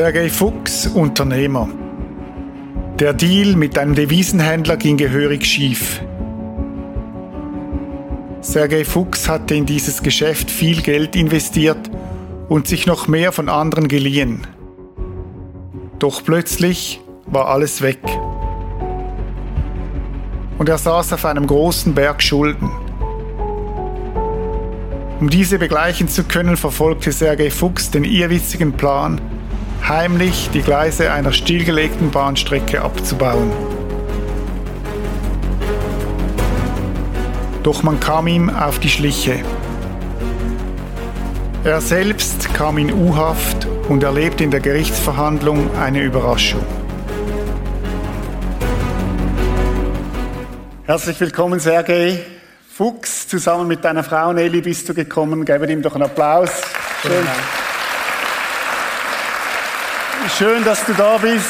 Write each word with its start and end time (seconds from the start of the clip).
Sergei 0.00 0.28
Fuchs, 0.28 0.86
Unternehmer. 0.86 1.68
Der 3.00 3.12
Deal 3.12 3.56
mit 3.56 3.76
einem 3.76 3.96
Devisenhändler 3.96 4.76
ging 4.76 4.96
gehörig 4.96 5.44
schief. 5.44 6.00
Sergei 8.40 8.84
Fuchs 8.84 9.28
hatte 9.28 9.56
in 9.56 9.66
dieses 9.66 10.04
Geschäft 10.04 10.52
viel 10.52 10.82
Geld 10.82 11.16
investiert 11.16 11.90
und 12.48 12.68
sich 12.68 12.86
noch 12.86 13.08
mehr 13.08 13.32
von 13.32 13.48
anderen 13.48 13.88
geliehen. 13.88 14.46
Doch 15.98 16.22
plötzlich 16.22 17.00
war 17.26 17.48
alles 17.48 17.82
weg. 17.82 17.98
Und 20.58 20.68
er 20.68 20.78
saß 20.78 21.12
auf 21.12 21.24
einem 21.24 21.48
großen 21.48 21.92
Berg 21.92 22.22
Schulden. 22.22 22.70
Um 25.18 25.28
diese 25.28 25.58
begleichen 25.58 26.06
zu 26.06 26.22
können, 26.22 26.56
verfolgte 26.56 27.10
Sergei 27.10 27.50
Fuchs 27.50 27.90
den 27.90 28.04
irrwitzigen 28.04 28.74
Plan, 28.74 29.20
heimlich 29.86 30.50
die 30.52 30.62
Gleise 30.62 31.12
einer 31.12 31.32
stillgelegten 31.32 32.10
Bahnstrecke 32.10 32.82
abzubauen. 32.82 33.52
Doch 37.62 37.82
man 37.82 38.00
kam 38.00 38.26
ihm 38.26 38.48
auf 38.48 38.78
die 38.78 38.88
Schliche. 38.88 39.40
Er 41.64 41.80
selbst 41.80 42.54
kam 42.54 42.78
in 42.78 42.92
U-Haft 42.92 43.66
und 43.88 44.02
erlebte 44.02 44.44
in 44.44 44.50
der 44.50 44.60
Gerichtsverhandlung 44.60 45.76
eine 45.76 46.02
Überraschung. 46.02 46.64
Herzlich 50.84 51.20
willkommen, 51.20 51.60
Sergei 51.60 52.24
Fuchs. 52.66 53.28
Zusammen 53.28 53.68
mit 53.68 53.84
deiner 53.84 54.02
Frau 54.02 54.32
Nelly 54.32 54.62
bist 54.62 54.88
du 54.88 54.94
gekommen. 54.94 55.44
Geben 55.44 55.68
ihm 55.68 55.82
doch 55.82 55.94
einen 55.94 56.04
Applaus. 56.04 56.50
Schön. 57.02 57.26
Schön, 60.38 60.64
dass 60.64 60.86
du 60.86 60.92
da 60.92 61.18
bist. 61.18 61.48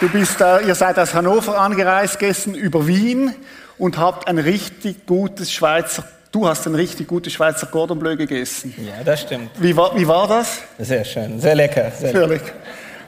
Du 0.00 0.08
bist, 0.08 0.40
ihr 0.66 0.74
seid 0.74 0.98
aus 0.98 1.14
Hannover 1.14 1.60
angereist 1.60 2.18
gestern 2.18 2.56
über 2.56 2.88
Wien 2.88 3.32
und 3.78 3.96
habt 3.98 4.26
ein 4.26 4.38
richtig 4.38 5.06
gutes 5.06 5.52
Schweizer, 5.52 6.02
du 6.32 6.48
hast 6.48 6.66
ein 6.66 6.74
richtig 6.74 7.06
gutes 7.06 7.34
Schweizer 7.34 7.68
Cordon 7.68 8.00
Bleu 8.00 8.16
gegessen. 8.16 8.74
Ja, 8.78 9.04
das 9.04 9.20
stimmt. 9.20 9.50
Wie 9.60 9.76
war, 9.76 9.96
wie 9.96 10.08
war 10.08 10.26
das? 10.26 10.58
Sehr 10.80 11.04
schön, 11.04 11.38
sehr 11.38 11.54
lecker. 11.54 11.92
Sehr, 11.96 12.10
sehr 12.10 12.26
lecker. 12.26 12.50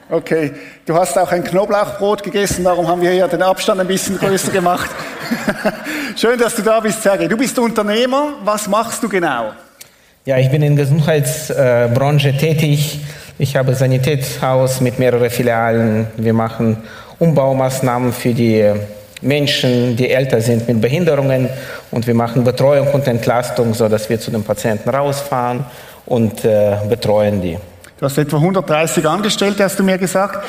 Okay, 0.09 0.53
du 0.87 0.95
hast 0.95 1.19
auch 1.19 1.33
ein 1.33 1.43
Knoblauchbrot 1.43 2.23
gegessen, 2.23 2.63
darum 2.63 2.87
haben 2.87 3.03
wir 3.03 3.11
hier 3.11 3.27
den 3.27 3.43
Abstand 3.43 3.81
ein 3.81 3.89
bisschen 3.89 4.19
größer 4.19 4.53
gemacht. 4.53 4.91
Schön, 6.15 6.39
dass 6.39 6.55
du 6.55 6.63
da 6.63 6.79
bist, 6.79 7.03
Sergej. 7.03 7.27
Du 7.27 7.37
bist 7.37 7.59
Unternehmer. 7.59 8.35
Was 8.45 8.69
machst 8.69 9.03
du 9.03 9.09
genau? 9.09 9.51
Ja, 10.27 10.39
ich 10.39 10.49
bin 10.49 10.63
in 10.63 10.77
der 10.77 10.85
Gesundheitsbranche 10.85 12.37
tätig. 12.37 13.01
Ich 13.43 13.57
habe 13.57 13.75
Sanitätshaus 13.75 14.83
mit 14.83 14.99
mehreren 14.99 15.31
Filialen. 15.31 16.09
Wir 16.19 16.35
machen 16.35 16.77
Umbaumaßnahmen 17.19 18.13
für 18.13 18.35
die 18.35 18.71
Menschen, 19.23 19.97
die 19.97 20.11
älter 20.11 20.43
sind 20.43 20.69
mit 20.69 20.83
Behinderungen 20.83 21.49
und 21.91 22.07
wir 22.07 22.15
machen 22.15 22.45
Betreuung 22.45 22.89
und 22.89 23.09
Entlastung, 23.09 23.73
sodass 23.73 24.11
wir 24.11 24.21
zu 24.21 24.31
den 24.31 24.45
Patienten 24.45 24.91
rausfahren 24.91 25.65
und 26.05 26.45
äh, 26.45 26.77
betreuen 26.87 27.41
die. 27.41 27.57
Du 27.99 28.05
hast 28.05 28.19
etwa 28.19 28.37
130 28.37 29.09
Angestellte, 29.09 29.65
hast 29.65 29.79
du 29.79 29.85
mir 29.85 29.97
gesagt. 29.97 30.45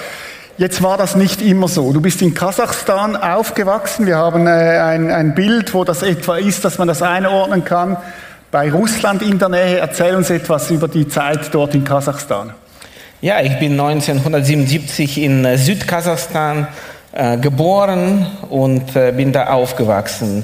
Jetzt 0.58 0.84
war 0.84 0.98
das 0.98 1.16
nicht 1.16 1.42
immer 1.42 1.70
so. 1.70 1.94
Du 1.94 2.02
bist 2.02 2.22
in 2.22 2.34
Kasachstan 2.34 3.16
aufgewachsen. 3.16 4.06
Wir 4.06 4.18
haben 4.18 4.48
äh, 4.48 4.50
ein, 4.50 5.10
ein 5.10 5.34
Bild, 5.34 5.74
wo 5.74 5.86
das 5.86 6.04
etwa 6.04 6.36
ist, 6.36 6.66
dass 6.66 6.78
man 6.78 6.90
das 6.90 7.02
einordnen 7.02 7.64
kann. 7.64 7.96
Bei 8.52 8.70
Russland 8.70 9.22
in 9.22 9.40
der 9.40 9.48
Nähe. 9.48 9.78
Erzähl 9.78 10.14
uns 10.14 10.30
etwas 10.30 10.70
über 10.72 10.90
die 10.90 11.08
Zeit 11.08 11.54
dort 11.54 11.74
in 11.74 11.86
Kasachstan. 11.86 12.52
Ja, 13.24 13.40
ich 13.40 13.60
bin 13.60 13.80
1977 13.80 15.20
in 15.20 15.46
äh, 15.46 15.56
Südkasachstan 15.56 16.68
äh, 17.12 17.38
geboren 17.38 18.26
und 18.50 18.96
äh, 18.96 19.12
bin 19.16 19.32
da 19.32 19.54
aufgewachsen. 19.54 20.44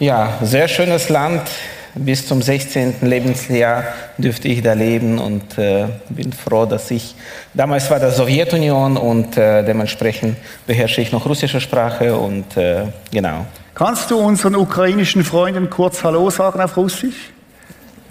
Ja, 0.00 0.32
sehr 0.42 0.66
schönes 0.66 1.10
Land. 1.10 1.42
Bis 1.94 2.26
zum 2.26 2.42
16. 2.42 2.96
Lebensjahr 3.02 3.84
dürfte 4.18 4.48
ich 4.48 4.62
da 4.62 4.72
leben 4.72 5.20
und 5.20 5.58
äh, 5.58 5.86
bin 6.08 6.32
froh, 6.32 6.66
dass 6.66 6.90
ich, 6.90 7.14
damals 7.54 7.88
war 7.88 8.00
das 8.00 8.16
Sowjetunion 8.16 8.96
und 8.96 9.36
äh, 9.36 9.62
dementsprechend 9.62 10.38
beherrsche 10.66 11.00
ich 11.00 11.12
noch 11.12 11.24
russische 11.24 11.60
Sprache 11.60 12.16
und 12.16 12.56
äh, 12.56 12.86
genau. 13.12 13.46
Kannst 13.76 14.10
du 14.10 14.18
unseren 14.18 14.56
ukrainischen 14.56 15.22
Freunden 15.22 15.70
kurz 15.70 16.02
Hallo 16.02 16.30
sagen 16.30 16.60
auf 16.60 16.76
Russisch? 16.76 17.30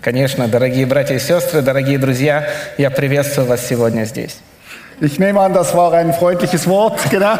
Конечно, 0.00 0.48
дорогие 0.48 0.84
братья 0.86 1.14
и 1.14 1.18
сестры, 1.18 1.62
дорогие 1.62 1.98
друзья, 1.98 2.48
я 2.76 2.90
приветствую 2.90 3.46
вас 3.46 3.66
сегодня 3.66 4.04
здесь. 4.04 4.38
Ich 5.00 5.18
nehme 5.18 5.40
an, 5.40 5.52
das 5.52 5.74
war 5.74 5.92
ein 5.94 6.12
freundliches 6.12 6.66
Wort, 6.68 7.00
genau. 7.10 7.36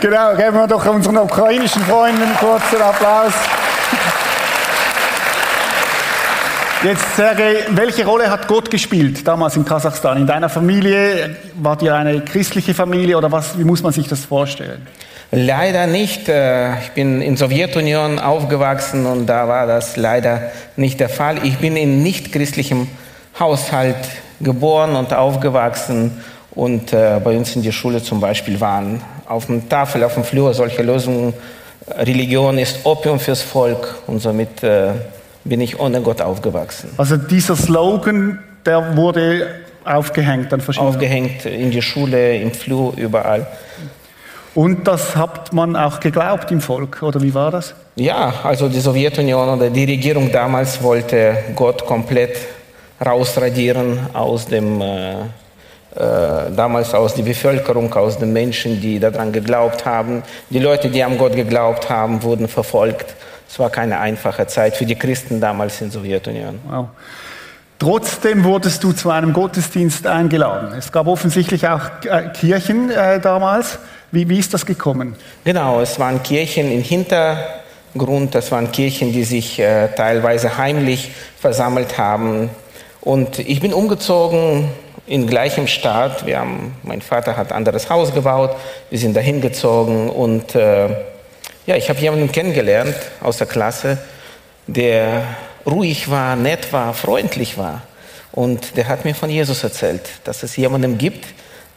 genau, 0.00 0.36
geben 0.36 0.56
wir 0.56 0.66
doch 0.68 0.86
unseren 0.86 1.18
ukrainischen 1.18 1.82
Freunden 1.82 2.22
einen 2.22 2.36
kurzen 2.36 2.80
Applaus. 2.80 3.32
Jetzt, 6.84 7.16
Sergej, 7.16 7.64
welche 7.70 8.04
Rolle 8.04 8.30
hat 8.30 8.46
Gott 8.46 8.70
gespielt 8.70 9.26
damals 9.26 9.56
in 9.56 9.64
Kasachstan? 9.64 10.18
In 10.18 10.26
deiner 10.26 10.48
Familie? 10.48 11.34
Wart 11.54 11.82
ihr 11.82 11.94
eine 11.94 12.20
christliche 12.20 12.74
Familie 12.74 13.16
oder 13.18 13.32
was, 13.32 13.58
wie 13.58 13.64
muss 13.64 13.82
man 13.82 13.92
sich 13.92 14.06
das 14.06 14.24
vorstellen? 14.24 14.86
Leider 15.31 15.87
nicht. 15.87 16.27
Äh, 16.27 16.77
ich 16.79 16.91
bin 16.91 17.21
in 17.21 17.37
Sowjetunion 17.37 18.19
aufgewachsen 18.19 19.05
und 19.05 19.27
da 19.27 19.47
war 19.47 19.65
das 19.65 19.95
leider 19.95 20.51
nicht 20.75 20.99
der 20.99 21.09
Fall. 21.09 21.37
Ich 21.43 21.57
bin 21.57 21.77
in 21.77 22.03
nicht 22.03 22.33
christlichem 22.33 22.87
Haushalt 23.39 23.95
geboren 24.41 24.95
und 24.95 25.13
aufgewachsen 25.13 26.21
und 26.51 26.91
äh, 26.91 27.19
bei 27.23 27.37
uns 27.37 27.55
in 27.55 27.63
der 27.63 27.71
Schule 27.71 28.03
zum 28.03 28.19
Beispiel 28.19 28.59
waren 28.59 29.01
auf 29.25 29.45
dem 29.45 29.69
Tafel, 29.69 30.03
auf 30.03 30.15
dem 30.15 30.25
Flur 30.25 30.53
solche 30.53 30.83
Lösungen. 30.83 31.33
Religion 31.87 32.57
ist 32.57 32.85
Opium 32.85 33.19
fürs 33.19 33.41
Volk 33.41 33.95
und 34.07 34.19
somit 34.19 34.61
äh, 34.63 34.89
bin 35.45 35.61
ich 35.61 35.79
ohne 35.79 36.01
Gott 36.01 36.21
aufgewachsen. 36.21 36.89
Also 36.97 37.15
dieser 37.15 37.55
Slogan, 37.55 38.39
der 38.65 38.97
wurde 38.97 39.47
aufgehängt 39.85 40.53
an 40.53 40.61
verschiedenen 40.61 40.93
Aufgehängt 40.93 41.45
in 41.45 41.71
die 41.71 41.81
Schule, 41.81 42.35
im 42.37 42.51
Flur, 42.51 42.93
überall. 42.97 43.47
Und 44.53 44.87
das 44.87 45.15
hat 45.15 45.53
man 45.53 45.75
auch 45.75 45.99
geglaubt 45.99 46.51
im 46.51 46.59
Volk, 46.59 47.01
oder 47.03 47.21
wie 47.21 47.33
war 47.33 47.51
das? 47.51 47.73
Ja, 47.95 48.33
also 48.43 48.67
die 48.67 48.79
Sowjetunion 48.79 49.47
oder 49.49 49.69
die 49.69 49.85
Regierung 49.85 50.31
damals 50.31 50.81
wollte 50.83 51.37
Gott 51.55 51.85
komplett 51.85 52.37
rausradieren 53.03 53.99
aus 54.13 54.45
dem, 54.45 54.81
äh, 54.81 55.21
äh, 55.21 56.51
damals 56.55 56.93
aus 56.93 57.15
der 57.15 57.23
Bevölkerung, 57.23 57.93
aus 57.93 58.17
den 58.17 58.33
Menschen, 58.33 58.79
die 58.81 58.99
daran 58.99 59.31
geglaubt 59.31 59.85
haben. 59.85 60.23
Die 60.49 60.59
Leute, 60.59 60.89
die 60.89 61.03
an 61.03 61.17
Gott 61.17 61.35
geglaubt 61.35 61.89
haben, 61.89 62.21
wurden 62.21 62.47
verfolgt. 62.47 63.15
Es 63.49 63.57
war 63.59 63.69
keine 63.69 63.99
einfache 63.99 64.47
Zeit 64.47 64.75
für 64.75 64.85
die 64.85 64.95
Christen 64.95 65.41
damals 65.41 65.81
in 65.81 65.89
der 65.89 65.99
Sowjetunion. 65.99 66.59
Wow. 66.69 66.87
Trotzdem 67.81 68.43
wurdest 68.43 68.83
du 68.83 68.91
zu 68.91 69.09
einem 69.09 69.33
Gottesdienst 69.33 70.05
eingeladen. 70.05 70.71
Es 70.77 70.91
gab 70.91 71.07
offensichtlich 71.07 71.67
auch 71.67 71.81
äh, 72.05 72.29
Kirchen 72.29 72.91
äh, 72.91 73.19
damals. 73.19 73.79
Wie, 74.11 74.29
wie 74.29 74.37
ist 74.37 74.53
das 74.53 74.67
gekommen? 74.67 75.15
Genau, 75.45 75.81
es 75.81 75.97
waren 75.97 76.21
Kirchen 76.21 76.71
im 76.71 76.83
Hintergrund, 76.83 78.35
das 78.35 78.51
waren 78.51 78.71
Kirchen, 78.71 79.11
die 79.11 79.23
sich 79.23 79.57
äh, 79.57 79.87
teilweise 79.95 80.59
heimlich 80.59 81.11
versammelt 81.39 81.97
haben. 81.97 82.51
Und 83.01 83.39
ich 83.39 83.61
bin 83.61 83.73
umgezogen 83.73 84.69
in 85.07 85.25
gleichem 85.25 85.65
Staat. 85.65 86.27
Wir 86.27 86.37
haben, 86.37 86.75
mein 86.83 87.01
Vater 87.01 87.35
hat 87.35 87.51
ein 87.51 87.57
anderes 87.57 87.89
Haus 87.89 88.13
gebaut, 88.13 88.51
wir 88.91 88.99
sind 88.99 89.15
dahin 89.15 89.41
gezogen 89.41 90.07
und 90.11 90.53
äh, 90.53 90.87
ja, 91.65 91.75
ich 91.77 91.89
habe 91.89 91.99
jemanden 91.99 92.31
kennengelernt 92.31 92.95
aus 93.23 93.37
der 93.37 93.47
Klasse, 93.47 93.97
der 94.67 95.23
ruhig 95.65 96.09
war, 96.09 96.35
nett 96.35 96.71
war, 96.73 96.93
freundlich 96.93 97.57
war. 97.57 97.81
Und 98.31 98.77
der 98.77 98.87
hat 98.87 99.05
mir 99.05 99.13
von 99.13 99.29
Jesus 99.29 99.63
erzählt, 99.63 100.01
dass 100.23 100.43
es 100.43 100.55
jemanden 100.55 100.97
gibt, 100.97 101.25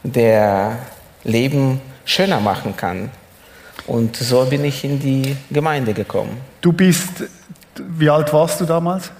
der 0.03 0.77
Leben 1.23 1.81
schöner 2.05 2.39
machen 2.39 2.77
kann. 2.77 3.11
Und 3.87 4.15
so 4.15 4.45
bin 4.45 4.63
ich 4.63 4.83
in 4.83 4.99
die 4.99 5.35
Gemeinde 5.51 5.93
gekommen. 5.93 6.37
Du 6.61 6.71
bist, 6.71 7.23
wie 7.77 8.09
alt 8.09 8.31
warst 8.33 8.61
du 8.61 8.65
damals? 8.65 9.11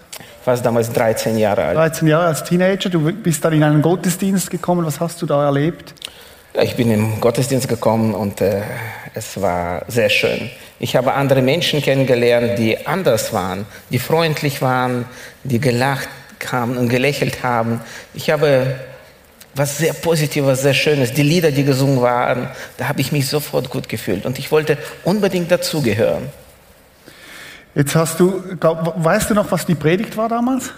Ich 0.41 0.47
war 0.47 0.55
damals 0.57 0.91
13 0.91 1.37
Jahre 1.37 1.65
alt. 1.65 1.77
13 1.77 2.07
Jahre 2.07 2.27
als 2.27 2.43
Teenager, 2.43 2.89
du 2.89 2.99
bist 3.11 3.43
dann 3.43 3.53
in 3.53 3.63
einen 3.63 3.81
Gottesdienst 3.81 4.49
gekommen. 4.49 4.85
Was 4.85 4.99
hast 4.99 5.21
du 5.21 5.25
da 5.25 5.43
erlebt? 5.43 5.93
Ich 6.61 6.77
bin 6.77 6.89
im 6.89 7.19
Gottesdienst 7.19 7.67
gekommen 7.67 8.13
und 8.13 8.39
äh, 8.39 8.61
es 9.13 9.41
war 9.41 9.83
sehr 9.89 10.09
schön. 10.09 10.49
Ich 10.79 10.95
habe 10.95 11.13
andere 11.13 11.41
Menschen 11.41 11.81
kennengelernt, 11.81 12.57
die 12.57 12.87
anders 12.87 13.33
waren, 13.33 13.65
die 13.89 13.99
freundlich 13.99 14.61
waren, 14.61 15.05
die 15.43 15.59
gelacht 15.59 16.07
haben 16.49 16.77
und 16.77 16.87
gelächelt 16.87 17.43
haben. 17.43 17.81
Ich 18.13 18.29
habe 18.29 18.79
was 19.53 19.79
sehr 19.79 19.91
Positives, 19.93 20.61
sehr 20.61 20.73
Schönes. 20.73 21.11
Die 21.11 21.23
Lieder, 21.23 21.51
die 21.51 21.65
gesungen 21.65 22.01
waren, 22.01 22.47
da 22.77 22.87
habe 22.87 23.01
ich 23.01 23.11
mich 23.11 23.27
sofort 23.27 23.69
gut 23.69 23.89
gefühlt 23.89 24.25
und 24.25 24.39
ich 24.39 24.49
wollte 24.49 24.77
unbedingt 25.03 25.51
dazugehören. 25.51 26.29
Jetzt 27.73 27.95
hast 27.95 28.17
du, 28.21 28.41
weißt 28.61 29.29
du 29.29 29.33
noch, 29.33 29.51
was 29.51 29.65
die 29.65 29.75
Predigt 29.75 30.15
war 30.15 30.29
damals? 30.29 30.71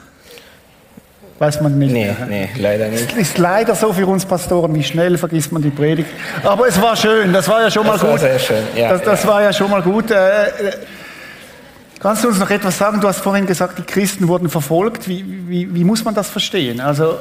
Weiß 1.39 1.61
man 1.61 1.77
nicht 1.77 1.91
Nee, 1.91 2.15
nee, 2.27 2.49
leider 2.57 2.87
nicht. 2.87 3.11
Ist 3.15 3.37
leider 3.37 3.75
so 3.75 3.93
für 3.93 4.07
uns 4.07 4.25
Pastoren, 4.25 4.73
wie 4.73 4.83
schnell 4.83 5.17
vergisst 5.19 5.51
man 5.51 5.61
die 5.61 5.69
Predigt. 5.69 6.09
Aber 6.43 6.67
es 6.67 6.81
war 6.81 6.95
schön, 6.95 7.31
das 7.31 7.47
war 7.47 7.61
ja 7.61 7.69
schon 7.69 7.85
Das 7.85 8.01
mal 8.01 8.11
gut. 8.11 8.19
sehr 8.19 8.39
schön, 8.39 8.63
ja, 8.75 8.89
das 8.89 9.03
das 9.03 9.23
ja. 9.23 9.29
war 9.29 9.43
ja 9.43 9.53
schon 9.53 9.69
mal 9.69 9.81
gut. 9.81 10.09
Äh, 10.11 10.15
äh, 10.15 10.49
Kannst 11.99 12.23
du 12.23 12.27
uns 12.27 12.37
noch 12.39 12.49
etwas 12.49 12.77
sagen? 12.77 13.01
Du 13.01 13.07
hast 13.07 13.21
vorhin 13.21 13.45
gesagt, 13.47 13.79
die 13.79 13.83
Christen 13.83 14.27
wurden 14.27 14.49
verfolgt. 14.49 15.07
Wie, 15.07 15.23
wie, 15.47 15.73
wie 15.73 15.83
muss 15.83 16.03
man 16.05 16.13
das 16.13 16.29
verstehen? 16.29 16.79
Also, 16.79 17.15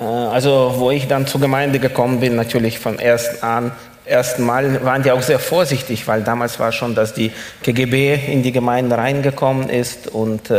Äh, 0.00 0.04
Also, 0.04 0.74
wo 0.76 0.90
ich 0.90 1.06
dann 1.08 1.26
zur 1.26 1.40
Gemeinde 1.40 1.78
gekommen 1.80 2.20
bin, 2.20 2.36
natürlich 2.36 2.78
vom 2.78 2.98
ersten 2.98 3.44
an, 3.44 3.72
ersten 4.04 4.44
Mal 4.44 4.84
waren 4.84 5.02
die 5.02 5.10
auch 5.12 5.22
sehr 5.22 5.38
vorsichtig, 5.40 6.06
weil 6.08 6.22
damals 6.22 6.58
war 6.60 6.72
schon, 6.72 6.94
dass 6.94 7.12
die 7.12 7.30
KGB 7.62 8.14
in 8.32 8.42
die 8.42 8.52
Gemeinde 8.52 8.96
reingekommen 8.96 9.68
ist 9.68 10.08
und 10.08 10.50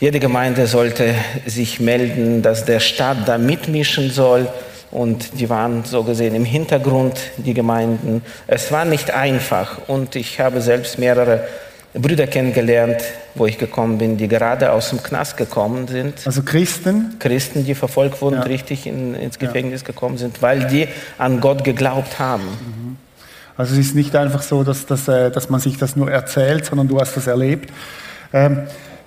jede 0.00 0.20
Gemeinde 0.20 0.66
sollte 0.66 1.14
sich 1.46 1.80
melden, 1.80 2.42
dass 2.42 2.64
der 2.64 2.80
Staat 2.80 3.26
da 3.26 3.38
mitmischen 3.38 4.10
soll. 4.10 4.48
Und 4.90 5.38
die 5.38 5.50
waren 5.50 5.84
so 5.84 6.02
gesehen 6.02 6.34
im 6.34 6.44
Hintergrund, 6.46 7.18
die 7.36 7.52
Gemeinden. 7.52 8.22
Es 8.46 8.72
war 8.72 8.84
nicht 8.86 9.10
einfach. 9.10 9.78
Und 9.86 10.16
ich 10.16 10.40
habe 10.40 10.62
selbst 10.62 10.98
mehrere 10.98 11.46
Brüder 11.92 12.26
kennengelernt, 12.26 13.02
wo 13.34 13.46
ich 13.46 13.58
gekommen 13.58 13.98
bin, 13.98 14.16
die 14.16 14.28
gerade 14.28 14.72
aus 14.72 14.90
dem 14.90 15.02
Knast 15.02 15.36
gekommen 15.36 15.88
sind. 15.88 16.14
also 16.26 16.42
Christen, 16.42 17.16
Christen, 17.18 17.64
die 17.64 17.74
verfolgt 17.74 18.22
wurden, 18.22 18.36
Ja. 18.36 18.42
richtig 18.42 18.86
in, 18.86 19.14
ins 19.14 19.38
Gefängnis 19.38 19.84
gekommen 19.84 20.16
sind, 20.16 20.40
weil 20.42 20.66
die 20.68 20.88
an 21.18 21.40
Gott 21.40 21.64
geglaubt 21.64 22.18
haben. 22.18 22.96
Also 23.56 23.72
es 23.74 23.80
ist 23.80 23.94
nicht 23.94 24.14
einfach 24.14 24.42
so, 24.42 24.62
dass, 24.64 24.86
dass, 24.86 25.08
äh, 25.08 25.30
dass 25.30 25.50
man 25.50 25.60
sich 25.60 25.76
das 25.76 25.96
nur 25.96 26.10
erzählt, 26.10 26.64
sondern 26.64 26.88
du 26.88 27.00
hast 27.00 27.16
das 27.16 27.26
erlebt. 27.26 27.70
Ähm, 28.32 28.62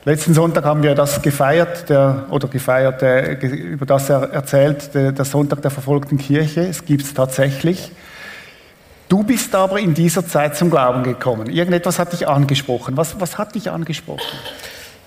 letzten 0.05 0.33
Sonntag 0.33 0.65
haben 0.65 0.83
wir 0.83 0.95
das 0.95 1.21
gefeiert, 1.21 1.89
der, 1.89 2.25
oder 2.29 2.47
gefeiert, 2.47 2.99
ge- 2.99 3.49
über 3.49 3.85
das 3.85 4.09
er 4.09 4.31
erzählt, 4.31 4.93
der, 4.93 5.11
der 5.11 5.25
Sonntag 5.25 5.61
der 5.61 5.71
verfolgten 5.71 6.17
Kirche. 6.17 6.61
Es 6.61 6.85
gibt 6.85 7.03
es 7.03 7.13
tatsächlich. 7.13 7.91
Du 9.09 9.23
bist 9.23 9.53
aber 9.55 9.79
in 9.79 9.93
dieser 9.93 10.25
Zeit 10.25 10.55
zum 10.55 10.69
Glauben 10.69 11.03
gekommen. 11.03 11.49
Irgendetwas 11.49 11.99
hat 11.99 12.13
dich 12.13 12.27
angesprochen. 12.27 12.95
Was, 12.95 13.19
was 13.19 13.37
hat 13.37 13.55
dich 13.55 13.69
angesprochen? 13.69 14.37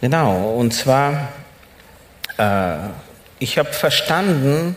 Genau, 0.00 0.52
und 0.52 0.74
zwar, 0.74 1.28
äh, 2.36 2.74
ich 3.38 3.58
habe 3.58 3.72
verstanden, 3.72 4.76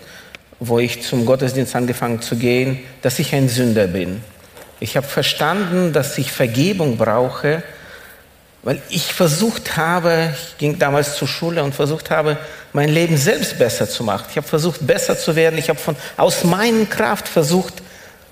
wo 0.59 0.79
ich 0.79 1.03
zum 1.03 1.25
Gottesdienst 1.25 1.75
angefangen 1.75 2.21
zu 2.21 2.37
gehen, 2.37 2.79
dass 3.01 3.19
ich 3.19 3.35
ein 3.35 3.49
Sünder 3.49 3.87
bin. 3.87 4.23
Ich 4.79 4.95
habe 4.95 5.05
verstanden, 5.05 5.91
dass 5.91 6.17
ich 6.17 6.31
Vergebung 6.31 6.97
brauche, 6.97 7.61
weil 8.67 8.81
ich 8.89 9.13
versucht 9.13 9.77
habe, 9.77 10.33
ich 10.33 10.57
ging 10.57 10.77
damals 10.77 11.15
zur 11.15 11.29
Schule 11.29 11.63
und 11.63 11.73
versucht 11.73 12.11
habe, 12.11 12.35
mein 12.73 12.89
Leben 12.89 13.15
selbst 13.15 13.57
besser 13.57 13.87
zu 13.87 14.03
machen. 14.03 14.25
Ich 14.29 14.35
habe 14.35 14.45
versucht, 14.45 14.85
besser 14.85 15.17
zu 15.17 15.37
werden. 15.37 15.57
Ich 15.57 15.69
habe 15.69 15.79
von 15.79 15.95
aus 16.17 16.43
meiner 16.43 16.83
Kraft 16.83 17.29
versucht, 17.29 17.75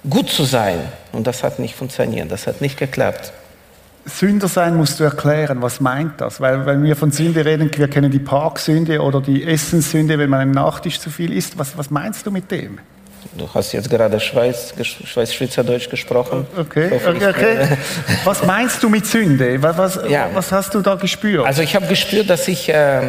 gut 0.10 0.30
zu 0.30 0.44
sein. 0.44 0.80
Und 1.14 1.26
das 1.26 1.42
hat 1.42 1.58
nicht 1.60 1.74
funktioniert. 1.74 2.30
Das 2.30 2.48
hat 2.48 2.60
nicht 2.60 2.78
geklappt. 2.78 3.32
Sünder 4.04 4.50
sein 4.50 4.76
musst 4.76 5.00
du 5.00 5.06
erklären. 5.06 5.62
Was 5.62 5.80
meint 5.80 6.20
das? 6.20 6.42
Weil, 6.42 6.66
wenn 6.66 6.84
wir 6.84 6.98
von 6.98 7.14
Sünde 7.14 7.46
reden, 7.46 7.72
wir 7.74 7.88
kennen 7.88 8.12
die 8.12 8.20
Parksünde 8.20 9.00
oder 9.00 9.22
die 9.22 9.42
Essenssünde, 9.42 10.20
wenn 10.20 10.30
man 10.30 10.42
im 10.42 10.52
Nachtisch 10.52 11.00
zu 11.00 11.10
viel 11.10 11.32
isst. 11.32 11.58
Was, 11.58 11.78
was 11.78 11.90
meinst 11.90 12.28
du 12.28 12.32
mit 12.32 12.52
dem? 12.52 12.80
Du 13.34 13.50
hast 13.54 13.72
jetzt 13.74 13.90
gerade 13.90 14.20
Schweiz, 14.20 14.74
Schweiz-Schweizerdeutsch 14.82 15.90
gesprochen. 15.90 16.48
Okay, 16.58 16.90
okay, 16.94 17.28
okay. 17.30 17.68
Was 18.24 18.44
meinst 18.46 18.82
du 18.84 18.90
mit 18.90 19.06
Sünde? 19.06 19.62
Was, 19.62 19.78
was, 19.78 20.00
Ja. 20.10 20.30
was 20.34 20.52
hast 20.52 20.74
du 20.74 20.82
da 20.82 20.96
gespürt? 20.96 21.46
Also 21.46 21.62
ich 21.62 21.76
habe 21.76 21.88
gespürt, 21.88 22.30
dass 22.30 22.48
ich 22.48 22.70
äh, 22.70 23.02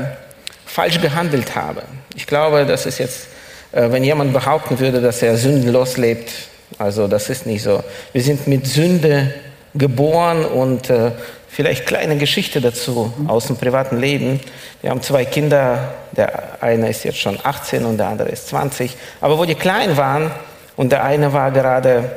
falsch 0.64 1.00
gehandelt 1.00 1.54
habe. 1.54 1.82
Ich 2.14 2.26
glaube, 2.26 2.64
das 2.66 2.86
ist 2.86 2.98
jetzt, 2.98 3.28
äh, 3.72 3.90
wenn 3.92 4.02
jemand 4.02 4.32
behaupten 4.32 4.78
würde, 4.80 5.00
dass 5.00 5.22
er 5.22 5.36
sündenlos 5.36 5.96
lebt, 5.96 6.32
also 6.78 7.06
das 7.06 7.30
ist 7.30 7.46
nicht 7.46 7.62
so. 7.62 7.84
Wir 8.12 8.22
sind 8.22 8.46
mit 8.48 8.66
Sünde 8.66 9.32
geboren 9.74 10.44
und 10.44 10.90
äh, 10.90 11.12
vielleicht 11.56 11.86
kleine 11.86 12.18
Geschichte 12.18 12.60
dazu 12.60 13.14
aus 13.28 13.46
dem 13.46 13.56
privaten 13.56 13.98
Leben. 13.98 14.40
Wir 14.82 14.90
haben 14.90 15.00
zwei 15.00 15.24
Kinder, 15.24 15.94
der 16.12 16.58
eine 16.60 16.90
ist 16.90 17.02
jetzt 17.04 17.18
schon 17.18 17.38
18 17.42 17.86
und 17.86 17.96
der 17.96 18.08
andere 18.08 18.28
ist 18.28 18.48
20. 18.48 18.94
Aber 19.22 19.38
wo 19.38 19.46
die 19.46 19.54
klein 19.54 19.96
waren 19.96 20.30
und 20.76 20.92
der 20.92 21.02
eine 21.02 21.32
war 21.32 21.50
gerade 21.50 22.10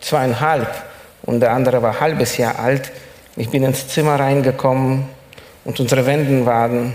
zweieinhalb 0.00 0.66
und 1.22 1.38
der 1.38 1.52
andere 1.52 1.80
war 1.82 1.92
ein 1.92 2.00
halbes 2.00 2.36
Jahr 2.36 2.58
alt, 2.58 2.90
ich 3.36 3.48
bin 3.48 3.62
ins 3.62 3.86
Zimmer 3.86 4.18
reingekommen 4.18 5.04
und 5.64 5.78
unsere 5.78 6.04
Wände 6.04 6.44
waren 6.44 6.94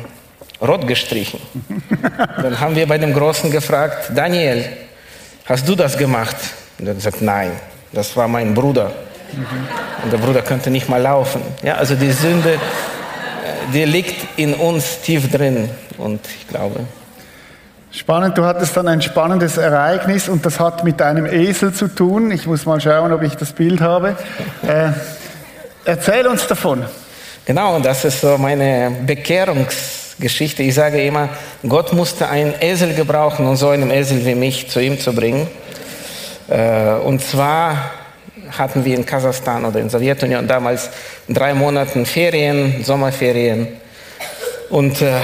rot 0.62 0.86
gestrichen. 0.86 1.40
Dann 2.42 2.60
haben 2.60 2.76
wir 2.76 2.88
bei 2.88 2.98
dem 2.98 3.14
Großen 3.14 3.50
gefragt, 3.50 4.12
Daniel, 4.14 4.66
hast 5.46 5.66
du 5.66 5.76
das 5.76 5.98
gemacht? 5.98 6.36
Und 6.78 6.88
er 6.88 6.90
hat 6.90 6.98
gesagt, 6.98 7.22
nein, 7.22 7.52
das 7.94 8.18
war 8.18 8.28
mein 8.28 8.54
Bruder. 8.54 8.92
Und 10.04 10.12
der 10.12 10.18
Bruder 10.18 10.42
könnte 10.42 10.70
nicht 10.70 10.90
mal 10.90 11.02
laufen. 11.02 11.42
Ja, 11.64 11.76
also 11.76 11.96
die 11.96 12.12
Sünde, 12.12 12.54
äh, 12.54 12.58
die 13.74 13.86
liegt 13.86 14.40
in 14.40 14.54
uns 14.54 15.02
tief 15.02 15.32
drin. 15.32 15.70
Und 15.98 16.22
ich 16.28 16.48
glaube, 16.48 16.82
Spannend, 17.92 18.38
du 18.38 18.44
hattest 18.44 18.76
dann 18.76 18.90
ein 18.90 19.02
spannendes 19.02 19.56
Ereignis 19.56 20.28
und 20.28 20.46
das 20.46 20.60
hat 20.60 20.84
mit 20.84 21.02
einem 21.02 21.26
Esel 21.26 21.74
zu 21.74 21.88
tun. 21.88 22.30
Ich 22.30 22.46
muss 22.46 22.66
mal 22.66 22.82
schauen, 22.82 23.14
ob 23.14 23.22
ich 23.22 23.36
das 23.36 23.54
Bild 23.54 23.80
habe. 23.80 24.18
Äh, 24.68 24.90
erzähl 25.86 26.28
uns 26.28 26.46
davon. 26.48 26.84
Genau, 27.46 27.80
das 27.80 28.04
ist 28.04 28.20
so 28.20 28.38
meine 28.38 28.92
Bekehrungsgeschichte. 29.06 30.64
Ich 30.64 30.74
sage 30.74 31.06
immer, 31.06 31.30
Gott 31.66 31.94
musste 31.94 32.28
einen 32.28 32.54
Esel 32.60 32.96
gebrauchen, 32.96 33.46
um 33.46 33.56
so 33.56 33.70
einen 33.70 33.92
Esel 33.92 34.26
wie 34.26 34.36
mich 34.36 34.70
zu 34.70 34.82
ihm 34.82 35.00
zu 35.00 35.14
bringen. 35.14 35.48
Äh, 36.50 36.96
Und 36.96 37.22
zwar 37.22 37.78
hatten 38.58 38.86
wir 38.86 38.96
in 38.96 39.06
Kasachstan 39.06 39.66
oder 39.66 39.80
in 39.80 39.90
Sowjetunion 39.90 40.48
damals 40.48 40.90
drei 41.28 41.54
Monate 41.54 42.06
Ferien, 42.06 42.84
Sommerferien. 42.84 43.68
Und 44.70 45.02
äh, 45.02 45.20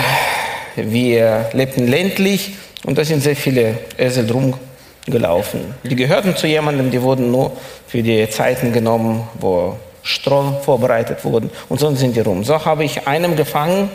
wir 0.76 1.50
lebten 1.54 1.88
ländlich 1.88 2.56
und 2.86 2.98
da 2.98 3.04
sind 3.04 3.22
sehr 3.22 3.36
viele 3.36 3.78
Esel 3.98 4.30
rumgelaufen. 4.32 5.76
Die 5.84 5.96
gehörten 5.96 6.36
zu 6.36 6.48
jemandem, 6.48 6.92
die 6.92 7.02
wurden 7.02 7.32
nur 7.32 7.52
für 7.88 8.02
die 8.02 8.30
Zeiten 8.30 8.72
genommen, 8.72 9.28
wo 9.40 9.78
Stroh 10.04 10.60
vorbereitet 10.64 11.24
wurden 11.24 11.52
und 11.70 11.80
sonst 11.80 12.00
sind 12.00 12.16
die 12.16 12.22
rum. 12.22 12.44
So 12.44 12.64
habe 12.66 12.84
ich 12.84 13.08
einen 13.08 13.36
gefangen 13.36 13.90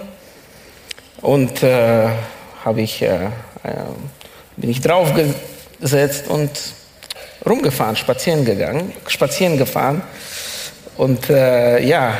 und 1.20 1.62
äh, 1.62 2.08
habe 2.64 2.80
ich, 2.80 3.02
äh, 3.02 3.26
äh, 3.26 3.28
bin 4.56 4.70
ich 4.70 4.80
draufgesetzt 4.80 6.28
und 6.28 6.50
rumgefahren, 7.48 7.96
spazieren 7.96 8.44
gegangen, 8.44 8.92
spazieren 9.06 9.56
gefahren. 9.56 10.02
Und 10.96 11.30
äh, 11.30 11.80
ja, 11.80 12.14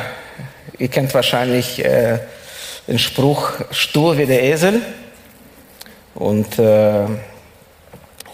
ihr 0.77 0.87
kennt 0.87 1.13
wahrscheinlich 1.13 1.83
äh, 1.83 2.19
den 2.87 2.99
Spruch 2.99 3.51
stur 3.71 4.17
wie 4.17 4.25
der 4.25 4.43
Esel. 4.43 4.81
Und 6.15 6.57
äh, 6.59 7.05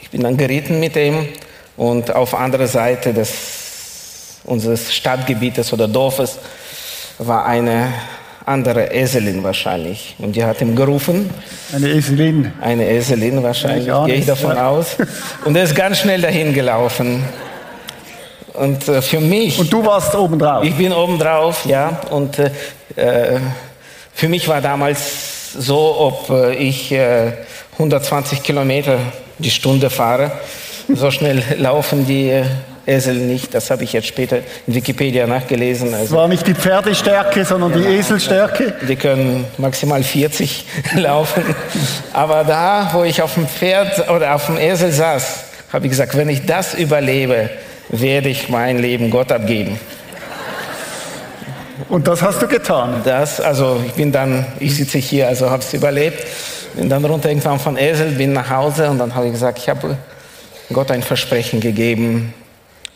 ich 0.02 0.10
bin 0.12 0.22
dann 0.22 0.38
geritten 0.38 0.80
mit 0.80 0.96
ihm. 0.96 1.28
Und 1.76 2.14
auf 2.16 2.36
andere 2.36 2.68
Seite 2.68 3.14
des 3.14 4.40
unseres 4.44 4.94
Stadtgebietes 4.94 5.74
oder 5.74 5.88
Dorfes 5.88 6.38
war 7.18 7.46
eine 7.46 7.94
andere 8.46 8.94
Eselin 8.94 9.44
wahrscheinlich. 9.44 10.16
Und 10.20 10.36
die 10.36 10.44
hat 10.44 10.62
ihm 10.62 10.76
gerufen, 10.76 11.30
Eine 11.74 11.90
Eselin. 11.90 12.52
eine 12.62 12.90
Eselin 12.90 13.42
wahrscheinlich, 13.44 13.88
Ja, 13.88 14.06
gehe 14.06 14.16
ich 14.16 14.26
davon 14.26 14.56
ja. 14.56 14.68
aus. 14.70 14.98
Und 15.46 15.56
er 15.56 15.64
ist 15.64 15.76
ganz 15.76 16.00
schnell 16.00 16.22
dahin 16.22 16.54
gelaufen. 16.54 17.24
Und 18.54 18.88
äh, 18.88 19.02
für 19.02 19.20
mich, 19.20 19.58
Und 19.60 19.72
du 19.74 19.84
warst 19.86 20.14
oben 20.16 20.38
drauf. 20.38 20.64
ich 20.64 20.76
bin 20.76 20.94
oben 20.94 21.18
drauf, 21.18 21.66
ja. 21.66 22.02
Und 22.12 22.38
äh, 22.40 22.52
äh, 22.96 23.40
für 24.14 24.28
mich 24.30 24.48
war 24.48 24.62
damals 24.62 25.54
so, 25.58 25.96
ob 26.00 26.30
äh, 26.30 26.54
ich 26.56 26.92
äh, 26.92 27.32
120 27.74 28.44
Kilometer 28.44 29.00
die 29.40 29.50
Stunde 29.50 29.90
fahre. 29.90 30.32
So 30.88 31.10
schnell 31.12 31.42
laufen 31.58 32.06
die 32.06 32.30
äh, 32.30 32.44
Esel 32.86 33.16
nicht. 33.16 33.54
Das 33.54 33.70
habe 33.72 33.84
ich 33.84 33.94
jetzt 33.94 34.08
später 34.08 34.40
in 34.68 34.76
Wikipedia 34.76 35.26
nachgelesen. 35.26 35.94
Es 35.94 36.00
Also 36.02 36.18
war 36.18 36.28
nicht 36.28 36.46
die 36.46 36.54
Pferdestärke, 36.54 37.46
sondern 37.46 37.74
die 37.74 37.86
Eselstärke. 37.86 38.74
die 38.88 38.96
können 38.96 39.46
maximal 39.58 40.04
40 40.04 40.66
laufen. 40.96 41.44
Aber 42.12 42.44
da, 42.44 42.90
wo 42.94 43.04
ich 43.04 43.22
auf 43.22 43.36
dem 43.36 43.48
Pferd 43.48 44.10
oder 44.10 44.36
auf 44.36 44.48
dem 44.48 44.58
Esel 44.58 44.92
saß, 44.92 45.44
habe 45.72 45.86
ich 45.86 45.92
gesagt, 45.92 46.16
wenn 46.18 46.30
ich 46.30 46.46
das 46.46 46.74
überlebe, 46.74 47.50
werde 47.90 48.30
ich 48.30 48.50
mein 48.50 48.80
Leben 48.80 49.10
Gott 49.10 49.32
abgeben. 49.32 49.80
Und 51.90 52.08
das 52.08 52.22
hast 52.22 52.42
du 52.42 52.48
getan. 52.48 53.02
Das, 53.04 53.40
also 53.40 53.82
ich 53.86 53.94
bin 53.94 54.12
dann, 54.12 54.46
ich 54.60 54.76
sitze 54.76 54.98
hier, 54.98 55.28
also 55.28 55.50
habe 55.50 55.64
es 55.64 55.74
überlebt, 55.74 56.26
bin 56.76 56.90
dann 56.90 57.04
runter 57.06 57.30
irgendwann 57.30 57.60
von 57.60 57.78
Esel, 57.78 58.12
bin 58.12 58.34
nach 58.34 58.50
Hause 58.50 58.90
und 58.90 59.00
dann 59.00 59.14
habe 59.16 59.28
ich 59.28 59.34
gesagt, 59.34 59.60
ich 59.60 59.70
habe 59.70 59.98
Gott 60.72 60.92
ein 60.92 61.02
Versprechen 61.04 61.60
gegeben 61.60 62.34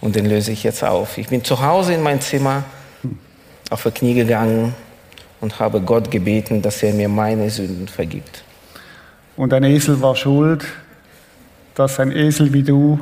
und 0.01 0.15
den 0.15 0.25
löse 0.25 0.51
ich 0.51 0.63
jetzt 0.63 0.83
auf. 0.83 1.17
Ich 1.17 1.27
bin 1.27 1.43
zu 1.43 1.61
Hause 1.61 1.93
in 1.93 2.03
mein 2.03 2.21
Zimmer 2.21 2.63
auf 3.69 3.83
die 3.83 3.91
Knie 3.91 4.13
gegangen 4.13 4.75
und 5.41 5.59
habe 5.59 5.81
Gott 5.81 6.09
gebeten, 6.11 6.61
dass 6.61 6.81
er 6.83 6.93
mir 6.93 7.09
meine 7.09 7.49
Sünden 7.49 7.87
vergibt. 7.87 8.43
und 9.35 9.53
ein 9.53 9.63
Esel 9.63 10.01
war 10.01 10.15
schuld, 10.15 10.65
dass 11.75 11.99
ein 11.99 12.11
Esel 12.11 12.51
wie 12.53 12.63
du 12.63 12.99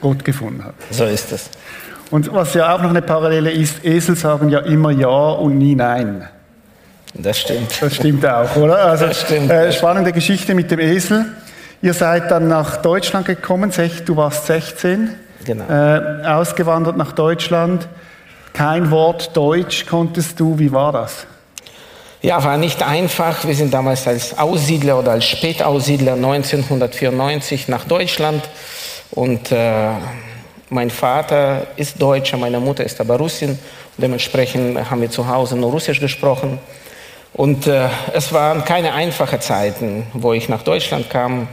Gott 0.00 0.24
gefunden 0.24 0.64
hat. 0.64 0.74
So 0.90 1.04
ist 1.04 1.32
es. 1.32 1.48
Und 2.10 2.30
was 2.34 2.52
ja 2.52 2.74
auch 2.74 2.82
noch 2.82 2.90
eine 2.90 3.00
Parallele 3.00 3.50
ist, 3.50 3.82
Esel 3.84 4.16
sagen 4.16 4.50
ja 4.50 4.60
immer 4.60 4.90
Ja 4.90 5.30
und 5.30 5.56
nie 5.56 5.74
Nein. 5.74 6.28
Das 7.14 7.40
stimmt. 7.40 7.80
Das 7.80 7.94
stimmt 7.94 8.26
auch, 8.26 8.54
oder? 8.56 8.78
Also, 8.84 9.06
Das 9.06 9.20
stimmt. 9.22 9.50
Äh, 9.50 9.72
spannende 9.72 10.12
Geschichte 10.12 10.54
mit 10.54 10.70
dem 10.70 10.80
Esel. 10.80 11.26
Ihr 11.80 11.94
seid 11.94 12.30
dann 12.30 12.48
nach 12.48 12.76
Deutschland 12.78 13.26
gekommen, 13.26 13.72
du 14.04 14.16
warst 14.16 14.46
16, 14.46 15.10
Genau. 15.44 15.64
äh, 15.68 16.26
ausgewandert 16.26 16.96
nach 16.96 17.12
Deutschland. 17.12 17.88
Kein 18.52 18.90
Wort 18.90 19.36
Deutsch 19.36 19.86
konntest 19.86 20.38
du, 20.38 20.58
wie 20.58 20.72
war 20.72 20.92
das? 20.92 21.26
Ja, 22.20 22.44
war 22.44 22.56
nicht 22.56 22.82
einfach. 22.82 23.44
Wir 23.46 23.54
sind 23.54 23.74
damals 23.74 24.06
als 24.06 24.38
Aussiedler 24.38 24.98
oder 24.98 25.12
als 25.12 25.24
Spätaussiedler 25.24 26.12
1994 26.12 27.68
nach 27.68 27.84
Deutschland 27.84 28.42
und 29.10 29.50
äh, 29.50 29.90
mein 30.70 30.88
Vater 30.88 31.66
ist 31.76 32.00
Deutscher, 32.00 32.38
meine 32.38 32.58
Mutter 32.58 32.84
ist 32.84 32.98
aber 33.00 33.16
Russin. 33.16 33.58
Dementsprechend 33.98 34.90
haben 34.90 35.02
wir 35.02 35.10
zu 35.10 35.28
Hause 35.28 35.56
nur 35.56 35.70
Russisch 35.70 36.00
gesprochen. 36.00 36.58
Und 37.34 37.66
äh, 37.66 37.88
es 38.14 38.32
waren 38.32 38.64
keine 38.64 38.94
einfachen 38.94 39.40
Zeiten, 39.40 40.06
wo 40.14 40.32
ich 40.32 40.48
nach 40.48 40.62
Deutschland 40.62 41.10
kam. 41.10 41.48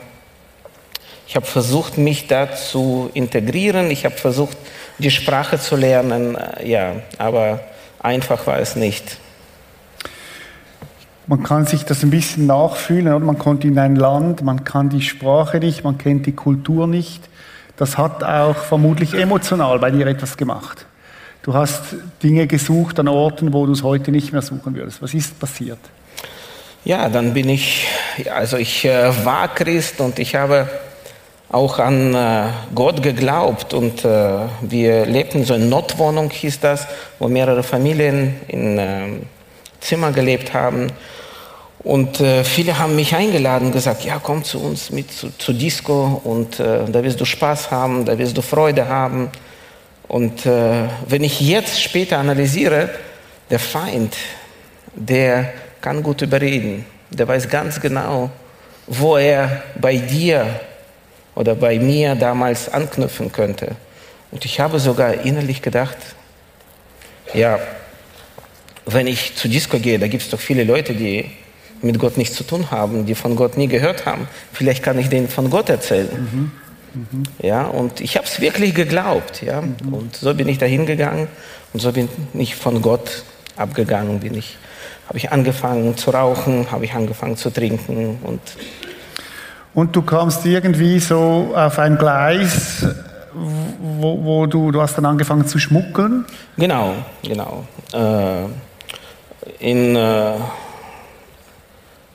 Ich 1.30 1.36
habe 1.36 1.46
versucht, 1.46 2.00
mich 2.00 2.26
da 2.26 2.56
zu 2.56 3.12
integrieren. 3.14 3.92
Ich 3.92 4.04
habe 4.04 4.16
versucht, 4.16 4.58
die 4.98 5.12
Sprache 5.12 5.60
zu 5.60 5.76
lernen. 5.76 6.36
Äh, 6.36 6.68
Ja, 6.68 6.94
aber 7.20 7.60
einfach 8.00 8.48
war 8.48 8.58
es 8.58 8.76
nicht. 8.76 9.20
Man 11.28 11.44
kann 11.44 11.68
sich 11.68 11.86
das 11.86 12.02
ein 12.02 12.10
bisschen 12.10 12.48
nachfühlen, 12.48 13.14
oder? 13.14 13.24
man 13.24 13.38
kommt 13.38 13.64
in 13.64 13.78
ein 13.78 13.96
Land, 13.96 14.42
man 14.42 14.64
kann 14.64 14.90
die 14.90 15.04
Sprache 15.04 15.60
nicht, 15.60 15.84
man 15.84 16.00
kennt 16.00 16.26
die 16.26 16.32
Kultur 16.32 16.88
nicht. 16.88 17.22
Das 17.78 18.00
hat 18.00 18.24
auch 18.24 18.56
vermutlich 18.56 19.14
emotional 19.14 19.78
bei 19.78 19.92
dir 19.92 20.08
etwas 20.08 20.36
gemacht. 20.36 20.88
Du 21.44 21.54
hast 21.54 21.96
Dinge 22.24 22.48
gesucht 22.48 23.00
an 23.00 23.08
Orten, 23.08 23.54
wo 23.54 23.68
du 23.68 23.74
es 23.74 23.84
heute 23.84 24.10
nicht 24.10 24.32
mehr 24.32 24.42
suchen 24.42 24.74
würdest. 24.74 25.00
Was 25.04 25.14
ist 25.14 25.40
passiert? 25.40 25.78
Ja, 26.86 27.08
dann 27.08 27.36
bin 27.36 27.50
ich, 27.50 27.86
also 28.34 28.58
ich 28.58 28.84
äh, 28.84 29.24
war 29.24 29.48
Christ 29.54 30.00
und 30.02 30.18
ich 30.18 30.34
habe 30.34 30.68
auch 31.52 31.80
an 31.80 32.14
äh, 32.14 32.44
Gott 32.76 33.02
geglaubt 33.02 33.74
und 33.74 34.06
äh, 34.06 34.30
wir 34.62 35.06
lebten 35.06 35.44
so 35.44 35.56
in 35.56 35.68
Notwohnung, 35.68 36.30
hieß 36.30 36.60
das, 36.60 36.88
wo 37.18 37.28
mehrere 37.28 37.64
Familien 37.64 38.36
in 38.48 38.78
ähm, 38.78 39.22
Zimmer 39.80 40.12
gelebt 40.12 40.54
haben. 40.54 40.92
Und 41.82 42.20
äh, 42.20 42.44
viele 42.44 42.78
haben 42.78 42.96
mich 42.96 43.16
eingeladen 43.16 43.68
und 43.68 43.72
gesagt, 43.72 44.04
ja, 44.04 44.20
komm 44.22 44.44
zu 44.44 44.60
uns 44.60 44.92
mit 44.92 45.12
zu, 45.12 45.36
zu 45.38 45.54
Disco 45.54 46.22
und 46.24 46.60
da 46.60 47.04
wirst 47.04 47.22
du 47.22 47.26
Spaß 47.26 47.72
haben, 47.72 48.06
da 48.06 48.18
wirst 48.18 48.38
du 48.38 48.42
Freude 48.42 48.90
haben. 48.90 49.30
Und 50.10 50.46
wenn 50.46 51.24
ich 51.24 51.40
jetzt 51.40 51.82
später 51.82 52.18
analysiere, 52.18 52.90
der 53.50 53.60
Feind, 53.60 54.16
der 54.94 55.54
kann 55.82 56.04
gut 56.04 56.22
überreden. 56.22 56.86
Der 57.12 57.28
weiß 57.28 57.48
ganz 57.48 57.80
genau, 57.80 58.30
wo 58.88 59.18
er 59.18 59.64
bei 59.80 59.98
dir 59.98 60.60
oder 61.36 61.56
bei 61.56 61.80
mir 61.80 62.16
damals 62.16 62.70
anknüpfen 62.70 63.32
könnte. 63.32 63.76
Und 64.32 64.46
ich 64.46 64.60
habe 64.60 64.80
sogar 64.80 65.26
innerlich 65.26 65.62
gedacht, 65.62 65.98
ja, 67.34 67.60
wenn 68.86 69.08
ich 69.08 69.36
zu 69.36 69.48
Disco 69.48 69.80
gehe, 69.80 70.00
da 70.00 70.08
gibt 70.08 70.24
es 70.24 70.30
doch 70.30 70.40
viele 70.40 70.64
Leute, 70.64 70.94
die 70.94 71.30
mit 71.82 72.00
Gott 72.00 72.18
nichts 72.18 72.36
zu 72.36 72.44
tun 72.44 72.72
haben, 72.72 73.06
die 73.06 73.16
von 73.16 73.36
Gott 73.36 73.58
nie 73.58 73.68
gehört 73.68 74.06
haben. 74.06 74.28
Vielleicht 74.52 74.84
kann 74.84 75.00
ich 75.00 75.10
denen 75.10 75.30
von 75.30 75.50
Gott 75.50 75.70
erzählen. 75.70 76.52
Ja, 77.42 77.66
und 77.66 78.02
ich 78.02 78.18
habe 78.18 78.26
es 78.26 78.42
wirklich 78.42 78.74
geglaubt. 78.74 79.42
Ja? 79.42 79.60
Und 79.60 80.16
so 80.16 80.34
bin 80.34 80.48
ich 80.48 80.58
da 80.58 80.66
hingegangen 80.66 81.28
und 81.74 81.80
so 81.80 81.92
bin 81.92 82.10
ich 82.34 82.56
von 82.56 82.82
Gott 82.82 83.24
abgegangen. 83.56 84.20
Bin 84.20 84.36
ich, 84.36 84.58
habe 85.08 85.18
ich 85.18 85.32
angefangen 85.32 85.96
zu 85.98 86.12
rauchen, 86.12 86.72
habe 86.72 86.86
ich 86.86 86.94
angefangen 86.94 87.38
zu 87.38 87.52
trinken 87.52 88.18
und 88.24 88.42
Und 89.74 89.96
du 89.96 90.02
kamst 90.02 90.46
irgendwie 90.46 91.00
so 91.00 91.54
auf 91.56 91.78
ein 91.80 91.98
Gleis, 91.98 92.86
wo, 93.34 94.24
wo 94.24 94.46
du, 94.46 94.72
du 94.72 94.82
hast 94.82 94.96
dann 94.98 95.06
angefangen 95.06 95.46
zu 95.48 95.60
schmuggeln. 95.60 96.26
Genau, 96.58 96.96
genau. 97.24 97.66
Äh, 97.94 98.46
in 99.60 99.96
äh, 99.96 100.34
äh, 100.34 100.38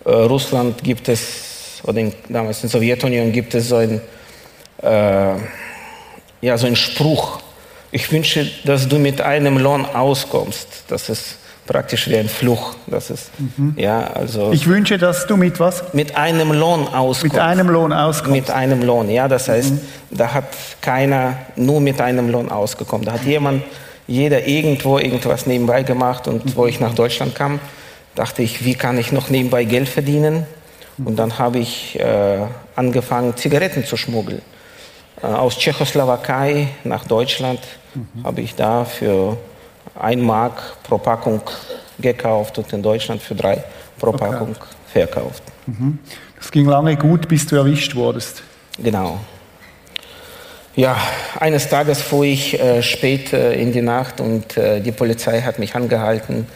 Russland 0.04 0.82
gibt 0.82 1.08
es, 1.08 1.80
oder 1.84 1.99
in, 1.99 2.12
damals 2.28 2.58
in 2.58 2.70
der 2.70 2.70
Sowjetunion 2.70 3.32
gibt 3.32 3.54
es 3.54 3.68
so 3.68 3.76
ein, 3.76 4.00
äh, 4.82 5.34
ja, 6.40 6.58
so 6.58 6.66
einen 6.66 6.76
Spruch. 6.76 7.40
Ich 7.90 8.11
wünsche, 8.11 8.50
dass 8.64 8.88
du 8.88 8.99
mit 8.99 9.20
einem 9.20 9.58
Lohn 9.58 9.87
auskommst. 9.87 10.84
Das 10.88 11.08
ist 11.08 11.38
praktisch 11.66 12.09
wie 12.09 12.16
ein 12.16 12.28
Fluch. 12.28 12.75
Das 12.87 13.11
ist, 13.11 13.30
ja, 13.76 14.04
also 14.14 14.52
Ich 14.52 14.66
wünsche, 14.66 14.99
dass 14.99 15.26
du 15.26 15.37
mit 15.37 15.61
was? 15.61 15.83
mit 15.92 16.16
einem 16.16 16.52
Lohn 16.52 16.87
auskommst. 16.88 17.23
Mit 17.35 17.38
einem 17.38 17.68
Lohn 17.68 17.92
auskommst. 17.92 18.33
Mit 18.33 18.50
einem 18.50 18.83
Lohn, 18.83 19.11
ja. 19.11 19.28
Das 19.28 19.49
heißt, 19.49 19.73
da 20.11 20.33
hat 20.35 20.44
keiner 20.80 21.37
nur 21.56 21.80
mit 21.80 22.00
einem 22.00 22.30
Lohn 22.30 22.50
ausgekommen. 22.50 23.06
Da 23.06 23.12
hat 23.12 23.25
jemand, 23.25 23.62
jeder 24.06 24.47
irgendwo 24.47 24.99
irgendwas 24.99 25.47
nebenbei 25.47 25.83
gemacht. 25.83 26.28
Und 26.28 26.56
wo 26.56 26.66
ich 26.66 26.80
nach 26.80 26.94
Deutschland 26.94 27.35
kam, 27.35 27.61
dachte 28.14 28.42
ich, 28.42 28.64
wie 28.64 28.75
kann 28.75 28.99
ich 28.99 29.12
noch 29.12 29.30
nebenbei 29.30 29.64
Geld 29.64 29.88
verdienen? 29.88 30.47
Und 31.02 31.16
dann 31.16 31.38
habe 31.38 31.59
ich 31.59 31.99
äh, 31.99 32.38
angefangen, 32.76 33.37
Zigaretten 33.37 33.85
zu 33.85 33.97
schmuggeln. 33.97 34.42
Äh, 35.23 35.26
aus 35.26 35.59
Tschechoslowakei 35.59 36.68
nach 36.85 37.04
Deutschland 37.04 37.61
habe 38.23 38.40
ich 38.40 38.54
da 38.54 38.85
für 38.85 39.37
ein 39.98 40.20
Mark 40.20 40.60
pro 40.82 40.98
Packung 40.98 41.40
gekauft 41.98 42.58
und 42.58 42.72
in 42.72 42.82
Deutschland 42.82 43.22
für 43.22 43.34
drei 43.34 43.62
pro 43.98 44.12
Packung 44.12 44.56
verkauft. 44.92 45.42
Das 46.38 46.50
ging 46.50 46.66
lange 46.66 46.96
gut, 46.96 47.28
bis 47.28 47.46
du 47.46 47.56
erwischt 47.56 47.94
wurdest. 47.94 48.42
Genau. 48.78 49.20
Ja, 50.76 50.96
eines 51.38 51.68
Tages 51.68 52.02
fuhr 52.02 52.24
ich 52.24 52.58
äh, 52.58 52.82
spät 52.82 53.32
äh, 53.32 53.54
in 53.54 53.72
die 53.72 53.80
Nacht 53.80 54.20
und 54.20 54.56
äh, 54.56 54.80
die 54.80 54.90
Polizei 54.90 55.40
hat 55.40 55.60
mich 55.60 55.76
angehalten. 55.76 56.48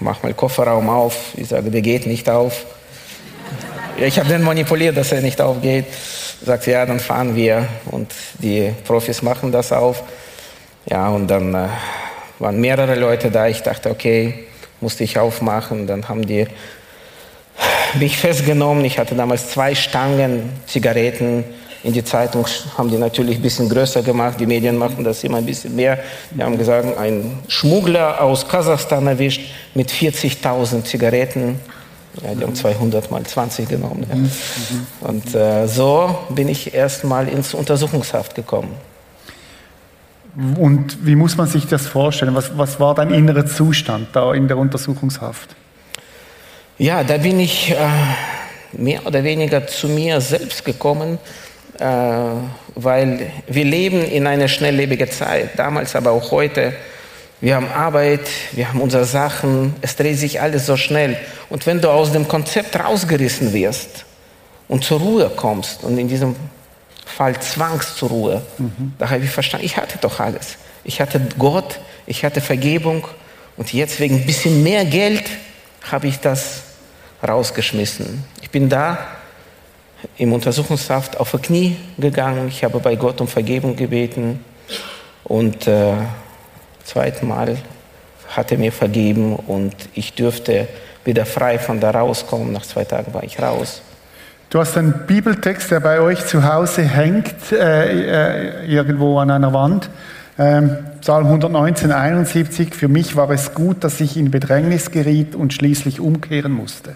Mach 0.00 0.22
mal 0.24 0.34
Kofferraum 0.34 0.88
auf. 0.88 1.34
Ich 1.36 1.48
sage, 1.48 1.70
der 1.70 1.82
geht 1.82 2.06
nicht 2.06 2.28
auf. 2.28 2.66
Ich 3.96 4.18
habe 4.18 4.28
den 4.28 4.42
manipuliert, 4.42 4.96
dass 4.96 5.12
er 5.12 5.20
nicht 5.20 5.40
aufgeht. 5.40 5.86
Sagt, 6.44 6.66
ja, 6.66 6.84
dann 6.84 7.00
fahren 7.00 7.34
wir. 7.34 7.68
Und 7.90 8.12
die 8.40 8.72
Profis 8.84 9.22
machen 9.22 9.52
das 9.52 9.72
auf. 9.72 10.02
Ja, 10.90 11.08
und 11.08 11.28
dann 11.28 11.54
äh, 11.54 11.68
waren 12.38 12.60
mehrere 12.60 12.94
Leute 12.94 13.30
da. 13.30 13.46
Ich 13.46 13.62
dachte, 13.62 13.90
okay, 13.90 14.46
musste 14.80 15.04
ich 15.04 15.18
aufmachen. 15.18 15.86
Dann 15.86 16.08
haben 16.08 16.26
die 16.26 16.46
mich 17.98 18.16
festgenommen. 18.16 18.84
Ich 18.84 18.98
hatte 18.98 19.14
damals 19.14 19.50
zwei 19.50 19.74
Stangen 19.74 20.50
Zigaretten. 20.66 21.44
In 21.84 21.92
die 21.92 22.04
Zeitung 22.04 22.46
haben 22.76 22.90
die 22.90 22.96
natürlich 22.96 23.36
ein 23.36 23.42
bisschen 23.42 23.68
größer 23.68 24.02
gemacht. 24.02 24.40
Die 24.40 24.46
Medien 24.46 24.76
machen 24.76 25.04
das 25.04 25.22
immer 25.22 25.38
ein 25.38 25.46
bisschen 25.46 25.76
mehr. 25.76 25.98
Die 26.30 26.42
haben 26.42 26.58
gesagt, 26.58 26.98
ein 26.98 27.38
Schmuggler 27.46 28.20
aus 28.20 28.48
Kasachstan 28.48 29.06
erwischt 29.06 29.42
mit 29.74 29.90
40.000 29.90 30.84
Zigaretten. 30.84 31.60
Ja, 32.22 32.34
die 32.34 32.42
haben 32.42 32.54
200 32.54 33.10
mal 33.12 33.22
20 33.22 33.68
genommen. 33.68 34.04
Ja. 34.08 35.08
Und 35.08 35.34
äh, 35.34 35.68
so 35.68 36.18
bin 36.30 36.48
ich 36.48 36.74
erst 36.74 37.04
mal 37.04 37.28
ins 37.28 37.54
Untersuchungshaft 37.54 38.34
gekommen. 38.34 38.74
Und 40.36 41.04
wie 41.04 41.16
muss 41.16 41.36
man 41.36 41.46
sich 41.46 41.66
das 41.66 41.86
vorstellen? 41.86 42.34
Was, 42.34 42.56
was 42.56 42.78
war 42.78 42.94
dein 42.94 43.12
innerer 43.12 43.46
Zustand 43.46 44.08
da 44.12 44.34
in 44.34 44.46
der 44.48 44.56
Untersuchungshaft? 44.56 45.56
Ja, 46.78 47.02
da 47.02 47.16
bin 47.18 47.40
ich 47.40 47.72
äh, 47.72 47.76
mehr 48.72 49.04
oder 49.06 49.24
weniger 49.24 49.66
zu 49.66 49.88
mir 49.88 50.20
selbst 50.20 50.64
gekommen, 50.64 51.18
äh, 51.78 51.84
weil 52.74 53.32
wir 53.48 53.64
leben 53.64 54.04
in 54.04 54.26
einer 54.26 54.46
schnelllebigen 54.46 55.10
Zeit, 55.10 55.58
damals 55.58 55.96
aber 55.96 56.12
auch 56.12 56.30
heute. 56.30 56.74
Wir 57.40 57.54
haben 57.54 57.68
Arbeit, 57.68 58.28
wir 58.52 58.68
haben 58.68 58.80
unsere 58.80 59.04
Sachen, 59.04 59.74
es 59.80 59.94
dreht 59.94 60.18
sich 60.18 60.40
alles 60.40 60.66
so 60.66 60.76
schnell. 60.76 61.16
Und 61.48 61.66
wenn 61.66 61.80
du 61.80 61.88
aus 61.88 62.12
dem 62.12 62.26
Konzept 62.26 62.78
rausgerissen 62.78 63.52
wirst 63.52 64.04
und 64.66 64.84
zur 64.84 65.00
Ruhe 65.00 65.30
kommst 65.34 65.84
und 65.84 65.98
in 65.98 66.08
diesem 66.08 66.34
Fall 67.18 67.40
zwangs 67.40 67.96
zur 67.96 68.10
Ruhe, 68.10 68.42
da 68.96 69.10
habe 69.10 69.24
ich 69.24 69.30
verstanden, 69.30 69.66
ich 69.66 69.76
hatte 69.76 69.98
doch 70.00 70.20
alles. 70.20 70.56
Ich 70.84 71.00
hatte 71.00 71.20
Gott, 71.36 71.80
ich 72.06 72.24
hatte 72.24 72.40
Vergebung 72.40 73.08
und 73.56 73.72
jetzt 73.72 73.98
wegen 73.98 74.18
ein 74.18 74.24
bisschen 74.24 74.62
mehr 74.62 74.84
Geld 74.84 75.24
habe 75.90 76.06
ich 76.06 76.20
das 76.20 76.62
rausgeschmissen. 77.26 78.22
Ich 78.40 78.50
bin 78.50 78.68
da 78.68 78.98
im 80.16 80.32
Untersuchungshaft 80.32 81.18
auf 81.18 81.32
die 81.32 81.38
Knie 81.38 81.76
gegangen. 81.98 82.46
Ich 82.46 82.62
habe 82.62 82.78
bei 82.78 82.94
Gott 82.94 83.20
um 83.20 83.26
Vergebung 83.26 83.74
gebeten 83.74 84.44
und 85.24 85.66
äh, 85.66 85.94
zweiten 86.84 87.26
Mal 87.26 87.58
hat 88.28 88.52
er 88.52 88.58
mir 88.58 88.70
vergeben 88.70 89.34
und 89.34 89.74
ich 89.92 90.14
dürfte 90.14 90.68
wieder 91.04 91.26
frei 91.26 91.58
von 91.58 91.80
da 91.80 91.90
rauskommen. 91.90 92.52
Nach 92.52 92.64
zwei 92.64 92.84
Tagen 92.84 93.12
war 93.12 93.24
ich 93.24 93.40
raus. 93.40 93.82
Du 94.50 94.58
hast 94.58 94.78
einen 94.78 95.06
Bibeltext, 95.06 95.70
der 95.70 95.80
bei 95.80 96.00
euch 96.00 96.24
zu 96.24 96.42
Hause 96.42 96.80
hängt, 96.82 97.52
äh, 97.52 98.62
äh, 98.62 98.66
irgendwo 98.66 99.18
an 99.18 99.30
einer 99.30 99.52
Wand. 99.52 99.90
Ähm, 100.38 100.74
Psalm 101.02 101.26
119, 101.26 101.92
71. 101.92 102.74
Für 102.74 102.88
mich 102.88 103.14
war 103.14 103.28
es 103.28 103.52
gut, 103.52 103.84
dass 103.84 104.00
ich 104.00 104.16
in 104.16 104.30
Bedrängnis 104.30 104.90
geriet 104.90 105.34
und 105.34 105.52
schließlich 105.52 106.00
umkehren 106.00 106.52
musste. 106.52 106.94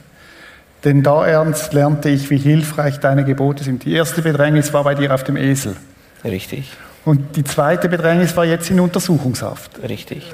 Denn 0.84 1.02
da 1.02 1.26
ernst 1.26 1.74
lernte 1.74 2.08
ich, 2.08 2.30
wie 2.30 2.38
hilfreich 2.38 3.00
deine 3.00 3.22
Gebote 3.24 3.64
sind. 3.64 3.84
Die 3.84 3.92
erste 3.92 4.22
Bedrängnis 4.22 4.72
war 4.72 4.84
bei 4.84 4.94
dir 4.94 5.12
auf 5.12 5.22
dem 5.22 5.36
Esel. 5.36 5.76
Richtig. 6.24 6.72
Und 7.04 7.36
die 7.36 7.44
zweite 7.44 7.90
Bedrängnis 7.90 8.34
war 8.34 8.46
jetzt 8.46 8.70
in 8.70 8.80
Untersuchungshaft. 8.80 9.72
Richtig. 9.86 10.32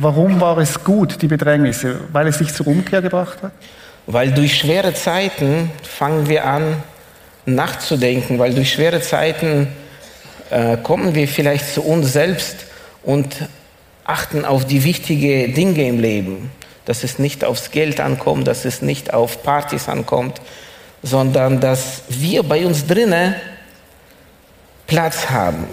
Warum 0.00 0.38
war 0.38 0.58
es 0.58 0.84
gut, 0.84 1.22
die 1.22 1.28
Bedrängnisse? 1.28 1.96
Weil 2.12 2.26
es 2.26 2.36
sich 2.36 2.52
zur 2.52 2.66
Umkehr 2.66 3.00
gebracht 3.00 3.38
hat? 3.42 3.52
Weil 4.10 4.32
durch 4.32 4.56
schwere 4.56 4.94
Zeiten 4.94 5.70
fangen 5.82 6.30
wir 6.30 6.46
an 6.46 6.82
nachzudenken, 7.44 8.38
weil 8.38 8.54
durch 8.54 8.72
schwere 8.72 9.02
Zeiten 9.02 9.68
äh, 10.48 10.78
kommen 10.78 11.14
wir 11.14 11.28
vielleicht 11.28 11.74
zu 11.74 11.82
uns 11.82 12.14
selbst 12.14 12.56
und 13.02 13.36
achten 14.04 14.46
auf 14.46 14.64
die 14.64 14.82
wichtigen 14.82 15.52
Dinge 15.52 15.86
im 15.86 16.00
Leben. 16.00 16.50
Dass 16.86 17.04
es 17.04 17.18
nicht 17.18 17.44
aufs 17.44 17.70
Geld 17.70 18.00
ankommt, 18.00 18.46
dass 18.48 18.64
es 18.64 18.80
nicht 18.80 19.12
auf 19.12 19.42
Partys 19.42 19.90
ankommt, 19.90 20.40
sondern 21.02 21.60
dass 21.60 22.00
wir 22.08 22.42
bei 22.44 22.64
uns 22.64 22.86
drinnen 22.86 23.34
Platz 24.86 25.28
haben. 25.28 25.66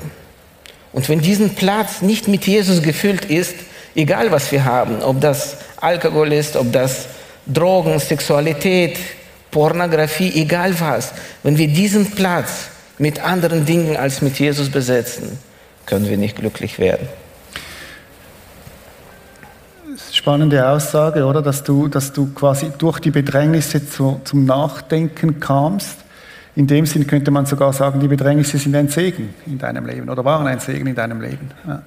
Und 0.91 1.07
wenn 1.07 1.21
diesen 1.21 1.55
Platz 1.55 2.01
nicht 2.01 2.27
mit 2.27 2.45
Jesus 2.45 2.83
gefüllt 2.83 3.23
ist, 3.23 3.55
egal 3.95 4.29
was 4.33 4.51
wir 4.51 4.65
haben, 4.65 5.01
ob 5.01 5.21
das 5.21 5.55
Alkohol 5.77 6.33
ist, 6.33 6.57
ob 6.57 6.73
das 6.73 7.07
Drogen, 7.45 7.99
Sexualität, 7.99 8.97
Pornografie, 9.51 10.33
egal 10.35 10.79
was, 10.79 11.13
wenn 11.43 11.57
wir 11.57 11.67
diesen 11.67 12.11
Platz 12.11 12.67
mit 12.97 13.23
anderen 13.23 13.65
Dingen 13.65 13.95
als 13.97 14.21
mit 14.21 14.39
Jesus 14.39 14.69
besetzen, 14.69 15.37
können 15.85 16.09
wir 16.09 16.17
nicht 16.17 16.37
glücklich 16.37 16.79
werden. 16.79 17.07
Spannende 20.11 20.67
Aussage, 20.67 21.25
oder? 21.25 21.41
Dass 21.41 21.63
du, 21.63 21.87
dass 21.87 22.11
du 22.11 22.33
quasi 22.33 22.71
durch 22.77 22.99
die 22.99 23.11
Bedrängnisse 23.11 23.87
zu, 23.87 24.21
zum 24.23 24.45
Nachdenken 24.45 25.39
kamst. 25.39 25.97
In 26.55 26.67
dem 26.67 26.85
Sinn 26.85 27.05
könnte 27.05 27.31
man 27.31 27.45
sogar 27.45 27.73
sagen, 27.73 27.99
die 27.99 28.07
Bedrängnisse 28.07 28.57
sind 28.57 28.75
ein 28.75 28.87
Segen 28.87 29.33
in 29.45 29.57
deinem 29.57 29.85
Leben 29.85 30.09
oder 30.09 30.23
waren 30.23 30.47
ein 30.47 30.59
Segen 30.59 30.87
in 30.87 30.95
deinem 30.95 31.21
Leben. 31.21 31.51
Ja. 31.67 31.81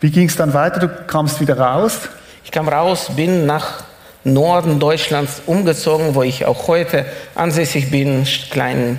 Wie 0.00 0.10
ging 0.10 0.28
es 0.28 0.36
dann 0.36 0.52
weiter? 0.52 0.80
Du 0.80 0.88
kamst 1.06 1.40
wieder 1.40 1.58
raus? 1.58 2.08
Ich 2.44 2.50
kam 2.50 2.68
raus, 2.68 3.10
bin 3.14 3.46
nach 3.46 3.84
Norden 4.24 4.78
Deutschlands 4.78 5.42
umgezogen, 5.46 6.14
wo 6.14 6.22
ich 6.22 6.44
auch 6.44 6.68
heute 6.68 7.06
ansässig 7.34 7.90
bin, 7.90 8.26
kleinen 8.50 8.98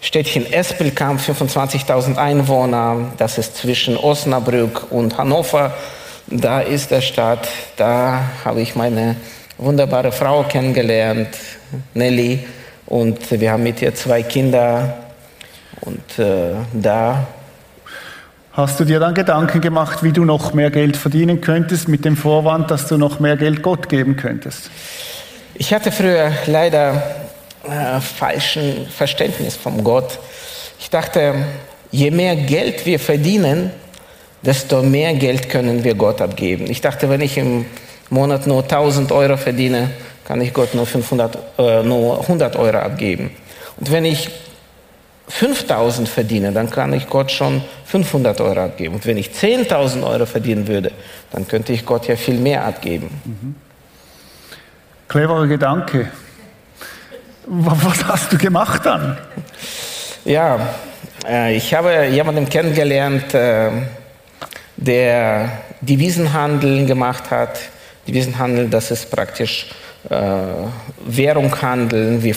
Städtchen 0.00 0.50
Espelkamp, 0.50 1.20
25.000 1.20 2.16
Einwohner, 2.16 3.12
das 3.18 3.38
ist 3.38 3.56
zwischen 3.56 3.96
Osnabrück 3.96 4.90
und 4.90 5.18
Hannover. 5.18 5.74
Da 6.28 6.60
ist 6.60 6.90
der 6.90 7.00
Stadt, 7.00 7.48
da 7.76 8.22
habe 8.44 8.60
ich 8.60 8.74
meine 8.74 9.16
wunderbare 9.58 10.12
Frau 10.12 10.42
kennengelernt, 10.44 11.28
Nelly, 11.94 12.40
und 12.86 13.30
wir 13.30 13.52
haben 13.52 13.62
mit 13.62 13.82
ihr 13.82 13.94
zwei 13.94 14.22
Kinder. 14.22 14.98
Und 15.80 16.18
äh, 16.18 16.54
da 16.72 17.26
Hast 18.56 18.80
du 18.80 18.86
dir 18.86 19.00
dann 19.00 19.12
Gedanken 19.12 19.60
gemacht, 19.60 20.02
wie 20.02 20.12
du 20.12 20.24
noch 20.24 20.54
mehr 20.54 20.70
Geld 20.70 20.96
verdienen 20.96 21.42
könntest, 21.42 21.88
mit 21.88 22.06
dem 22.06 22.16
Vorwand, 22.16 22.70
dass 22.70 22.88
du 22.88 22.96
noch 22.96 23.20
mehr 23.20 23.36
Geld 23.36 23.60
Gott 23.62 23.90
geben 23.90 24.16
könntest? 24.16 24.70
Ich 25.52 25.74
hatte 25.74 25.92
früher 25.92 26.32
leider 26.46 27.02
äh, 27.68 28.00
falschen 28.00 28.86
Verständnis 28.88 29.56
vom 29.56 29.84
Gott. 29.84 30.18
Ich 30.80 30.88
dachte, 30.88 31.34
je 31.90 32.10
mehr 32.10 32.34
Geld 32.34 32.86
wir 32.86 32.98
verdienen, 32.98 33.72
desto 34.40 34.82
mehr 34.82 35.12
Geld 35.12 35.50
können 35.50 35.84
wir 35.84 35.94
Gott 35.94 36.22
abgeben. 36.22 36.70
Ich 36.70 36.80
dachte, 36.80 37.10
wenn 37.10 37.20
ich 37.20 37.36
im 37.36 37.66
Monat 38.08 38.46
nur 38.46 38.62
1000 38.62 39.12
Euro 39.12 39.36
verdiene, 39.36 39.90
kann 40.24 40.40
ich 40.40 40.54
Gott 40.54 40.74
nur, 40.74 40.86
500, 40.86 41.36
äh, 41.58 41.82
nur 41.82 42.22
100 42.22 42.56
Euro 42.56 42.78
abgeben. 42.78 43.32
Und 43.76 43.92
wenn 43.92 44.06
ich 44.06 44.30
5000 45.28 46.08
verdiene, 46.08 46.52
dann 46.52 46.70
kann 46.70 46.92
ich 46.92 47.08
Gott 47.08 47.32
schon 47.32 47.62
500 47.86 48.40
Euro 48.40 48.64
abgeben. 48.64 48.94
Und 48.94 49.06
wenn 49.06 49.16
ich 49.16 49.30
10.000 49.30 50.06
Euro 50.06 50.26
verdienen 50.26 50.68
würde, 50.68 50.92
dann 51.32 51.48
könnte 51.48 51.72
ich 51.72 51.84
Gott 51.84 52.06
ja 52.06 52.16
viel 52.16 52.38
mehr 52.38 52.64
abgeben. 52.64 53.10
Mhm. 53.24 53.54
Cleverer 55.08 55.46
Gedanke. 55.46 56.08
Was 57.46 58.04
hast 58.04 58.32
du 58.32 58.38
gemacht 58.38 58.84
dann? 58.84 59.18
Ja, 60.24 60.58
äh, 61.28 61.56
ich 61.56 61.72
habe 61.74 62.06
jemanden 62.06 62.48
kennengelernt, 62.48 63.32
äh, 63.34 63.70
der 64.76 65.62
Devisenhandel 65.80 66.86
gemacht 66.86 67.30
hat. 67.30 67.58
Devisenhandel, 68.08 68.68
das 68.68 68.90
ist 68.90 69.10
praktisch 69.10 69.68
Währung 70.08 71.62
handeln, 71.62 72.22
wie, 72.22 72.34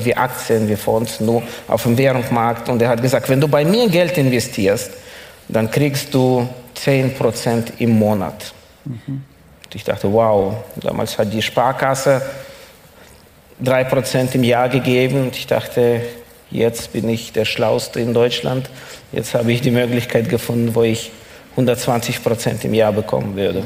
wie 0.00 0.16
Aktien, 0.16 0.68
wie 0.68 0.76
Fonds, 0.76 1.20
nur 1.20 1.42
auf 1.68 1.84
dem 1.84 1.96
Währungsmarkt. 1.96 2.68
Und 2.68 2.82
er 2.82 2.88
hat 2.88 3.02
gesagt, 3.02 3.28
wenn 3.28 3.40
du 3.40 3.48
bei 3.48 3.64
mir 3.64 3.88
Geld 3.88 4.18
investierst, 4.18 4.92
dann 5.48 5.70
kriegst 5.70 6.12
du 6.12 6.48
10% 6.76 7.74
im 7.78 7.98
Monat. 7.98 8.52
Mhm. 8.84 9.22
Ich 9.72 9.84
dachte, 9.84 10.12
wow, 10.12 10.54
damals 10.76 11.16
hat 11.16 11.32
die 11.32 11.42
Sparkasse 11.42 12.22
drei 13.60 13.84
Prozent 13.84 14.34
im 14.34 14.42
Jahr 14.42 14.68
gegeben 14.68 15.22
und 15.24 15.36
ich 15.36 15.46
dachte, 15.46 16.00
jetzt 16.50 16.92
bin 16.92 17.08
ich 17.08 17.32
der 17.32 17.44
Schlauste 17.44 18.00
in 18.00 18.14
Deutschland. 18.14 18.70
Jetzt 19.12 19.34
habe 19.34 19.52
ich 19.52 19.60
die 19.60 19.70
Möglichkeit 19.70 20.28
gefunden, 20.28 20.74
wo 20.74 20.82
ich 20.82 21.12
120 21.52 22.22
Prozent 22.22 22.64
im 22.64 22.74
Jahr 22.74 22.92
bekommen 22.92 23.36
würde. 23.36 23.64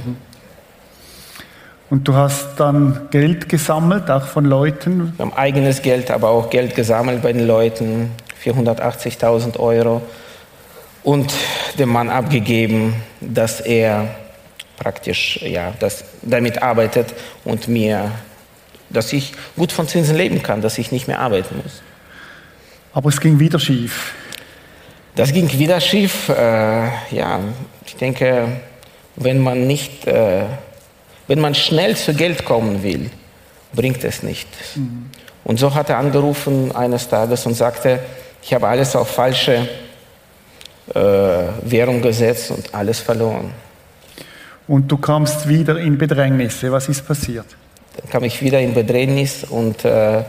Und 1.91 2.09
du 2.09 2.15
hast 2.15 2.57
dann 2.57 3.09
Geld 3.11 3.49
gesammelt, 3.49 4.11
auch 4.11 4.25
von 4.25 4.45
Leuten? 4.45 5.13
Wir 5.17 5.27
haben 5.27 5.35
eigenes 5.35 5.83
Geld, 5.83 6.11
aber 6.11 6.31
auch 6.31 6.51
Geld 6.51 6.75
gesammelt 6.75 7.23
bei 7.23 7.33
den 7.33 7.47
Leuten, 7.47 8.11
480.000 8.43 9.59
Euro. 9.59 10.03
Und 11.03 11.33
dem 11.79 11.91
Mann 11.91 12.09
abgegeben, 12.09 12.95
dass 13.21 13.61
er 13.61 14.09
praktisch 14.79 15.41
ja, 15.43 15.73
das, 15.79 16.05
damit 16.23 16.63
arbeitet 16.63 17.15
und 17.45 17.69
mir 17.69 18.11
dass 18.95 19.13
ich 19.13 19.33
gut 19.57 19.73
von 19.73 19.89
Zinsen 19.89 20.17
leben 20.17 20.43
kann, 20.43 20.63
dass 20.63 20.79
ich 20.79 20.93
nicht 20.93 21.09
mehr 21.09 21.21
arbeiten 21.21 21.57
muss. 21.63 21.83
Aber 22.93 23.09
es 23.09 23.21
ging 23.21 23.39
wieder 23.41 23.59
schief. 23.59 24.15
Das 25.17 25.33
ging 25.33 25.51
wieder 25.59 25.81
schief. 25.81 26.29
Äh, 26.29 26.87
ja, 27.11 27.41
ich 27.87 27.97
denke, 27.97 28.49
wenn 29.17 29.41
man 29.41 29.67
nicht, 29.67 30.07
äh, 30.07 30.45
wenn 31.27 31.41
man 31.41 31.55
schnell 31.55 31.97
zu 31.97 32.15
Geld 32.15 32.45
kommen 32.45 32.83
will, 32.83 33.11
bringt 33.75 34.05
es 34.05 34.23
nicht. 34.23 34.49
Mhm. 34.77 35.11
Und 35.45 35.59
so 35.59 35.75
hat 35.75 35.91
er 35.91 35.99
angerufen 35.99 36.75
eines 36.75 37.09
Tages 37.09 37.45
und 37.47 37.55
sagte, 37.55 38.01
ich 38.43 38.53
habe 38.55 38.67
alles 38.67 38.97
auf 38.97 39.09
falsche 39.09 39.69
äh, 40.95 41.01
Währung 41.63 42.03
gesetzt 42.03 42.51
und 42.51 42.75
alles 42.75 43.01
verloren. 43.01 43.53
Und 44.67 44.91
du 44.91 44.97
kamst 44.97 45.49
wieder 45.49 45.79
in 45.79 45.99
Bedrängnisse. 45.99 46.73
Was 46.73 46.89
ist 46.89 47.07
passiert? 47.07 47.47
Dann 47.97 48.11
kam 48.11 48.25
ich 48.25 48.43
wieder 48.43 48.61
in 48.61 48.75
Bedrängnis 48.75 49.45
und 49.45 49.85
äh, 49.85 50.25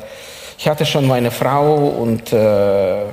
ich 0.57 0.67
hatte 0.67 0.85
schon 0.85 1.07
meine 1.07 1.31
Frau 1.31 1.87
und 1.87 2.31
äh, 2.31 3.05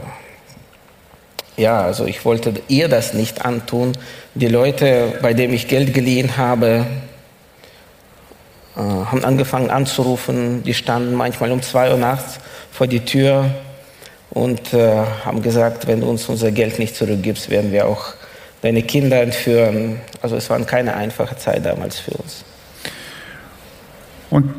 ja, 1.56 1.82
also 1.82 2.06
ich 2.06 2.24
wollte 2.24 2.54
ihr 2.68 2.88
das 2.88 3.14
nicht 3.14 3.44
antun. 3.44 3.92
Die 4.34 4.48
Leute, 4.48 5.18
bei 5.22 5.34
denen 5.34 5.54
ich 5.54 5.68
Geld 5.68 5.94
geliehen 5.94 6.36
habe, 6.36 6.86
äh, 8.76 8.80
haben 8.80 9.24
angefangen 9.24 9.70
anzurufen. 9.70 10.62
Die 10.62 10.74
standen 10.74 11.14
manchmal 11.14 11.52
um 11.52 11.62
zwei 11.62 11.90
Uhr 11.90 11.98
nachts 11.98 12.38
vor 12.70 12.86
die 12.86 13.04
Tür 13.04 13.50
und 14.30 14.72
äh, 14.72 15.04
haben 15.24 15.42
gesagt, 15.42 15.86
wenn 15.86 16.00
du 16.00 16.08
uns 16.08 16.28
unser 16.28 16.50
Geld 16.50 16.78
nicht 16.78 16.96
zurückgibst, 16.96 17.50
werden 17.50 17.70
wir 17.72 17.86
auch 17.86 18.14
deine 18.62 18.82
Kinder 18.82 19.20
entführen. 19.20 20.00
Also 20.22 20.36
es 20.36 20.48
war 20.48 20.58
keine 20.60 20.94
einfache 20.94 21.36
Zeit 21.36 21.66
damals 21.66 21.98
für 21.98 22.12
uns. 22.12 22.44
Und 24.30 24.54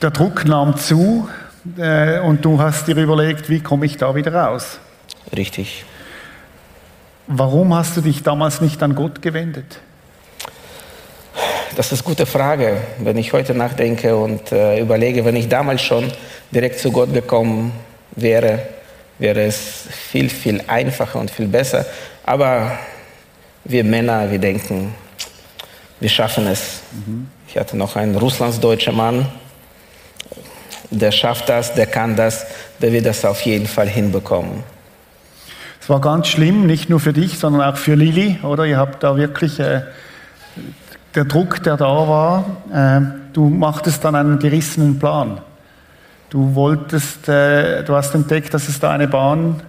der 0.00 0.10
Druck 0.10 0.44
nahm 0.44 0.76
zu 0.76 1.28
äh, 1.76 2.20
und 2.20 2.44
du 2.44 2.60
hast 2.60 2.86
dir 2.86 2.96
überlegt, 2.96 3.48
wie 3.48 3.60
komme 3.60 3.86
ich 3.86 3.96
da 3.96 4.14
wieder 4.14 4.32
raus? 4.32 4.78
Richtig. 5.36 5.84
Warum 7.26 7.74
hast 7.74 7.96
du 7.96 8.02
dich 8.02 8.22
damals 8.22 8.60
nicht 8.60 8.80
an 8.84 8.94
Gott 8.94 9.20
gewendet? 9.20 9.80
Das 11.76 11.92
ist 11.92 12.00
eine 12.00 12.08
gute 12.08 12.24
Frage. 12.24 12.78
Wenn 13.00 13.18
ich 13.18 13.34
heute 13.34 13.54
nachdenke 13.54 14.16
und 14.16 14.50
äh, 14.50 14.80
überlege, 14.80 15.26
wenn 15.26 15.36
ich 15.36 15.46
damals 15.46 15.82
schon 15.82 16.10
direkt 16.50 16.80
zu 16.80 16.90
Gott 16.90 17.12
gekommen 17.12 17.70
wäre, 18.12 18.60
wäre 19.18 19.42
es 19.42 19.86
viel, 20.10 20.30
viel 20.30 20.62
einfacher 20.68 21.20
und 21.20 21.30
viel 21.30 21.46
besser. 21.46 21.84
Aber 22.24 22.78
wir 23.64 23.84
Männer, 23.84 24.30
wir 24.30 24.38
denken, 24.38 24.94
wir 26.00 26.08
schaffen 26.08 26.46
es. 26.46 26.80
Mhm. 26.92 27.28
Ich 27.46 27.58
hatte 27.58 27.76
noch 27.76 27.94
einen 27.94 28.16
russlandsdeutschen 28.16 28.96
Mann, 28.96 29.28
der 30.90 31.12
schafft 31.12 31.50
das, 31.50 31.74
der 31.74 31.86
kann 31.86 32.16
das, 32.16 32.46
der 32.80 32.90
wird 32.90 33.04
das 33.04 33.22
auf 33.26 33.42
jeden 33.42 33.66
Fall 33.66 33.88
hinbekommen. 33.88 34.62
Es 35.78 35.90
war 35.90 36.00
ganz 36.00 36.28
schlimm, 36.28 36.64
nicht 36.66 36.88
nur 36.88 37.00
für 37.00 37.12
dich, 37.12 37.38
sondern 37.38 37.70
auch 37.70 37.76
für 37.76 37.96
Lilly, 37.96 38.38
oder? 38.42 38.64
Ihr 38.64 38.78
habt 38.78 39.02
da 39.02 39.18
wirklich 39.18 39.60
äh, 39.60 39.82
der 41.16 41.24
Druck, 41.24 41.62
der 41.62 41.76
da 41.76 42.08
war. 42.08 42.44
Äh, 42.72 43.00
du 43.32 43.48
machtest 43.48 44.04
dann 44.04 44.14
einen 44.14 44.38
gerissenen 44.38 44.98
Plan. 44.98 45.40
Du 46.30 46.54
wolltest, 46.54 47.28
äh, 47.28 47.82
du 47.84 47.94
hast 47.94 48.14
entdeckt, 48.14 48.52
dass 48.52 48.68
es 48.68 48.78
da 48.78 48.90
eine 48.90 49.08
Bahn, 49.08 49.62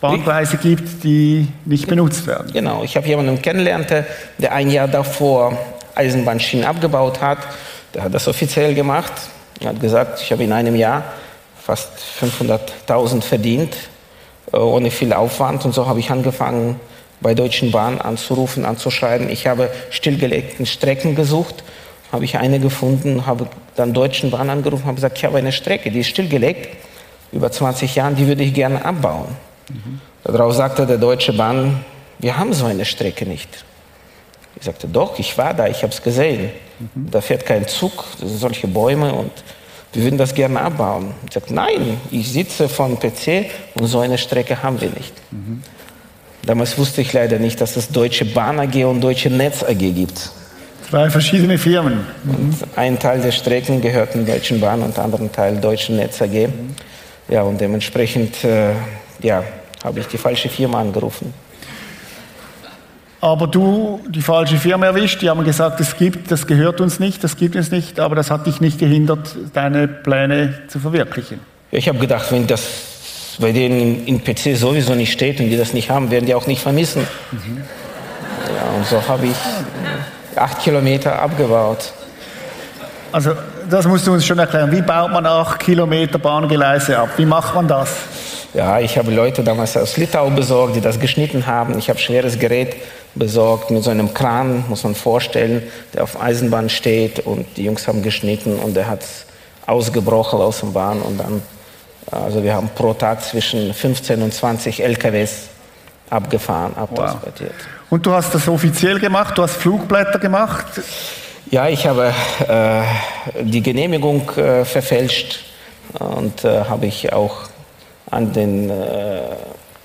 Bahngleise 0.00 0.58
gibt, 0.58 1.02
die 1.02 1.48
nicht 1.64 1.88
benutzt 1.88 2.26
werden. 2.26 2.52
Genau, 2.52 2.84
ich 2.84 2.96
habe 2.96 3.06
jemanden 3.08 3.40
kennengelernt, 3.40 3.88
der 3.90 4.52
ein 4.52 4.70
Jahr 4.70 4.88
davor 4.88 5.56
Eisenbahnschienen 5.94 6.66
abgebaut 6.66 7.22
hat. 7.22 7.38
Der 7.94 8.04
hat 8.04 8.14
das 8.14 8.28
offiziell 8.28 8.74
gemacht. 8.74 9.12
Er 9.60 9.70
hat 9.70 9.80
gesagt, 9.80 10.20
ich 10.20 10.30
habe 10.30 10.44
in 10.44 10.52
einem 10.52 10.76
Jahr 10.76 11.02
fast 11.60 11.92
500.000 12.20 13.22
verdient, 13.22 13.74
äh, 14.52 14.58
ohne 14.58 14.90
viel 14.90 15.12
Aufwand. 15.12 15.64
Und 15.64 15.72
so 15.72 15.86
habe 15.86 15.98
ich 16.00 16.10
angefangen, 16.10 16.78
bei 17.20 17.34
Deutschen 17.34 17.70
Bahn 17.70 18.00
anzurufen, 18.00 18.64
anzuschreiben. 18.64 19.30
Ich 19.30 19.46
habe 19.46 19.70
stillgelegten 19.90 20.66
Strecken 20.66 21.14
gesucht, 21.14 21.64
habe 22.12 22.24
ich 22.24 22.36
eine 22.38 22.60
gefunden, 22.60 23.26
habe 23.26 23.48
dann 23.74 23.92
Deutschen 23.92 24.30
Bahn 24.30 24.50
angerufen, 24.50 24.84
habe 24.84 24.96
gesagt, 24.96 25.18
ich 25.18 25.24
habe 25.24 25.38
eine 25.38 25.52
Strecke, 25.52 25.90
die 25.90 26.00
ist 26.00 26.08
stillgelegt, 26.08 26.76
über 27.32 27.50
20 27.50 27.94
Jahre, 27.94 28.14
die 28.14 28.26
würde 28.26 28.42
ich 28.42 28.54
gerne 28.54 28.84
abbauen. 28.84 29.28
Mhm. 29.68 30.00
Darauf 30.24 30.54
sagte 30.54 30.86
der 30.86 30.98
Deutsche 30.98 31.32
Bahn, 31.32 31.84
wir 32.18 32.36
haben 32.36 32.52
so 32.52 32.66
eine 32.66 32.84
Strecke 32.84 33.26
nicht. 33.26 33.64
Ich 34.58 34.64
sagte, 34.64 34.88
doch, 34.88 35.18
ich 35.18 35.36
war 35.36 35.52
da, 35.52 35.66
ich 35.66 35.82
habe 35.82 35.92
es 35.92 36.02
gesehen. 36.02 36.50
Mhm. 36.78 37.10
Da 37.10 37.20
fährt 37.20 37.44
kein 37.44 37.66
Zug, 37.68 38.04
das 38.20 38.30
sind 38.30 38.38
solche 38.38 38.66
Bäume 38.66 39.12
und 39.12 39.32
wir 39.92 40.02
würden 40.02 40.18
das 40.18 40.34
gerne 40.34 40.60
abbauen. 40.60 41.14
Ich 41.26 41.34
sagte, 41.34 41.54
nein, 41.54 42.00
ich 42.10 42.30
sitze 42.30 42.68
vom 42.68 42.98
PC 42.98 43.46
und 43.74 43.86
so 43.86 44.00
eine 44.00 44.18
Strecke 44.18 44.62
haben 44.62 44.80
wir 44.80 44.90
nicht. 44.90 45.12
Mhm. 45.30 45.62
Damals 46.46 46.78
wusste 46.78 47.00
ich 47.00 47.12
leider 47.12 47.38
nicht, 47.38 47.60
dass 47.60 47.76
es 47.76 47.88
Deutsche 47.88 48.24
Bahn 48.24 48.58
AG 48.60 48.84
und 48.84 49.00
Deutsche 49.00 49.30
Netz 49.30 49.62
AG 49.62 49.78
gibt. 49.78 50.30
Zwei 50.88 51.10
verschiedene 51.10 51.58
Firmen. 51.58 52.06
Mhm. 52.24 52.54
Ein 52.76 52.98
Teil 52.98 53.20
der 53.20 53.32
Strecken 53.32 53.80
gehört 53.80 54.14
der 54.14 54.22
Deutschen 54.22 54.60
Bahn 54.60 54.82
und 54.82 54.96
der 54.96 55.04
andere 55.04 55.30
Teil 55.30 55.56
Deutschen 55.56 55.96
Netz 55.96 56.22
AG. 56.22 56.48
Mhm. 56.48 56.74
Ja, 57.28 57.42
und 57.42 57.60
dementsprechend 57.60 58.44
äh, 58.44 58.70
ja, 59.20 59.42
habe 59.82 60.00
ich 60.00 60.06
die 60.06 60.18
falsche 60.18 60.48
Firma 60.48 60.80
angerufen 60.80 61.34
aber 63.20 63.46
du 63.46 64.00
die 64.08 64.22
falsche 64.22 64.56
Firma 64.56 64.86
erwischt. 64.86 65.22
Die 65.22 65.28
haben 65.28 65.42
gesagt, 65.44 65.80
es 65.80 65.96
gibt, 65.96 66.30
das 66.30 66.46
gehört 66.46 66.80
uns 66.80 67.00
nicht, 67.00 67.24
das 67.24 67.36
gibt 67.36 67.56
es 67.56 67.70
nicht, 67.70 67.98
aber 67.98 68.14
das 68.14 68.30
hat 68.30 68.46
dich 68.46 68.60
nicht 68.60 68.78
gehindert, 68.78 69.36
deine 69.52 69.88
Pläne 69.88 70.54
zu 70.68 70.78
verwirklichen. 70.78 71.40
Ich 71.70 71.88
habe 71.88 71.98
gedacht, 71.98 72.30
wenn 72.30 72.46
das 72.46 72.62
bei 73.38 73.52
denen 73.52 74.06
in 74.06 74.22
PC 74.22 74.56
sowieso 74.56 74.94
nicht 74.94 75.12
steht 75.12 75.40
und 75.40 75.48
die 75.48 75.56
das 75.56 75.72
nicht 75.72 75.90
haben, 75.90 76.10
werden 76.10 76.26
die 76.26 76.34
auch 76.34 76.46
nicht 76.46 76.62
vermissen. 76.62 77.06
Mhm. 77.32 77.62
Ja, 78.54 78.76
und 78.76 78.86
so 78.86 79.06
habe 79.08 79.26
ich 79.26 80.36
acht 80.36 80.60
Kilometer 80.60 81.20
abgebaut. 81.20 81.92
Also 83.12 83.32
das 83.68 83.86
musst 83.86 84.06
du 84.06 84.12
uns 84.12 84.26
schon 84.26 84.38
erklären. 84.38 84.70
Wie 84.72 84.82
baut 84.82 85.10
man 85.10 85.26
acht 85.26 85.60
Kilometer 85.60 86.18
Bahngeleise 86.18 86.98
ab? 86.98 87.10
Wie 87.16 87.26
macht 87.26 87.54
man 87.54 87.66
das? 87.66 87.90
Ja, 88.54 88.80
ich 88.80 88.96
habe 88.96 89.10
Leute 89.10 89.42
damals 89.42 89.76
aus 89.76 89.96
Litau 89.96 90.30
besorgt, 90.30 90.76
die 90.76 90.80
das 90.80 90.98
geschnitten 90.98 91.46
haben. 91.46 91.78
Ich 91.78 91.90
habe 91.90 91.98
schweres 91.98 92.38
Gerät 92.38 92.76
besorgt 93.14 93.70
mit 93.70 93.82
so 93.82 93.90
einem 93.90 94.14
Kran, 94.14 94.64
muss 94.68 94.84
man 94.84 94.94
vorstellen, 94.94 95.62
der 95.94 96.04
auf 96.04 96.20
Eisenbahn 96.20 96.68
steht 96.68 97.20
und 97.20 97.46
die 97.56 97.64
Jungs 97.64 97.88
haben 97.88 98.02
geschnitten 98.02 98.58
und 98.58 98.74
der 98.76 98.88
hat 98.88 99.00
ausgebrochen 99.66 100.40
aus 100.40 100.60
dem 100.60 100.72
Bahn 100.72 101.02
und 101.02 101.18
dann, 101.18 101.42
also 102.10 102.42
wir 102.42 102.54
haben 102.54 102.68
pro 102.74 102.94
Tag 102.94 103.22
zwischen 103.22 103.74
15 103.74 104.22
und 104.22 104.32
20 104.32 104.82
LKWs 104.82 105.48
abgefahren, 106.10 106.76
abtransportiert. 106.76 107.52
Wow. 107.52 107.66
Und 107.90 108.06
du 108.06 108.12
hast 108.12 108.34
das 108.34 108.48
offiziell 108.48 108.98
gemacht, 108.98 109.36
du 109.38 109.42
hast 109.42 109.56
Flugblätter 109.56 110.18
gemacht? 110.18 110.66
Ja, 111.50 111.68
ich 111.68 111.86
habe 111.86 112.12
äh, 112.48 113.42
die 113.42 113.62
Genehmigung 113.62 114.28
äh, 114.30 114.64
verfälscht 114.64 115.44
und 115.98 116.44
äh, 116.44 116.64
habe 116.64 116.86
ich 116.86 117.12
auch 117.12 117.42
an 118.10 118.32
den 118.32 118.70
äh, 118.70 119.20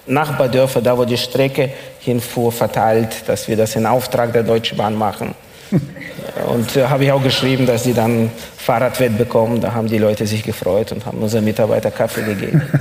Nachbardörfer, 0.08 0.82
da 0.82 0.98
wo 0.98 1.06
die 1.06 1.18
Strecke 1.18 1.72
hinfuhr, 2.00 2.52
verteilt, 2.52 3.28
dass 3.28 3.48
wir 3.48 3.58
das 3.58 3.76
in 3.76 3.86
Auftrag 3.86 4.34
der 4.34 4.44
Deutschen 4.44 4.78
Bahn 4.78 4.96
machen. 4.96 5.36
Und 6.48 6.76
äh, 6.76 6.88
habe 6.88 7.04
ich 7.06 7.12
auch 7.12 7.22
geschrieben, 7.22 7.66
dass 7.66 7.84
sie 7.84 7.94
dann 7.94 8.30
Fahrradwett 8.58 9.18
bekommen. 9.18 9.62
Da 9.62 9.74
haben 9.74 9.88
die 9.88 9.98
Leute 9.98 10.26
sich 10.28 10.44
gefreut 10.44 10.92
und 10.92 11.06
haben 11.06 11.18
unseren 11.20 11.44
Mitarbeiter 11.44 11.92
Kaffee 11.92 12.24
gegeben. 12.24 12.62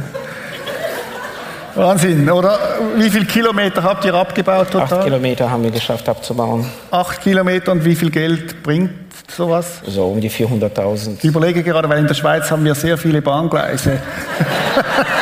Wahnsinn, 1.74 2.28
oder? 2.28 2.58
Wie 2.96 3.08
viele 3.10 3.24
Kilometer 3.24 3.82
habt 3.82 4.04
ihr 4.04 4.14
abgebaut 4.14 4.70
total? 4.70 4.98
Acht 4.98 5.04
Kilometer 5.04 5.50
haben 5.50 5.62
wir 5.62 5.70
geschafft 5.70 6.08
abzubauen. 6.08 6.66
Acht 6.90 7.22
Kilometer 7.22 7.72
und 7.72 7.84
wie 7.84 7.94
viel 7.94 8.10
Geld 8.10 8.62
bringt 8.62 8.90
sowas? 9.30 9.80
So 9.86 10.06
um 10.06 10.20
die 10.20 10.30
400.000. 10.30 11.18
Ich 11.18 11.24
überlege 11.24 11.62
gerade, 11.62 11.88
weil 11.88 11.98
in 11.98 12.06
der 12.06 12.14
Schweiz 12.14 12.50
haben 12.50 12.64
wir 12.64 12.74
sehr 12.74 12.98
viele 12.98 13.22
Bahngleise. 13.22 13.98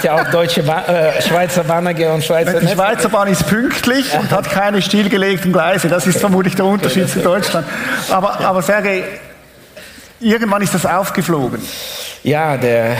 Habt 0.00 0.04
ihr 0.06 0.14
auch 0.14 0.30
deutsche 0.30 0.62
ba 0.62 0.82
äh, 0.86 1.20
Schweizer 1.20 1.62
Bahn 1.62 1.86
und 1.86 2.24
Schweizer 2.24 2.58
Die 2.58 2.68
Schweizer 2.68 3.10
Bahn 3.10 3.28
ist 3.28 3.46
pünktlich 3.46 4.06
und 4.18 4.30
hat 4.30 4.48
keine 4.48 4.80
stillgelegten 4.80 5.52
Gleise. 5.52 5.88
Das 5.88 6.06
ist 6.06 6.20
vermutlich 6.20 6.54
der 6.54 6.64
Unterschied 6.64 7.06
zu 7.10 7.20
Deutschland. 7.20 7.66
Aber, 8.08 8.40
aber 8.40 8.62
Sergej, 8.62 9.04
irgendwann 10.18 10.62
ist 10.62 10.72
das 10.72 10.86
aufgeflogen. 10.86 11.60
Ja, 12.22 12.56
der, 12.56 12.92
äh, 12.92 12.96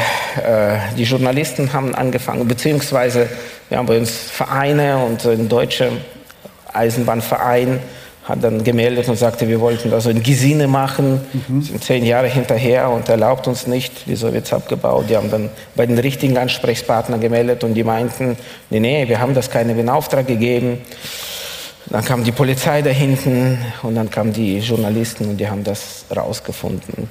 die 0.99 1.05
Journalisten 1.05 1.73
haben 1.73 1.95
angefangen, 1.95 2.47
beziehungsweise 2.47 3.31
wir 3.71 3.79
haben 3.79 3.87
bei 3.87 3.97
uns 3.97 4.11
Vereine 4.11 4.99
und 4.99 5.25
ein 5.25 5.49
deutscher 5.49 5.89
Eisenbahnverein 6.75 7.81
hat 8.25 8.45
dann 8.45 8.63
gemeldet 8.63 9.09
und 9.09 9.17
sagte, 9.17 9.49
wir 9.49 9.61
wollten 9.61 9.91
da 9.91 10.01
so 10.01 10.11
ein 10.11 10.23
Gesine 10.23 10.69
machen, 10.69 11.21
mhm. 11.49 11.63
sind 11.63 11.83
zehn 11.83 12.05
Jahre 12.05 12.29
hinterher 12.29 12.91
und 12.91 13.09
erlaubt 13.09 13.49
uns 13.49 13.67
nicht, 13.67 13.93
wieso 14.07 14.33
wird 14.33 14.47
es 14.47 14.53
abgebaut? 14.53 15.07
Die 15.09 15.17
haben 15.17 15.31
dann 15.31 15.49
bei 15.75 15.87
den 15.87 15.99
richtigen 15.99 16.37
Ansprechpartnern 16.37 17.21
gemeldet 17.21 17.65
und 17.65 17.75
die 17.75 17.85
meinten, 17.85 18.37
nee, 18.69 18.81
nee, 18.81 19.09
wir 19.09 19.21
haben 19.21 19.35
das 19.35 19.51
keinen 19.51 19.79
in 19.79 19.89
Auftrag 19.89 20.27
gegeben. 20.27 20.79
Dann 21.87 22.05
kam 22.05 22.23
die 22.23 22.33
Polizei 22.33 22.83
da 22.83 22.91
hinten 22.91 23.59
und 23.83 23.97
dann 23.97 24.11
kamen 24.11 24.33
die 24.33 24.59
Journalisten 24.59 25.29
und 25.29 25.39
die 25.39 25.49
haben 25.49 25.65
das 25.65 26.05
rausgefunden. 26.15 27.09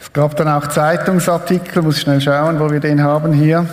Es 0.00 0.12
gab 0.12 0.36
dann 0.36 0.48
auch 0.48 0.66
Zeitungsartikel, 0.66 1.82
muss 1.82 2.00
schnell 2.00 2.20
schauen, 2.20 2.58
wo 2.58 2.68
wir 2.70 2.80
den 2.80 3.02
haben 3.02 3.32
hier. 3.32 3.66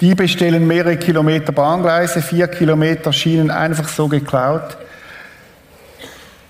Die 0.00 0.14
bestellen 0.14 0.66
mehrere 0.66 0.96
Kilometer 0.96 1.52
Bahngleise, 1.52 2.22
vier 2.22 2.48
Kilometer 2.48 3.12
Schienen 3.12 3.50
einfach 3.50 3.86
so 3.88 4.08
geklaut. 4.08 4.78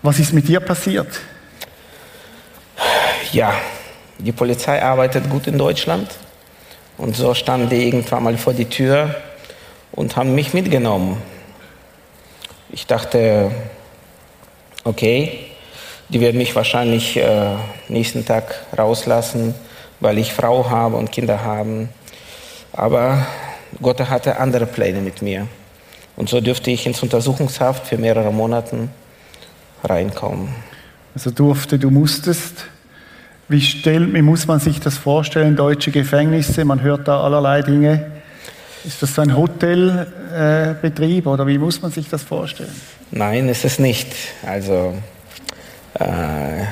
Was 0.02 0.18
ist 0.18 0.32
mit 0.32 0.48
dir 0.48 0.60
passiert? 0.60 1.08
Ja, 3.32 3.52
die 4.18 4.32
Polizei 4.32 4.82
arbeitet 4.82 5.28
gut 5.28 5.46
in 5.46 5.58
Deutschland. 5.58 6.10
Und 6.96 7.16
so 7.16 7.34
standen 7.34 7.68
die 7.68 7.86
irgendwann 7.86 8.22
mal 8.22 8.38
vor 8.38 8.54
die 8.54 8.64
Tür 8.64 9.14
und 9.92 10.16
haben 10.16 10.34
mich 10.34 10.54
mitgenommen. 10.54 11.20
Ich 12.70 12.86
dachte, 12.86 13.50
okay, 14.84 15.50
die 16.08 16.20
werden 16.22 16.38
mich 16.38 16.56
wahrscheinlich 16.56 17.18
äh, 17.18 17.56
nächsten 17.88 18.24
Tag 18.24 18.54
rauslassen, 18.76 19.54
weil 20.00 20.16
ich 20.16 20.32
Frau 20.32 20.70
habe 20.70 20.96
und 20.96 21.12
Kinder 21.12 21.44
habe. 21.44 21.88
Aber 22.72 23.26
Gott 23.82 24.00
hatte 24.00 24.38
andere 24.38 24.64
Pläne 24.64 25.02
mit 25.02 25.20
mir. 25.20 25.46
Und 26.16 26.30
so 26.30 26.40
dürfte 26.40 26.70
ich 26.70 26.86
ins 26.86 27.02
Untersuchungshaft 27.02 27.86
für 27.86 27.98
mehrere 27.98 28.32
Monate 28.32 28.88
reinkommen. 29.84 30.48
Also 31.14 31.30
durfte, 31.30 31.78
du 31.78 31.90
musstest. 31.90 32.66
Wie, 33.48 33.60
stell, 33.60 34.14
wie 34.14 34.22
muss 34.22 34.46
man 34.46 34.60
sich 34.60 34.78
das 34.78 34.96
vorstellen, 34.96 35.56
deutsche 35.56 35.90
Gefängnisse? 35.90 36.64
Man 36.64 36.82
hört 36.82 37.08
da 37.08 37.20
allerlei 37.20 37.62
Dinge. 37.62 38.12
Ist 38.84 39.02
das 39.02 39.14
so 39.14 39.22
ein 39.22 39.36
Hotelbetrieb 39.36 41.26
äh, 41.26 41.28
oder 41.28 41.46
wie 41.46 41.58
muss 41.58 41.82
man 41.82 41.90
sich 41.90 42.08
das 42.08 42.22
vorstellen? 42.22 42.74
Nein, 43.10 43.48
ist 43.48 43.64
es 43.64 43.78
nicht. 43.78 44.06
Also 44.46 44.94
äh, 45.98 46.62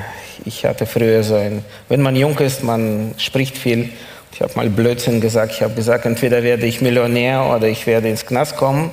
ich 0.45 0.65
hatte 0.65 0.85
früher 0.85 1.21
so 1.23 1.35
ein, 1.35 1.63
wenn 1.89 2.01
man 2.01 2.15
jung 2.15 2.39
ist, 2.39 2.63
man 2.63 3.13
spricht 3.17 3.57
viel. 3.57 3.89
Ich 4.33 4.41
habe 4.41 4.53
mal 4.55 4.69
Blödsinn 4.69 5.19
gesagt. 5.19 5.51
Ich 5.51 5.61
habe 5.61 5.73
gesagt, 5.73 6.05
entweder 6.05 6.43
werde 6.43 6.65
ich 6.65 6.81
Millionär 6.81 7.45
oder 7.55 7.67
ich 7.67 7.85
werde 7.85 8.07
ins 8.09 8.25
Knast 8.25 8.55
kommen, 8.55 8.91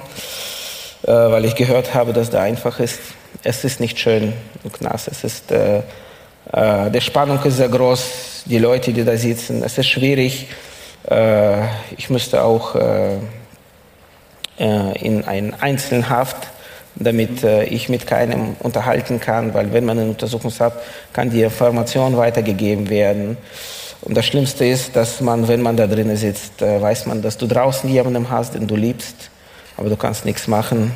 äh, 1.04 1.12
weil 1.12 1.44
ich 1.44 1.54
gehört 1.54 1.94
habe, 1.94 2.12
dass 2.12 2.30
da 2.30 2.42
einfach 2.42 2.80
ist 2.80 2.98
es 3.42 3.64
ist 3.64 3.80
nicht 3.80 3.98
schön 3.98 4.32
im 4.64 4.72
Knast. 4.72 5.08
Es 5.08 5.24
ist, 5.24 5.50
äh, 5.50 5.82
äh, 6.52 6.90
die 6.90 7.00
Spannung 7.00 7.42
ist 7.42 7.56
sehr 7.56 7.68
groß, 7.68 8.44
die 8.46 8.58
Leute, 8.58 8.92
die 8.92 9.04
da 9.04 9.16
sitzen. 9.16 9.62
Es 9.62 9.78
ist 9.78 9.86
schwierig. 9.86 10.48
Äh, 11.08 11.62
ich 11.96 12.10
müsste 12.10 12.42
auch 12.42 12.74
äh, 12.74 13.16
äh, 14.58 14.98
in 15.04 15.24
einen 15.24 15.54
Einzelhaft 15.54 16.48
damit 16.98 17.44
äh, 17.44 17.64
ich 17.64 17.90
mit 17.90 18.06
keinem 18.06 18.56
unterhalten 18.60 19.20
kann, 19.20 19.52
weil 19.52 19.70
wenn 19.74 19.84
man 19.84 19.98
eine 19.98 20.08
Untersuchung 20.08 20.50
hat, 20.58 20.80
kann 21.12 21.28
die 21.28 21.42
Information 21.42 22.16
weitergegeben 22.16 22.88
werden. 22.88 23.36
Und 24.00 24.16
das 24.16 24.24
Schlimmste 24.24 24.64
ist, 24.64 24.96
dass 24.96 25.20
man, 25.20 25.46
wenn 25.46 25.60
man 25.60 25.76
da 25.76 25.86
drinnen 25.86 26.16
sitzt, 26.16 26.62
weiß 26.62 27.04
man, 27.04 27.20
dass 27.20 27.36
du 27.36 27.46
draußen 27.46 27.90
jemanden 27.90 28.30
hast, 28.30 28.54
den 28.54 28.66
du 28.66 28.76
liebst, 28.76 29.30
aber 29.76 29.90
du 29.90 29.96
kannst 29.96 30.24
nichts 30.24 30.48
machen. 30.48 30.92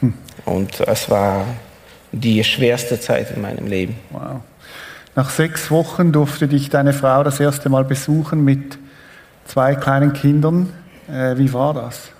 Hm. 0.00 0.12
Und 0.46 0.80
es 0.80 1.10
war 1.10 1.44
die 2.12 2.42
schwerste 2.42 2.98
Zeit 2.98 3.30
in 3.32 3.42
meinem 3.42 3.66
Leben. 3.66 3.96
Wow. 4.10 4.40
Nach 5.14 5.28
sechs 5.28 5.70
Wochen 5.70 6.12
durfte 6.12 6.48
dich 6.48 6.70
deine 6.70 6.92
Frau 6.92 7.22
das 7.22 7.40
erste 7.40 7.68
Mal 7.68 7.84
besuchen 7.84 8.44
mit 8.44 8.78
zwei 9.44 9.74
kleinen 9.74 10.12
Kindern. 10.12 10.72
Äh, 11.08 11.36
wie 11.36 11.52
war 11.52 11.74
das? 11.74 12.10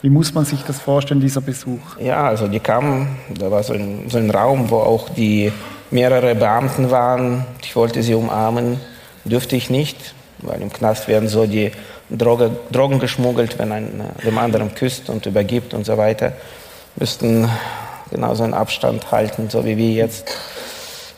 Wie 0.00 0.10
muss 0.10 0.32
man 0.32 0.44
sich 0.44 0.62
das 0.62 0.78
vorstellen, 0.78 1.20
dieser 1.20 1.40
Besuch? 1.40 1.98
Ja, 1.98 2.28
also 2.28 2.46
die 2.46 2.60
kamen, 2.60 3.18
da 3.36 3.50
war 3.50 3.62
so 3.62 3.72
ein, 3.72 4.08
so 4.08 4.18
ein 4.18 4.30
Raum, 4.30 4.70
wo 4.70 4.76
auch 4.76 5.08
die 5.08 5.52
mehrere 5.90 6.34
Beamten 6.34 6.90
waren. 6.90 7.44
Ich 7.62 7.74
wollte 7.74 8.02
sie 8.02 8.14
umarmen, 8.14 8.78
dürfte 9.24 9.56
ich 9.56 9.70
nicht, 9.70 10.14
weil 10.38 10.62
im 10.62 10.72
Knast 10.72 11.08
werden 11.08 11.28
so 11.28 11.46
die 11.46 11.72
Droge, 12.10 12.52
Drogen 12.70 13.00
geschmuggelt, 13.00 13.58
wenn 13.58 13.72
ein 13.72 14.00
dem 14.24 14.38
anderen 14.38 14.74
küsst 14.74 15.10
und 15.10 15.26
übergibt 15.26 15.74
und 15.74 15.84
so 15.84 15.98
weiter. 15.98 16.32
Müssten 16.98 17.48
genauso 18.10 18.44
einen 18.44 18.54
Abstand 18.54 19.10
halten, 19.12 19.50
so 19.50 19.64
wie 19.64 19.76
wir 19.76 19.90
jetzt. 19.90 20.36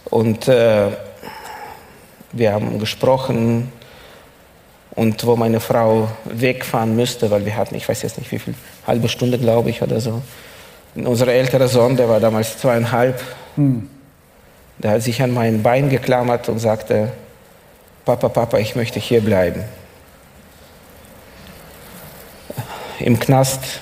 Und 0.04 0.48
äh, 0.48 0.88
wir 2.32 2.52
haben 2.52 2.78
gesprochen, 2.78 3.72
und 5.00 5.24
wo 5.24 5.36
meine 5.36 5.60
Frau 5.60 6.08
wegfahren 6.24 6.96
müsste, 6.96 7.30
weil 7.30 7.46
wir 7.46 7.56
hatten, 7.56 7.74
ich 7.74 7.88
weiß 7.88 8.02
jetzt 8.02 8.18
nicht 8.18 8.30
wie 8.32 8.38
viel, 8.38 8.54
halbe 8.86 9.08
Stunde 9.08 9.38
glaube 9.38 9.70
ich 9.70 9.82
oder 9.82 10.00
so. 10.00 10.20
Und 10.94 11.06
unser 11.06 11.28
älterer 11.28 11.68
Sohn, 11.68 11.96
der 11.96 12.08
war 12.08 12.20
damals 12.20 12.58
zweieinhalb, 12.58 13.22
hm. 13.56 13.88
der 14.78 14.92
hat 14.92 15.02
sich 15.02 15.22
an 15.22 15.32
mein 15.32 15.62
Bein 15.62 15.88
geklammert 15.88 16.48
und 16.48 16.58
sagte, 16.58 17.12
Papa, 18.04 18.28
Papa, 18.28 18.58
ich 18.58 18.74
möchte 18.76 18.98
hier 18.98 19.20
bleiben. 19.20 19.64
Im 22.98 23.18
Knast 23.18 23.80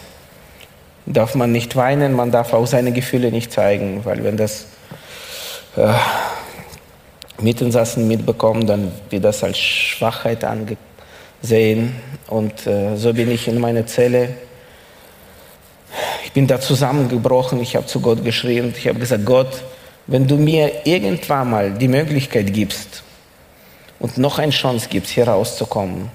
darf 1.12 1.35
man 1.35 1.53
nicht 1.53 1.77
weinen, 1.77 2.12
man 2.12 2.31
darf 2.31 2.53
auch 2.53 2.66
seine 2.66 2.92
Gefühle 2.92 3.31
nicht 3.31 3.53
zeigen, 3.53 4.05
weil 4.05 4.23
wenn 4.25 4.37
das 4.37 4.66
äh, 5.77 5.92
Mitinsassen 7.40 8.09
mitbekommen, 8.09 8.66
dann 8.66 8.92
wird 9.11 9.25
das 9.25 9.42
als 9.42 9.59
Schwachheit 9.59 10.44
angezeigt 10.44 10.88
sehen. 11.42 11.97
Und 12.29 12.66
äh, 12.66 12.97
so 12.97 13.12
bin 13.12 13.31
ich 13.31 13.49
in 13.49 13.61
meine 13.61 13.87
Zelle. 13.87 14.31
Ich 16.25 16.33
bin 16.33 16.47
da 16.47 16.61
zusammengebrochen, 16.61 17.61
ich 17.61 17.77
habe 17.77 17.87
zu 17.87 18.01
Gott 18.01 18.23
geschrien, 18.23 18.75
ich 18.77 18.87
habe 18.87 18.99
gesagt, 18.99 19.25
Gott, 19.25 19.62
wenn 20.07 20.27
du 20.27 20.37
mir 20.37 20.87
irgendwann 20.87 21.51
mal 21.51 21.71
die 21.73 21.88
Möglichkeit 21.88 22.53
gibst 22.53 23.03
und 23.99 24.18
noch 24.18 24.38
eine 24.38 24.53
Chance 24.53 24.88
gibst, 24.90 25.11
hier 25.11 25.29
rauszukommen, 25.29 26.11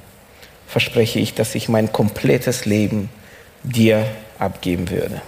verspreche 0.68 1.20
ich, 1.20 1.34
dass 1.34 1.56
ich 1.56 1.70
mein 1.70 1.92
komplettes 1.92 2.66
Leben 2.66 3.10
dir 3.64 4.06
abgeben 4.44 4.90
würde. 4.90 5.22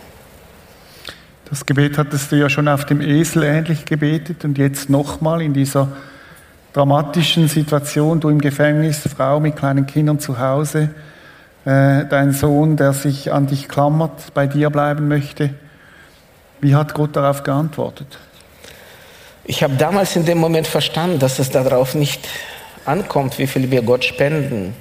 Das 1.50 1.66
Gebet 1.66 1.98
hattest 1.98 2.32
du 2.32 2.38
ja 2.38 2.50
schon 2.50 2.68
auf 2.68 2.86
dem 2.86 3.02
Esel 3.02 3.44
ähnlich 3.44 3.86
gebetet 3.86 4.44
und 4.46 4.58
jetzt 4.58 4.90
nochmal 4.90 5.42
in 5.42 5.54
dieser 5.54 5.90
dramatischen 6.74 7.48
Situation, 7.48 8.20
du 8.20 8.30
im 8.30 8.42
Gefängnis, 8.42 9.08
Frau 9.16 9.40
mit 9.40 9.56
kleinen 9.56 9.86
Kindern 9.86 10.20
zu 10.20 10.40
Hause, 10.40 10.90
äh, 11.64 12.06
dein 12.06 12.32
Sohn, 12.32 12.78
der 12.78 12.94
sich 12.94 13.32
an 13.32 13.48
dich 13.48 13.68
klammert, 13.68 14.34
bei 14.34 14.48
dir 14.48 14.70
bleiben 14.70 15.08
möchte. 15.08 15.52
Wie 16.62 16.76
hat 16.76 16.94
Gott 16.94 17.16
darauf 17.16 17.44
geantwortet? 17.44 18.18
Ich 19.46 19.62
habe 19.62 19.76
damals 19.76 20.16
in 20.16 20.26
dem 20.26 20.40
Moment 20.40 20.66
verstanden, 20.66 21.20
dass 21.20 21.38
es 21.38 21.52
darauf 21.52 21.94
nicht 21.94 22.28
ankommt, 22.86 23.38
wie 23.38 23.48
viel 23.48 23.70
wir 23.70 23.84
Gott 23.84 24.04
spenden. 24.04 24.74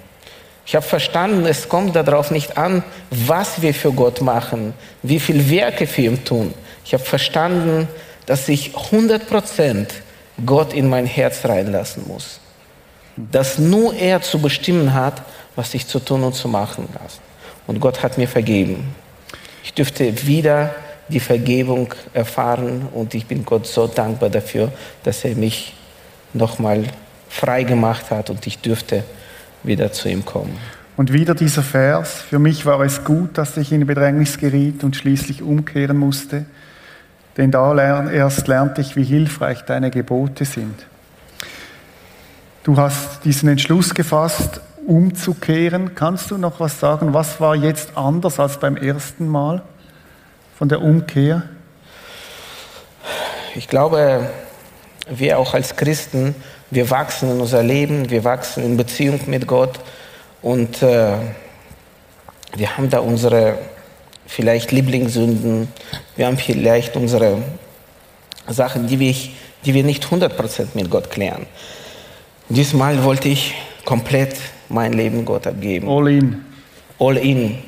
Ich 0.66 0.74
habe 0.74 0.85
verstanden, 0.85 1.44
es 1.46 1.68
kommt 1.68 1.94
darauf 1.94 2.31
nicht 2.31 2.57
an, 2.57 2.83
was 3.11 3.61
wir 3.61 3.74
für 3.74 3.92
Gott 3.92 4.20
machen, 4.22 4.72
wie 5.03 5.20
viel 5.20 5.50
Werke 5.50 5.87
für 5.87 6.03
ihn 6.03 6.24
tun. 6.24 6.55
Ich 6.85 6.94
habe 6.94 7.05
verstanden, 7.05 7.88
dass 8.27 8.48
ich 8.48 8.74
100 8.74 9.29
Prozent 9.29 9.92
Gott 10.44 10.72
in 10.72 10.88
mein 10.88 11.07
Herz 11.07 11.44
reinlassen 11.44 12.05
muss. 12.09 12.40
Dass 13.16 13.59
nur 13.59 13.94
er 13.94 14.22
zu 14.22 14.40
bestimmen 14.40 14.94
hat, 14.94 15.22
was 15.55 15.74
ich 15.74 15.87
zu 15.87 16.00
tun 16.00 16.24
und 16.24 16.35
zu 16.35 16.48
machen 16.48 16.88
habe. 16.94 17.12
Und 17.66 17.81
Gott 17.81 18.03
hat 18.03 18.18
mir 18.18 18.29
vergeben. 18.29 18.94
Ich 19.62 19.72
dürfte 19.72 20.27
wieder 20.27 20.74
die 21.09 21.20
Vergebung 21.20 21.92
erfahren 22.12 22.88
und 22.92 23.14
ich 23.14 23.27
bin 23.27 23.44
Gott 23.44 23.66
so 23.66 23.87
dankbar 23.87 24.31
dafür, 24.31 24.72
dass 25.03 25.24
er 25.24 25.35
mich 25.35 25.74
nochmal 26.33 26.85
frei 27.29 27.62
gemacht 27.62 28.11
hat 28.11 28.31
und 28.31 28.46
ich 28.46 28.59
dürfte 28.59 29.05
wieder 29.64 29.92
zu 29.92 30.09
ihm 30.09 30.24
kommen. 30.24 30.57
Und 30.96 31.12
wieder 31.12 31.35
dieser 31.35 31.62
Vers, 31.62 32.22
für 32.22 32.38
mich 32.38 32.66
war 32.66 32.81
es 32.81 33.03
gut, 33.03 33.37
dass 33.37 33.57
ich 33.57 33.72
in 33.72 33.85
Bedrängnis 33.87 34.38
geriet 34.38 34.85
und 34.85 34.94
schließlich 34.94 35.42
umkehren 35.42 35.96
musste 35.96 36.46
denn 37.37 37.50
da 37.50 37.72
lern, 37.72 38.09
erst 38.12 38.46
lernte 38.46 38.81
ich, 38.81 38.96
wie 38.96 39.05
hilfreich 39.05 39.62
deine 39.62 39.90
Gebote 39.90 40.44
sind. 40.44 40.87
Du 42.62 42.77
hast 42.77 43.24
diesen 43.24 43.48
Entschluss 43.48 43.94
gefasst, 43.94 44.61
umzukehren. 44.87 45.94
Kannst 45.94 46.31
du 46.31 46.38
noch 46.38 46.61
was 46.61 46.79
sagen? 46.79 47.12
Was 47.12 47.40
war 47.40 47.57
jetzt 47.57 47.96
anders 47.96 48.38
als 48.38 48.59
beim 48.59 48.77
ersten 48.77 49.29
Mal 49.29 49.62
von 50.57 50.68
der 50.68 50.81
Umkehr? 50.81 51.42
Ich 53.55 53.68
glaube, 53.68 54.31
wir 55.11 55.38
auch 55.38 55.55
als 55.55 55.77
Christen, 55.77 56.35
wir 56.74 56.90
wachsen 56.90 57.30
in 57.30 57.40
unser 57.40 57.62
Leben, 57.62 58.10
wir 58.10 58.24
wachsen 58.24 58.64
in 58.64 58.76
Beziehung 58.76 59.20
mit 59.26 59.46
Gott 59.46 59.78
und 60.42 60.82
äh, 60.82 61.12
wir 62.56 62.76
haben 62.76 62.90
da 62.90 62.98
unsere 62.98 63.58
vielleicht 64.26 64.72
Lieblingssünden, 64.72 65.68
wir 66.16 66.26
haben 66.26 66.37
vielleicht 66.37 66.96
unsere 66.96 67.42
Sachen, 68.48 68.88
die 68.88 68.98
wir, 68.98 69.14
die 69.64 69.74
wir 69.74 69.84
nicht 69.84 70.04
100% 70.06 70.68
mit 70.74 70.90
Gott 70.90 71.10
klären. 71.10 71.46
Diesmal 72.48 73.04
wollte 73.04 73.28
ich 73.28 73.54
komplett 73.84 74.37
mein 74.68 74.92
Leben 74.92 75.24
Gott 75.24 75.46
abgeben. 75.46 75.88
All 75.88 76.08
in. 76.08 76.44
All 76.98 77.16
in. 77.16 77.58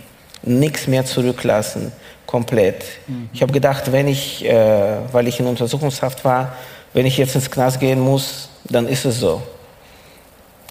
Nichts 0.42 0.86
mehr 0.86 1.04
zurücklassen. 1.04 1.92
Komplett. 2.26 2.84
Mhm. 3.06 3.30
Ich 3.32 3.42
habe 3.42 3.52
gedacht, 3.52 3.92
wenn 3.92 4.08
ich, 4.08 4.44
äh, 4.44 4.98
weil 5.12 5.28
ich 5.28 5.40
in 5.40 5.46
Untersuchungshaft 5.46 6.24
war, 6.24 6.56
wenn 6.96 7.04
ich 7.04 7.18
jetzt 7.18 7.35
ins 7.35 7.50
Knast 7.50 7.78
gehen 7.78 8.00
muss, 8.00 8.48
dann 8.64 8.88
ist 8.88 9.04
es 9.04 9.20
so. 9.20 9.42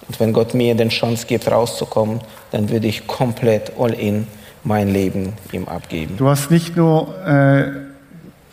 Und 0.08 0.18
wenn 0.18 0.32
Gott 0.32 0.54
mir 0.54 0.74
den 0.74 0.88
Chance 0.88 1.24
gibt, 1.24 1.48
rauszukommen, 1.48 2.20
dann 2.50 2.68
würde 2.68 2.88
ich 2.88 3.06
komplett 3.06 3.70
all 3.78 3.92
in 3.92 4.26
mein 4.64 4.88
Leben 4.88 5.34
ihm 5.52 5.68
abgeben. 5.68 6.16
Du 6.16 6.28
hast 6.28 6.50
nicht 6.50 6.76
nur 6.76 7.14
äh, 7.24 7.66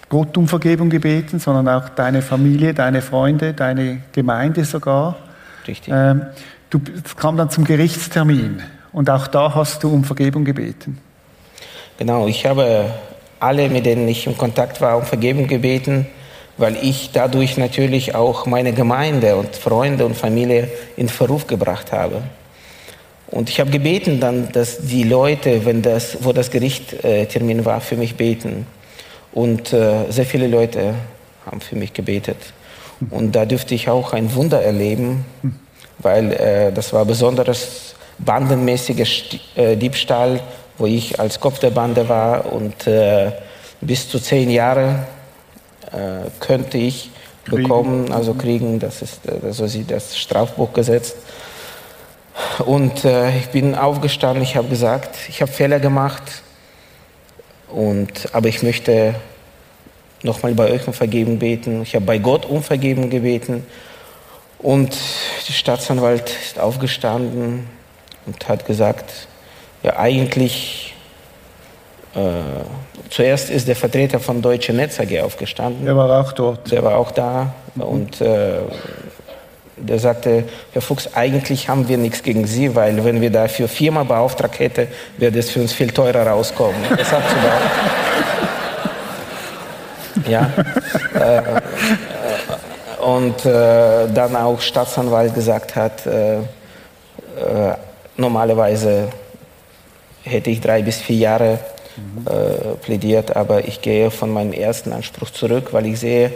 Gott 0.07 0.37
um 0.37 0.47
Vergebung 0.47 0.91
gebeten, 0.91 1.39
sondern 1.39 1.67
auch 1.67 1.89
deine 1.89 2.21
Familie, 2.21 2.75
deine 2.75 3.01
Freunde, 3.01 3.55
deine 3.55 4.03
Gemeinde 4.11 4.65
sogar. 4.65 5.15
Richtig. 5.67 5.91
Ähm, 5.91 6.27
du, 6.69 6.79
es 7.03 7.15
kam 7.15 7.37
dann 7.37 7.49
zum 7.49 7.63
Gerichtstermin 7.63 8.61
und 8.91 9.09
auch 9.09 9.25
da 9.25 9.55
hast 9.55 9.81
du 9.81 9.91
um 9.91 10.03
Vergebung 10.03 10.45
gebeten. 10.45 10.99
Genau, 11.97 12.27
ich 12.27 12.45
habe 12.45 12.91
alle, 13.39 13.67
mit 13.67 13.87
denen 13.87 14.07
ich 14.07 14.27
in 14.27 14.37
Kontakt 14.37 14.79
war, 14.79 14.95
um 14.95 15.03
Vergebung 15.05 15.47
gebeten, 15.47 16.05
weil 16.57 16.77
ich 16.81 17.11
dadurch 17.13 17.57
natürlich 17.57 18.15
auch 18.15 18.45
meine 18.45 18.73
Gemeinde 18.73 19.35
und 19.35 19.55
Freunde 19.55 20.05
und 20.05 20.15
Familie 20.15 20.69
in 20.95 21.09
Verruf 21.09 21.47
gebracht 21.47 21.91
habe. 21.91 22.21
Und 23.27 23.49
ich 23.49 23.59
habe 23.59 23.71
gebeten 23.71 24.19
dann, 24.19 24.51
dass 24.51 24.77
die 24.79 25.03
Leute, 25.03 25.65
wenn 25.65 25.81
das, 25.81 26.17
wo 26.21 26.33
das 26.33 26.51
Gerichttermin 26.51 27.59
äh, 27.59 27.65
war, 27.65 27.81
für 27.81 27.95
mich 27.95 28.15
beten. 28.15 28.67
Und 29.31 29.73
äh, 29.73 30.11
sehr 30.11 30.25
viele 30.25 30.47
Leute 30.47 30.93
haben 31.43 31.59
für 31.59 31.75
mich 31.75 31.93
gebetet. 31.93 32.37
Und 33.09 33.35
da 33.35 33.45
dürfte 33.45 33.73
ich 33.73 33.89
auch 33.89 34.13
ein 34.13 34.35
Wunder 34.35 34.61
erleben, 34.61 35.25
weil 35.97 36.31
äh, 36.33 36.71
das 36.71 36.93
war 36.93 37.05
besonderes 37.05 37.95
bandenmäßiger 38.19 39.05
äh, 39.55 39.75
Diebstahl, 39.75 40.39
wo 40.77 40.85
ich 40.85 41.19
als 41.19 41.39
Kopf 41.39 41.57
der 41.57 41.71
Bande 41.71 42.07
war 42.07 42.53
und 42.53 42.85
äh, 42.85 43.31
bis 43.81 44.07
zu 44.07 44.19
zehn 44.19 44.51
Jahre 44.51 45.07
äh, 45.93 46.29
könnte 46.39 46.77
ich 46.77 47.11
bekommen, 47.45 48.11
also 48.11 48.33
kriegen, 48.33 48.79
das 48.79 49.01
ist, 49.01 49.21
so 49.51 49.67
sieht 49.67 49.91
das 49.91 50.17
Strafbuch 50.17 50.73
gesetzt. 50.73 51.17
Und 52.65 53.05
äh, 53.05 53.37
ich 53.37 53.49
bin 53.49 53.75
aufgestanden, 53.75 54.41
ich 54.43 54.55
habe 54.55 54.67
gesagt, 54.69 55.15
ich 55.29 55.41
habe 55.41 55.51
Fehler 55.51 55.79
gemacht, 55.79 56.43
und, 57.69 58.29
aber 58.33 58.49
ich 58.49 58.61
möchte 58.61 59.15
nochmal 60.21 60.53
bei 60.53 60.71
euch 60.71 60.87
um 60.87 60.93
Vergebung 60.93 61.39
beten. 61.39 61.81
Ich 61.81 61.95
habe 61.95 62.05
bei 62.05 62.19
Gott 62.19 62.45
um 62.45 62.61
Vergebung 62.61 63.09
gebeten. 63.09 63.65
Und 64.59 64.95
der 65.47 65.53
Staatsanwalt 65.53 66.29
ist 66.29 66.59
aufgestanden 66.59 67.67
und 68.25 68.47
hat 68.47 68.65
gesagt, 68.65 69.27
ja 69.81 69.97
eigentlich 69.97 70.93
Äh, 72.15 72.92
zuerst 73.09 73.49
ist 73.49 73.67
der 73.67 73.75
Vertreter 73.75 74.19
von 74.19 74.41
Deutsche 74.41 74.73
Netz 74.73 74.99
AG 74.99 75.21
aufgestanden. 75.21 75.85
Der 75.85 75.95
war 75.95 76.21
auch 76.21 76.31
dort. 76.33 76.71
Der 76.71 76.83
war 76.83 76.97
auch 76.97 77.11
da 77.11 77.53
und 77.75 78.21
äh, 78.21 78.59
der 79.75 79.99
sagte, 79.99 80.45
Herr 80.71 80.81
Fuchs, 80.81 81.09
eigentlich 81.13 81.67
haben 81.67 81.87
wir 81.87 81.97
nichts 81.97 82.23
gegen 82.23 82.45
Sie, 82.45 82.75
weil 82.75 83.03
wenn 83.03 83.21
wir 83.21 83.29
dafür 83.29 83.67
Firma 83.67 84.03
beauftragt 84.03 84.59
hätten, 84.59 84.87
würde 85.17 85.39
es 85.39 85.49
für 85.49 85.61
uns 85.61 85.73
viel 85.73 85.91
teurer 85.91 86.27
rauskommen. 86.27 86.75
Das 86.97 87.11
hat 87.11 87.23
ja. 90.27 90.49
Äh, 91.15 91.37
äh, 91.37 91.41
und 93.03 93.45
äh, 93.45 94.07
dann 94.13 94.35
auch 94.35 94.61
Staatsanwalt 94.61 95.33
gesagt 95.35 95.75
hat, 95.75 96.05
äh, 96.05 96.37
äh, 96.37 96.43
normalerweise 98.15 99.09
hätte 100.23 100.49
ich 100.49 100.61
drei 100.61 100.81
bis 100.81 100.97
vier 100.97 101.17
Jahre 101.17 101.59
mhm. 101.97 102.77
plädiert, 102.81 103.35
aber 103.35 103.67
ich 103.67 103.81
gehe 103.81 104.11
von 104.11 104.31
meinem 104.31 104.53
ersten 104.53 104.93
Anspruch 104.93 105.29
zurück, 105.29 105.69
weil 105.71 105.85
ich 105.85 105.99
sehe, 105.99 106.31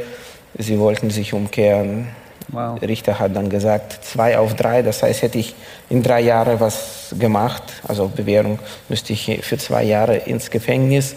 sie 0.58 0.80
wollten 0.80 1.10
sich 1.10 1.34
umkehren. 1.34 2.08
Wow. 2.50 2.80
Der 2.80 2.88
Richter 2.88 3.20
hat 3.20 3.36
dann 3.36 3.50
gesagt, 3.50 4.06
zwei 4.06 4.38
auf 4.38 4.56
drei, 4.56 4.82
das 4.82 5.04
heißt, 5.04 5.22
hätte 5.22 5.38
ich 5.38 5.54
in 5.89 6.02
drei 6.02 6.22
Jahren 6.22 6.60
was 6.60 7.13
gemacht, 7.20 7.63
also 7.88 8.08
Bewährung, 8.08 8.60
müsste 8.88 9.12
ich 9.13 9.39
für 9.41 9.58
zwei 9.58 9.84
Jahre 9.84 10.15
ins 10.15 10.50
Gefängnis. 10.50 11.15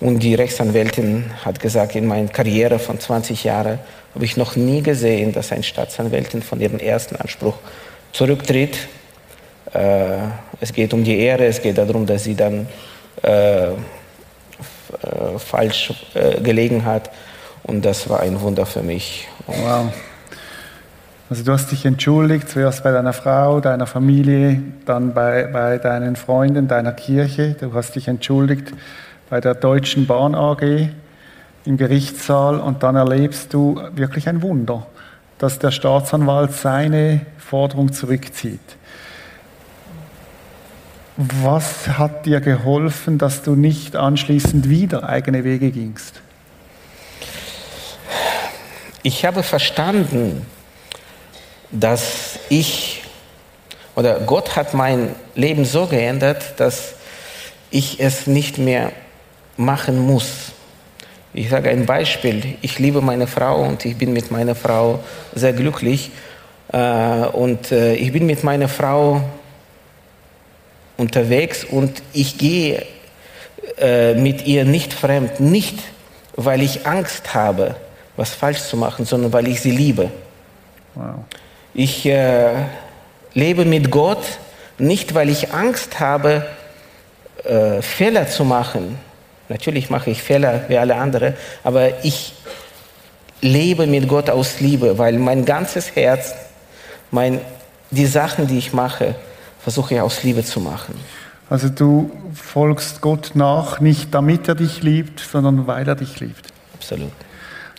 Und 0.00 0.20
die 0.20 0.34
Rechtsanwältin 0.34 1.30
hat 1.44 1.60
gesagt, 1.60 1.94
in 1.94 2.06
meiner 2.06 2.28
Karriere 2.28 2.78
von 2.78 2.98
20 2.98 3.44
Jahren 3.44 3.78
habe 4.14 4.24
ich 4.24 4.36
noch 4.36 4.56
nie 4.56 4.82
gesehen, 4.82 5.32
dass 5.32 5.52
eine 5.52 5.62
Staatsanwältin 5.62 6.42
von 6.42 6.60
ihrem 6.60 6.78
ersten 6.78 7.16
Anspruch 7.16 7.56
zurücktritt. 8.12 8.88
Äh, 9.72 10.16
es 10.60 10.72
geht 10.72 10.92
um 10.92 11.04
die 11.04 11.18
Ehre, 11.18 11.46
es 11.46 11.62
geht 11.62 11.78
darum, 11.78 12.06
dass 12.06 12.24
sie 12.24 12.34
dann 12.34 12.60
äh, 12.60 12.66
äh, 12.66 12.99
falsch 15.38 15.92
äh, 16.14 16.40
gelegen 16.40 16.84
hat. 16.84 17.10
Und 17.62 17.84
das 17.84 18.08
war 18.08 18.20
ein 18.20 18.40
Wunder 18.40 18.66
für 18.66 18.82
mich. 18.82 19.28
Wow. 19.46 19.92
Also 21.28 21.44
du 21.44 21.52
hast 21.52 21.70
dich 21.70 21.84
entschuldigt, 21.84 22.48
zuerst 22.48 22.82
bei 22.82 22.90
deiner 22.90 23.12
Frau, 23.12 23.60
deiner 23.60 23.86
Familie, 23.86 24.62
dann 24.84 25.14
bei, 25.14 25.44
bei 25.44 25.78
deinen 25.78 26.16
Freunden, 26.16 26.66
deiner 26.66 26.92
Kirche. 26.92 27.54
Du 27.60 27.72
hast 27.72 27.94
dich 27.94 28.08
entschuldigt 28.08 28.72
bei 29.28 29.40
der 29.40 29.54
Deutschen 29.54 30.08
Bahn 30.08 30.34
AG 30.34 30.88
im 31.64 31.76
Gerichtssaal 31.76 32.58
und 32.58 32.82
dann 32.82 32.96
erlebst 32.96 33.54
du 33.54 33.80
wirklich 33.94 34.28
ein 34.28 34.42
Wunder, 34.42 34.86
dass 35.38 35.60
der 35.60 35.70
Staatsanwalt 35.70 36.52
seine 36.52 37.20
Forderung 37.38 37.92
zurückzieht. 37.92 38.58
Was 41.22 41.86
hat 41.86 42.24
dir 42.24 42.40
geholfen, 42.40 43.18
dass 43.18 43.42
du 43.42 43.54
nicht 43.54 43.94
anschließend 43.94 44.70
wieder 44.70 45.06
eigene 45.06 45.44
Wege 45.44 45.70
gingst? 45.70 46.14
Ich 49.02 49.26
habe 49.26 49.42
verstanden, 49.42 50.46
dass 51.70 52.38
ich 52.48 53.02
oder 53.96 54.20
Gott 54.20 54.56
hat 54.56 54.72
mein 54.72 55.14
Leben 55.34 55.66
so 55.66 55.84
geändert, 55.84 56.54
dass 56.56 56.94
ich 57.70 58.00
es 58.00 58.26
nicht 58.26 58.56
mehr 58.56 58.90
machen 59.58 59.98
muss. 59.98 60.52
Ich 61.34 61.50
sage 61.50 61.68
ein 61.68 61.84
Beispiel. 61.84 62.56
Ich 62.62 62.78
liebe 62.78 63.02
meine 63.02 63.26
Frau 63.26 63.62
und 63.62 63.84
ich 63.84 63.98
bin 63.98 64.14
mit 64.14 64.30
meiner 64.30 64.54
Frau 64.54 65.00
sehr 65.34 65.52
glücklich. 65.52 66.12
Äh, 66.72 66.78
und 66.78 67.72
äh, 67.72 67.92
ich 67.96 68.10
bin 68.10 68.24
mit 68.24 68.42
meiner 68.42 68.68
Frau 68.68 69.22
unterwegs 71.00 71.64
und 71.64 72.02
ich 72.12 72.38
gehe 72.38 72.84
äh, 73.78 74.14
mit 74.14 74.46
ihr 74.46 74.64
nicht 74.64 74.92
fremd. 74.92 75.40
Nicht, 75.40 75.78
weil 76.36 76.62
ich 76.62 76.86
Angst 76.86 77.34
habe, 77.34 77.74
was 78.16 78.30
falsch 78.30 78.60
zu 78.60 78.76
machen, 78.76 79.04
sondern 79.06 79.32
weil 79.32 79.48
ich 79.48 79.60
sie 79.60 79.70
liebe. 79.70 80.10
Wow. 80.94 81.24
Ich 81.72 82.04
äh, 82.06 82.50
lebe 83.32 83.64
mit 83.64 83.90
Gott 83.90 84.22
nicht, 84.78 85.14
weil 85.14 85.28
ich 85.28 85.52
Angst 85.52 86.00
habe, 86.00 86.46
äh, 87.44 87.80
Fehler 87.80 88.28
zu 88.28 88.44
machen. 88.44 88.98
Natürlich 89.48 89.90
mache 89.90 90.10
ich 90.10 90.22
Fehler 90.22 90.64
wie 90.68 90.78
alle 90.78 90.96
anderen, 90.96 91.34
aber 91.64 92.04
ich 92.04 92.34
lebe 93.40 93.86
mit 93.86 94.08
Gott 94.08 94.28
aus 94.30 94.60
Liebe, 94.60 94.98
weil 94.98 95.14
mein 95.14 95.44
ganzes 95.44 95.96
Herz, 95.96 96.34
mein, 97.10 97.40
die 97.90 98.06
Sachen, 98.06 98.46
die 98.46 98.58
ich 98.58 98.72
mache, 98.72 99.14
versuche 99.62 99.94
ich 99.94 100.00
aus 100.00 100.22
Liebe 100.22 100.44
zu 100.44 100.60
machen. 100.60 100.94
Also 101.48 101.68
du 101.68 102.10
folgst 102.32 103.00
Gott 103.00 103.32
nach, 103.34 103.80
nicht 103.80 104.14
damit 104.14 104.48
er 104.48 104.54
dich 104.54 104.82
liebt, 104.82 105.20
sondern 105.20 105.66
weil 105.66 105.86
er 105.88 105.96
dich 105.96 106.20
liebt. 106.20 106.46
Absolut. 106.74 107.12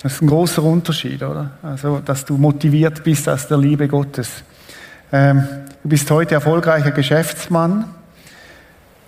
Das 0.04 0.14
ist 0.14 0.22
ein 0.22 0.28
großer 0.28 0.64
Unterschied, 0.64 1.22
oder? 1.22 1.52
Also, 1.62 2.00
dass 2.00 2.26
du 2.26 2.36
motiviert 2.38 3.04
bist 3.04 3.30
aus 3.30 3.48
der 3.48 3.58
Liebe 3.58 3.88
Gottes. 3.88 4.44
Ähm, 5.14 5.48
du 5.84 5.90
bist 5.90 6.10
heute 6.10 6.36
erfolgreicher 6.36 6.92
Geschäftsmann. 6.92 7.86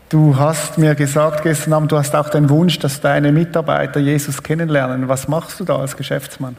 Du 0.10 0.38
hast 0.38 0.78
mir 0.78 0.94
gesagt 0.94 1.42
gestern 1.42 1.74
Abend, 1.74 1.92
du 1.92 1.98
hast 1.98 2.16
auch 2.16 2.30
den 2.30 2.48
Wunsch, 2.50 2.78
dass 2.78 3.02
deine 3.02 3.32
Mitarbeiter 3.32 4.00
Jesus 4.00 4.44
kennenlernen. 4.44 5.10
Was 5.10 5.28
machst 5.28 5.60
du 5.60 5.64
da 5.64 5.78
als 5.78 5.98
Geschäftsmann? 5.98 6.56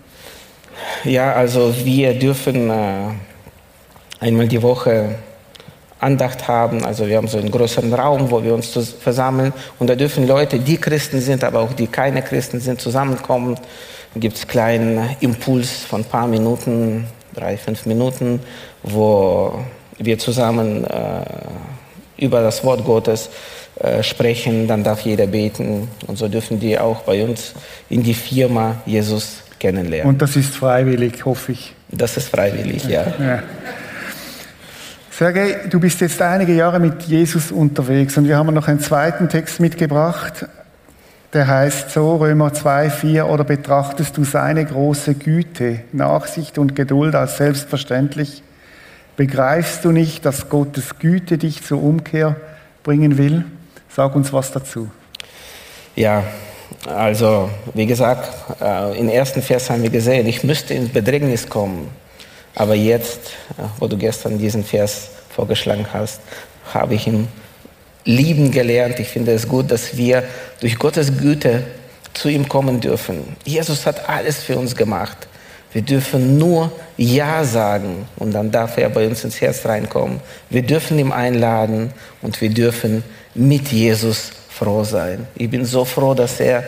Ja, 1.05 1.33
also 1.35 1.73
wir 1.85 2.19
dürfen 2.19 2.69
äh, 2.69 3.11
einmal 4.19 4.49
die 4.49 4.61
Woche 4.61 5.15
Andacht 6.05 6.47
haben. 6.47 6.85
Also 6.85 7.07
wir 7.09 7.17
haben 7.17 7.29
so 7.29 7.39
einen 7.39 7.51
größeren 7.51 7.93
Raum, 7.93 8.31
wo 8.31 8.45
wir 8.45 8.55
uns 8.55 8.79
versammeln. 9.01 9.53
Und 9.79 9.89
da 9.89 9.97
dürfen 9.97 10.29
Leute, 10.29 10.59
die 10.59 10.77
Christen 10.77 11.21
sind, 11.21 11.43
aber 11.43 11.61
auch 11.61 11.73
die 11.73 11.87
keine 11.87 12.23
Christen 12.23 12.61
sind, 12.61 12.81
zusammenkommen 12.81 13.59
gibt 14.17 14.37
es 14.37 14.43
einen 14.43 14.51
kleinen 14.51 15.17
Impuls 15.21 15.71
von 15.85 16.03
ein 16.03 16.05
paar 16.05 16.27
Minuten, 16.29 17.07
drei, 17.35 17.57
fünf 17.57 17.87
Minuten, 17.87 18.41
wo 18.83 19.59
wir 19.99 20.19
zusammen 20.19 20.85
äh, 20.85 22.25
über 22.25 22.43
das 22.43 22.63
Wort 22.65 22.85
Gottes 22.85 23.31
äh, 23.81 24.03
sprechen, 24.03 24.69
dann 24.69 24.85
darf 24.85 25.01
jeder 25.01 25.27
beten 25.27 25.89
und 26.07 26.17
so 26.17 26.29
dürfen 26.29 26.61
die 26.61 26.79
auch 26.79 27.03
bei 27.03 27.25
uns 27.25 27.55
in 27.91 28.05
die 28.05 28.15
Firma 28.15 28.77
Jesus 28.87 29.39
kennenlernen. 29.59 30.13
Und 30.13 30.23
das 30.23 30.37
ist 30.37 30.55
freiwillig, 30.55 31.25
hoffe 31.25 31.53
ich. 31.53 31.75
Das 31.91 32.17
ist 32.17 32.29
freiwillig, 32.29 32.85
ja. 32.85 33.07
ja. 33.19 33.43
Sergej, 35.17 35.69
du 35.71 35.79
bist 35.79 36.01
jetzt 36.01 36.21
einige 36.21 36.55
Jahre 36.55 36.81
mit 36.81 37.03
Jesus 37.03 37.53
unterwegs 37.53 38.17
und 38.17 38.27
wir 38.27 38.37
haben 38.37 38.53
noch 38.53 38.69
einen 38.69 38.81
zweiten 38.81 39.29
Text 39.29 39.61
mitgebracht 39.61 40.47
der 41.35 41.49
heißt 41.49 41.91
so, 41.91 42.17
Römer 42.17 42.55
2, 42.55 42.91
4, 42.91 43.27
oder 43.27 43.43
betrachtest 43.43 44.17
du 44.17 44.23
seine 44.25 44.65
große 44.65 45.15
Güte, 45.15 45.81
Nachsicht 45.93 46.59
und 46.59 46.77
Geduld 46.77 47.17
als 47.17 47.39
selbstverständlich? 47.39 48.45
Begreifst 49.17 49.85
du 49.85 49.91
nicht, 49.91 50.25
dass 50.25 50.49
Gottes 50.49 51.01
Güte 51.01 51.37
dich 51.37 51.65
zur 51.65 51.83
Umkehr 51.83 52.37
bringen 52.85 53.19
will? 53.19 53.45
Sag 53.89 54.15
uns 54.15 54.33
was 54.33 54.53
dazu. 54.53 54.89
Ja, 55.97 56.23
also 56.87 57.51
wie 57.75 57.87
gesagt, 57.87 58.31
äh, 58.61 58.97
im 58.97 59.09
ersten 59.09 59.43
Vers 59.43 59.71
haben 59.71 59.83
wir 59.83 59.91
gesehen, 59.91 60.29
ich 60.29 60.45
müsste 60.45 60.75
ins 60.75 60.91
Bedrängnis 60.91 61.49
kommen. 61.49 61.89
Aber 62.55 62.75
jetzt, 62.75 63.21
äh, 63.59 63.63
wo 63.79 63.87
du 63.87 63.97
gestern 63.97 64.39
diesen 64.39 64.65
Vers 64.65 65.09
vorgeschlagen 65.31 65.87
hast, 65.93 66.21
habe 66.73 66.95
ich 66.95 67.07
ihn 67.07 67.29
lieben 68.05 68.51
gelernt. 68.51 69.01
Ich 69.01 69.09
finde 69.09 69.33
es 69.33 69.49
gut, 69.49 69.71
dass 69.71 69.97
wir 69.97 70.25
durch 70.61 70.79
Gottes 70.79 71.17
Güte 71.19 71.65
zu 72.13 72.29
ihm 72.29 72.49
kommen 72.49 72.81
dürfen. 72.81 73.37
Jesus 73.45 73.87
hat 73.87 74.09
alles 74.09 74.43
für 74.43 74.57
uns 74.57 74.77
gemacht. 74.77 75.27
Wir 75.73 75.83
dürfen 75.83 76.39
nur 76.39 76.71
Ja 76.97 77.43
sagen 77.43 78.07
und 78.17 78.33
dann 78.33 78.53
darf 78.53 78.79
er 78.79 78.89
bei 78.91 79.09
uns 79.09 79.25
ins 79.25 79.41
Herz 79.41 79.67
reinkommen. 79.67 80.21
Wir 80.49 80.63
dürfen 80.63 80.99
ihm 81.01 81.11
einladen 81.11 81.93
und 82.23 82.41
wir 82.41 82.51
dürfen 82.51 83.03
mit 83.35 83.73
Jesus 83.73 84.31
froh 84.49 84.85
sein. 84.85 85.27
Ich 85.35 85.51
bin 85.51 85.65
so 85.65 85.85
froh, 85.85 86.15
dass 86.15 86.39
er 86.39 86.63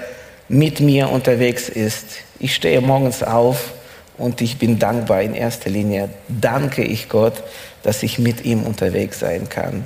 mit 0.49 0.80
mir 0.80 1.09
unterwegs 1.11 1.68
ist. 1.68 2.07
Ich 2.41 2.53
stehe 2.57 2.80
morgens 2.80 3.22
auf 3.22 3.72
und 4.19 4.41
ich 4.41 4.59
bin 4.59 4.79
dankbar 4.79 5.23
in 5.23 5.35
erster 5.35 5.71
Linie. 5.71 6.09
Danke 6.29 6.83
ich 6.83 7.09
Gott, 7.09 7.43
dass 7.83 8.03
ich 8.03 8.19
mit 8.19 8.45
ihm 8.45 8.62
unterwegs 8.62 9.21
sein 9.21 9.49
kann. 9.49 9.85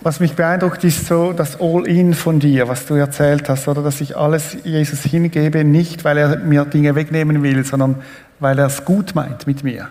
Was 0.00 0.20
mich 0.20 0.34
beeindruckt, 0.34 0.84
ist 0.84 1.06
so 1.06 1.32
das 1.32 1.60
All-In 1.60 2.14
von 2.14 2.38
dir, 2.38 2.68
was 2.68 2.86
du 2.86 2.94
erzählt 2.94 3.48
hast, 3.48 3.66
oder 3.66 3.82
dass 3.82 4.00
ich 4.00 4.16
alles 4.16 4.56
Jesus 4.62 5.02
hingebe, 5.02 5.64
nicht 5.64 6.04
weil 6.04 6.18
er 6.18 6.36
mir 6.36 6.64
Dinge 6.64 6.94
wegnehmen 6.94 7.42
will, 7.42 7.64
sondern 7.64 7.96
weil 8.38 8.58
er 8.60 8.66
es 8.66 8.84
gut 8.84 9.16
meint 9.16 9.48
mit 9.48 9.64
mir. 9.64 9.88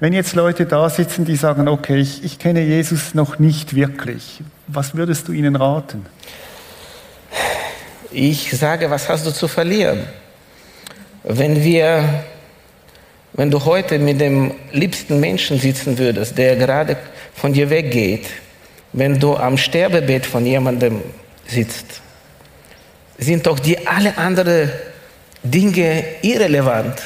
Wenn 0.00 0.14
jetzt 0.14 0.34
Leute 0.34 0.66
da 0.66 0.88
sitzen, 0.88 1.26
die 1.26 1.36
sagen, 1.36 1.68
okay, 1.68 1.98
ich, 1.98 2.24
ich 2.24 2.38
kenne 2.38 2.62
Jesus 2.62 3.14
noch 3.14 3.38
nicht 3.38 3.76
wirklich, 3.76 4.42
was 4.66 4.96
würdest 4.96 5.28
du 5.28 5.32
ihnen 5.32 5.54
raten? 5.54 6.06
Ich 8.10 8.50
sage, 8.50 8.90
was 8.90 9.08
hast 9.08 9.26
du 9.26 9.30
zu 9.30 9.46
verlieren? 9.46 10.00
Wenn 11.22 11.62
wir, 11.62 12.24
wenn 13.34 13.50
du 13.50 13.64
heute 13.64 13.98
mit 13.98 14.20
dem 14.20 14.54
liebsten 14.72 15.20
Menschen 15.20 15.58
sitzen 15.58 15.98
würdest, 15.98 16.38
der 16.38 16.56
gerade 16.56 16.96
von 17.34 17.52
dir 17.52 17.68
weggeht, 17.68 18.26
wenn 18.92 19.20
du 19.20 19.36
am 19.36 19.58
Sterbebett 19.58 20.24
von 20.24 20.46
jemandem 20.46 21.02
sitzt, 21.46 22.00
sind 23.18 23.46
doch 23.46 23.58
die 23.58 23.86
alle 23.86 24.16
anderen 24.16 24.70
Dinge 25.42 26.04
irrelevant. 26.22 27.02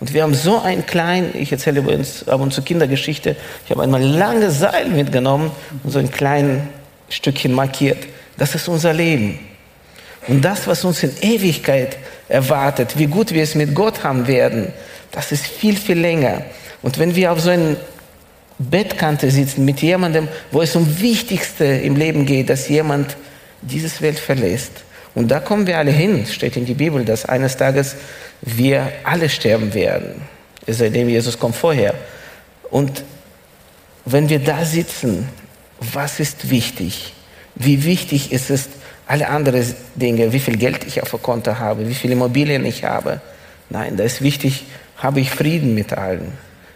Und 0.00 0.14
wir 0.14 0.22
haben 0.22 0.34
so 0.34 0.58
einen 0.60 0.86
kleinen, 0.86 1.36
ich 1.36 1.52
erzähle 1.52 1.80
übrigens 1.80 2.26
ab 2.26 2.40
und 2.40 2.54
zu 2.54 2.62
Kindergeschichte, 2.62 3.36
ich 3.64 3.70
habe 3.70 3.82
einmal 3.82 4.00
ein 4.00 4.14
langes 4.14 4.58
Seil 4.58 4.88
mitgenommen 4.88 5.50
und 5.84 5.90
so 5.90 5.98
ein 5.98 6.10
kleines 6.10 6.62
Stückchen 7.10 7.52
markiert. 7.52 7.98
Das 8.38 8.54
ist 8.54 8.68
unser 8.68 8.94
Leben. 8.94 9.38
Und 10.26 10.42
das, 10.42 10.66
was 10.66 10.84
uns 10.84 11.02
in 11.02 11.12
Ewigkeit 11.20 11.98
erwartet, 12.30 12.96
wie 12.96 13.06
gut 13.06 13.32
wir 13.32 13.42
es 13.42 13.54
mit 13.54 13.74
Gott 13.74 14.04
haben 14.04 14.26
werden, 14.26 14.72
das 15.10 15.32
ist 15.32 15.46
viel, 15.46 15.76
viel 15.76 15.98
länger. 15.98 16.42
Und 16.80 16.98
wenn 16.98 17.14
wir 17.14 17.32
auf 17.32 17.40
so 17.40 17.50
einer 17.50 17.76
Bettkante 18.58 19.30
sitzen 19.30 19.64
mit 19.64 19.82
jemandem, 19.82 20.28
wo 20.50 20.62
es 20.62 20.76
um 20.76 21.00
Wichtigste 21.00 21.64
im 21.64 21.96
Leben 21.96 22.26
geht, 22.26 22.48
dass 22.48 22.68
jemand 22.68 23.16
dieses 23.62 24.00
Welt 24.00 24.18
verlässt, 24.18 24.72
und 25.14 25.28
da 25.28 25.40
kommen 25.40 25.66
wir 25.66 25.76
alle 25.76 25.90
hin, 25.90 26.24
steht 26.24 26.56
in 26.56 26.66
die 26.66 26.74
Bibel, 26.74 27.04
dass 27.04 27.24
eines 27.24 27.56
Tages 27.56 27.96
wir 28.42 28.92
alle 29.02 29.28
sterben 29.28 29.74
werden. 29.74 30.22
Es 30.66 30.78
sei 30.78 30.88
denn, 30.88 31.08
Jesus 31.08 31.36
kommt 31.36 31.56
vorher. 31.56 31.94
Und 32.70 33.02
wenn 34.04 34.28
wir 34.28 34.38
da 34.38 34.64
sitzen, 34.64 35.28
was 35.80 36.20
ist 36.20 36.48
wichtig? 36.48 37.12
Wie 37.56 37.84
wichtig 37.84 38.30
ist 38.30 38.50
es, 38.50 38.68
alle 39.10 39.28
anderen 39.28 39.74
Dinge, 39.96 40.32
wie 40.32 40.38
viel 40.38 40.56
Geld 40.56 40.86
ich 40.86 41.02
auf 41.02 41.10
dem 41.10 41.20
Konto 41.20 41.58
habe, 41.58 41.88
wie 41.88 41.94
viele 41.94 42.12
Immobilien 42.12 42.64
ich 42.64 42.84
habe? 42.84 43.20
Nein, 43.68 43.96
da 43.96 44.04
ist 44.04 44.22
wichtig, 44.22 44.66
habe 44.98 45.18
ich 45.18 45.30
Frieden 45.30 45.74
mit 45.74 45.92
allen. 45.92 46.32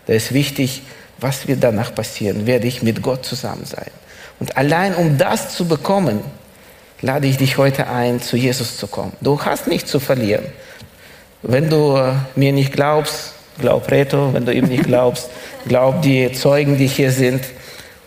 Da 0.06 0.14
ist 0.14 0.34
wichtig, 0.34 0.82
was 1.18 1.46
wird 1.46 1.62
danach 1.62 1.94
passieren? 1.94 2.44
Werde 2.44 2.66
ich 2.66 2.82
mit 2.82 3.02
Gott 3.02 3.24
zusammen 3.24 3.64
sein? 3.64 3.90
Und 4.40 4.56
allein 4.56 4.96
um 4.96 5.16
das 5.16 5.54
zu 5.54 5.68
bekommen, 5.68 6.22
lade 7.02 7.28
ich 7.28 7.36
dich 7.36 7.56
heute 7.56 7.86
ein, 7.86 8.20
zu 8.20 8.36
Jesus 8.36 8.78
zu 8.78 8.88
kommen. 8.88 9.12
Du 9.20 9.40
hast 9.40 9.68
nichts 9.68 9.92
zu 9.92 10.00
verlieren. 10.00 10.44
Wenn 11.42 11.70
du 11.70 11.96
mir 12.34 12.52
nicht 12.52 12.72
glaubst, 12.72 13.34
glaub 13.60 13.88
Reto. 13.92 14.34
Wenn 14.34 14.44
du 14.44 14.52
ihm 14.52 14.64
nicht 14.64 14.82
glaubst, 14.82 15.30
glaub 15.68 16.02
die 16.02 16.32
Zeugen, 16.32 16.78
die 16.78 16.88
hier 16.88 17.12
sind. 17.12 17.44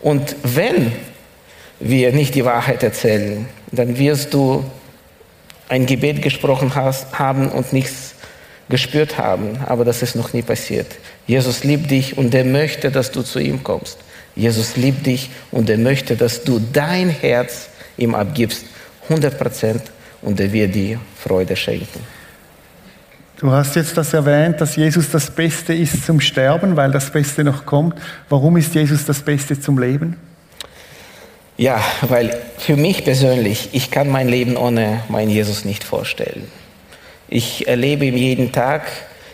Und 0.02 0.36
wenn 0.44 0.92
wir 1.80 2.12
nicht 2.12 2.36
die 2.36 2.44
Wahrheit 2.44 2.84
erzählen, 2.84 3.48
dann 3.72 3.98
wirst 3.98 4.34
du 4.34 4.64
ein 5.70 5.86
Gebet 5.86 6.22
gesprochen 6.22 6.74
hast, 6.76 7.18
haben 7.18 7.50
und 7.50 7.74
nichts 7.74 8.16
gespürt 8.70 9.18
haben. 9.18 9.58
Aber 9.66 9.86
das 9.86 10.02
ist 10.02 10.16
noch 10.16 10.34
nie 10.34 10.42
passiert. 10.42 10.88
Jesus 11.26 11.64
liebt 11.64 11.92
dich 11.92 12.18
und 12.18 12.34
er 12.34 12.46
möchte, 12.46 12.92
dass 12.92 13.12
du 13.12 13.22
zu 13.22 13.40
ihm 13.40 13.64
kommst. 13.64 13.98
Jesus 14.36 14.76
liebt 14.78 15.06
dich 15.06 15.30
und 15.52 15.70
er 15.70 15.78
möchte, 15.78 16.16
dass 16.16 16.44
du 16.44 16.60
dein 16.72 17.10
Herz 17.10 17.70
ihm 17.98 18.14
abgibst 18.16 18.66
100 19.10 19.38
Prozent 19.38 19.82
und 20.22 20.40
er 20.40 20.52
wird 20.52 20.76
dir 20.76 21.00
Freude 21.18 21.56
schenken. 21.56 22.00
Du 23.40 23.52
hast 23.52 23.76
jetzt 23.76 23.96
das 23.96 24.14
erwähnt, 24.14 24.60
dass 24.62 24.76
Jesus 24.76 25.12
das 25.12 25.30
Beste 25.30 25.74
ist 25.74 26.06
zum 26.06 26.20
Sterben, 26.20 26.76
weil 26.76 26.92
das 26.92 27.12
Beste 27.12 27.44
noch 27.44 27.66
kommt. 27.66 27.96
Warum 28.30 28.58
ist 28.58 28.74
Jesus 28.74 29.06
das 29.06 29.22
Beste 29.22 29.60
zum 29.60 29.78
Leben? 29.78 30.16
Ja, 31.58 31.84
weil 32.08 32.40
für 32.60 32.76
mich 32.76 33.04
persönlich, 33.04 33.70
ich 33.72 33.90
kann 33.90 34.10
mein 34.10 34.28
Leben 34.28 34.58
ohne 34.58 35.02
meinen 35.10 35.32
Jesus 35.32 35.66
nicht 35.66 35.84
vorstellen. 35.84 36.52
Ich 37.30 37.68
erlebe 37.68 38.06
ihn 38.06 38.16
jeden 38.16 38.52
Tag, 38.52 38.84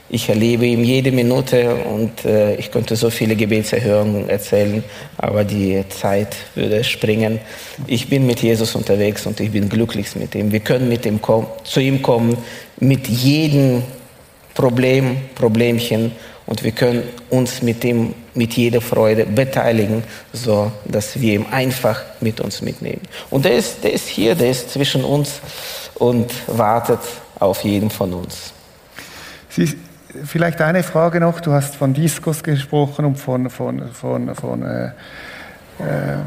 ich 0.10 0.30
erlebe 0.30 0.66
ihn 0.66 0.86
jede 0.86 1.12
Minute 1.12 1.76
und 1.76 2.24
äh, 2.24 2.56
ich 2.56 2.72
könnte 2.72 2.96
so 2.96 3.10
viele 3.10 3.36
Gebetserhörungen 3.36 4.30
erzählen, 4.30 4.86
aber 5.18 5.44
die 5.44 5.84
Zeit 5.90 6.38
würde 6.56 6.86
springen. 6.86 7.40
Ich 7.88 8.08
bin 8.08 8.26
mit 8.26 8.42
Jesus 8.42 8.74
unterwegs 8.74 9.26
und 9.26 9.42
ich 9.42 9.52
bin 9.52 9.68
glücklich 9.68 10.16
mit 10.16 10.34
ihm. 10.34 10.52
Wir 10.52 10.62
können 10.62 10.88
mit 10.88 11.06
ihm 11.06 11.20
zu 11.66 11.80
ihm 11.82 12.02
kommen 12.02 12.38
mit 12.80 13.08
jedem 13.08 13.84
Problem, 14.54 15.18
Problemchen 15.36 16.14
und 16.46 16.64
wir 16.64 16.72
können 16.72 17.04
uns 17.30 17.62
mit 17.62 17.84
ihm 17.84 18.14
mit 18.36 18.54
jeder 18.54 18.82
Freude 18.82 19.26
beteiligen, 19.26 20.04
so 20.32 20.72
dass 20.86 21.20
wir 21.20 21.36
ihn 21.36 21.46
einfach 21.52 22.02
mit 22.20 22.40
uns 22.40 22.62
mitnehmen. 22.62 23.02
Und 23.30 23.46
der 23.46 23.56
ist, 23.56 23.84
der 23.84 23.94
ist 23.94 24.08
hier, 24.08 24.36
der 24.36 24.50
ist 24.50 24.72
zwischen 24.72 25.04
uns 25.04 25.40
und 25.96 26.32
wartet 26.48 27.00
auf 27.40 27.64
jeden 27.64 27.90
von 27.90 28.14
uns. 28.14 28.54
Sie 29.50 29.76
Vielleicht 30.26 30.62
eine 30.62 30.84
Frage 30.84 31.20
noch. 31.20 31.40
Du 31.40 31.54
hast 31.54 31.76
von 31.76 31.94
Diskos 31.94 32.44
gesprochen 32.44 33.06
und 33.06 33.16
von, 33.16 33.50
von, 33.50 33.92
von, 33.92 34.36
von 34.36 34.64
äh, 34.64 34.86
äh, 35.80 36.18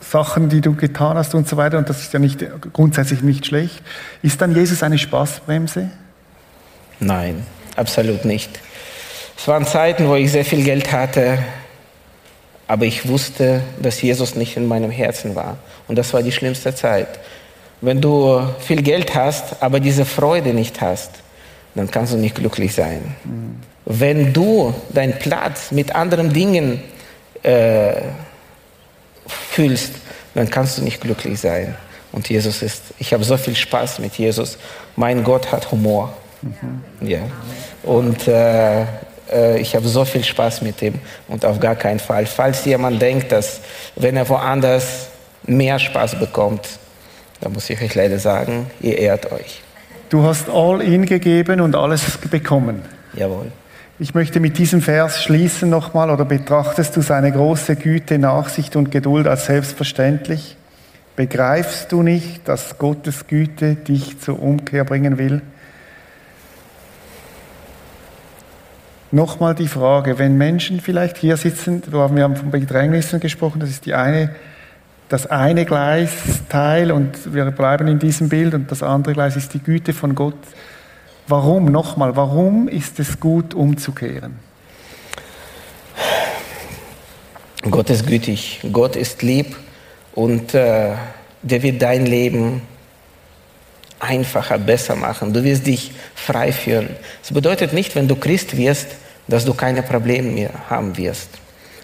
Sachen, 0.00 0.48
die 0.48 0.60
du 0.60 0.74
getan 0.74 1.16
hast 1.16 1.34
und 1.34 1.48
so 1.48 1.56
weiter. 1.56 1.78
Und 1.78 1.88
das 1.88 2.00
ist 2.02 2.12
ja 2.12 2.20
nicht, 2.20 2.44
grundsätzlich 2.72 3.22
nicht 3.22 3.46
schlecht. 3.46 3.82
Ist 4.22 4.40
dann 4.40 4.54
Jesus 4.54 4.84
eine 4.84 4.98
Spaßbremse? 4.98 5.90
Nein, 7.00 7.44
absolut 7.74 8.24
nicht. 8.24 8.60
Es 9.36 9.46
waren 9.48 9.66
Zeiten, 9.66 10.08
wo 10.08 10.14
ich 10.14 10.32
sehr 10.32 10.44
viel 10.44 10.64
Geld 10.64 10.92
hatte, 10.92 11.38
aber 12.68 12.84
ich 12.84 13.08
wusste, 13.08 13.62
dass 13.80 14.00
Jesus 14.02 14.34
nicht 14.34 14.56
in 14.56 14.66
meinem 14.66 14.90
Herzen 14.90 15.34
war. 15.34 15.58
Und 15.88 15.96
das 15.96 16.12
war 16.12 16.22
die 16.22 16.32
schlimmste 16.32 16.74
Zeit. 16.74 17.08
Wenn 17.80 18.00
du 18.00 18.42
viel 18.60 18.82
Geld 18.82 19.14
hast, 19.14 19.62
aber 19.62 19.80
diese 19.80 20.04
Freude 20.04 20.54
nicht 20.54 20.80
hast, 20.80 21.10
dann 21.74 21.90
kannst 21.90 22.14
du 22.14 22.16
nicht 22.16 22.34
glücklich 22.34 22.74
sein. 22.74 23.14
Mhm. 23.24 23.56
Wenn 23.84 24.32
du 24.32 24.74
deinen 24.88 25.18
Platz 25.18 25.70
mit 25.70 25.94
anderen 25.94 26.32
Dingen 26.32 26.82
äh, 27.42 27.92
fühlst, 29.28 29.92
dann 30.34 30.50
kannst 30.50 30.78
du 30.78 30.82
nicht 30.82 31.00
glücklich 31.00 31.38
sein. 31.38 31.76
Und 32.12 32.28
Jesus 32.28 32.62
ist, 32.62 32.82
ich 32.98 33.12
habe 33.12 33.22
so 33.24 33.36
viel 33.36 33.54
Spaß 33.54 33.98
mit 33.98 34.14
Jesus. 34.14 34.58
Mein 34.96 35.22
Gott 35.22 35.52
hat 35.52 35.70
Humor. 35.70 36.14
Mhm. 36.42 37.08
Ja. 37.08 37.20
Und 37.82 38.26
äh, 38.26 38.86
ich 39.58 39.74
habe 39.74 39.88
so 39.88 40.04
viel 40.04 40.22
Spaß 40.22 40.62
mit 40.62 40.80
ihm 40.82 40.94
und 41.28 41.44
auf 41.44 41.58
gar 41.58 41.74
keinen 41.74 41.98
Fall. 41.98 42.26
Falls 42.26 42.64
jemand 42.64 43.02
denkt, 43.02 43.32
dass 43.32 43.60
wenn 43.96 44.16
er 44.16 44.28
woanders 44.28 45.08
mehr 45.44 45.78
Spaß 45.78 46.18
bekommt, 46.18 46.68
dann 47.40 47.52
muss 47.52 47.68
ich 47.68 47.80
euch 47.82 47.94
leider 47.94 48.18
sagen, 48.18 48.70
ihr 48.80 48.98
ehrt 48.98 49.30
euch. 49.32 49.62
Du 50.08 50.22
hast 50.22 50.48
all 50.48 50.80
in 50.80 51.04
gegeben 51.06 51.60
und 51.60 51.74
alles 51.74 52.18
bekommen. 52.30 52.82
Jawohl. 53.14 53.50
Ich 53.98 54.14
möchte 54.14 54.40
mit 54.40 54.58
diesem 54.58 54.82
Vers 54.82 55.22
schließen 55.22 55.70
nochmal, 55.70 56.10
oder 56.10 56.24
betrachtest 56.24 56.96
du 56.96 57.00
seine 57.00 57.32
große 57.32 57.76
Güte, 57.76 58.18
Nachsicht 58.18 58.76
und 58.76 58.90
Geduld 58.90 59.26
als 59.26 59.46
selbstverständlich? 59.46 60.56
Begreifst 61.16 61.92
du 61.92 62.02
nicht, 62.02 62.46
dass 62.46 62.76
Gottes 62.76 63.26
Güte 63.26 63.74
dich 63.74 64.20
zur 64.20 64.40
Umkehr 64.40 64.84
bringen 64.84 65.16
will? 65.16 65.40
Nochmal 69.12 69.54
die 69.54 69.68
Frage, 69.68 70.18
wenn 70.18 70.36
Menschen 70.36 70.80
vielleicht 70.80 71.16
hier 71.16 71.36
sitzen, 71.36 71.82
wir 71.90 72.00
haben 72.00 72.36
von 72.36 72.50
Bedrängnissen 72.50 73.20
gesprochen, 73.20 73.60
das 73.60 73.70
ist 73.70 73.86
die 73.86 73.94
eine 73.94 74.34
das 75.08 75.26
eine 75.26 75.64
Gleisteil 75.64 76.90
und 76.90 77.32
wir 77.32 77.44
bleiben 77.52 77.86
in 77.86 77.98
diesem 77.98 78.28
Bild 78.28 78.54
und 78.54 78.70
das 78.70 78.82
andere 78.82 79.14
Gleis 79.14 79.36
ist 79.36 79.54
die 79.54 79.60
Güte 79.60 79.92
von 79.92 80.14
Gott. 80.14 80.34
Warum, 81.28 81.66
nochmal, 81.66 82.16
warum 82.16 82.68
ist 82.68 82.98
es 82.98 83.20
gut 83.20 83.54
umzukehren? 83.54 84.36
Gott 87.68 87.90
ist 87.90 88.06
gütig, 88.06 88.60
Gott 88.72 88.96
ist 88.96 89.22
lieb 89.22 89.56
und 90.14 90.54
äh, 90.54 90.92
der 91.42 91.62
wird 91.62 91.82
dein 91.82 92.06
Leben 92.06 92.62
einfacher, 94.00 94.58
besser 94.58 94.96
machen. 94.96 95.32
Du 95.32 95.42
wirst 95.44 95.66
dich 95.66 95.92
frei 96.14 96.52
führen. 96.52 96.90
Es 97.22 97.32
bedeutet 97.32 97.72
nicht, 97.72 97.94
wenn 97.94 98.08
du 98.08 98.16
Christ 98.16 98.56
wirst, 98.56 98.88
dass 99.28 99.44
du 99.44 99.54
keine 99.54 99.82
Probleme 99.82 100.30
mehr 100.30 100.50
haben 100.68 100.96
wirst. 100.96 101.28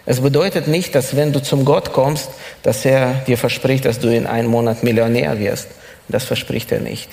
Es 0.04 0.20
bedeutet 0.20 0.66
nicht, 0.68 0.94
dass 0.94 1.16
wenn 1.16 1.32
du 1.32 1.40
zum 1.40 1.64
Gott 1.64 1.92
kommst, 1.92 2.30
dass 2.62 2.84
er 2.84 3.14
dir 3.26 3.38
verspricht, 3.38 3.84
dass 3.84 4.00
du 4.00 4.08
in 4.08 4.26
einem 4.26 4.50
Monat 4.50 4.82
Millionär 4.82 5.38
wirst. 5.38 5.68
Das 6.08 6.24
verspricht 6.24 6.72
er 6.72 6.80
nicht. 6.80 7.08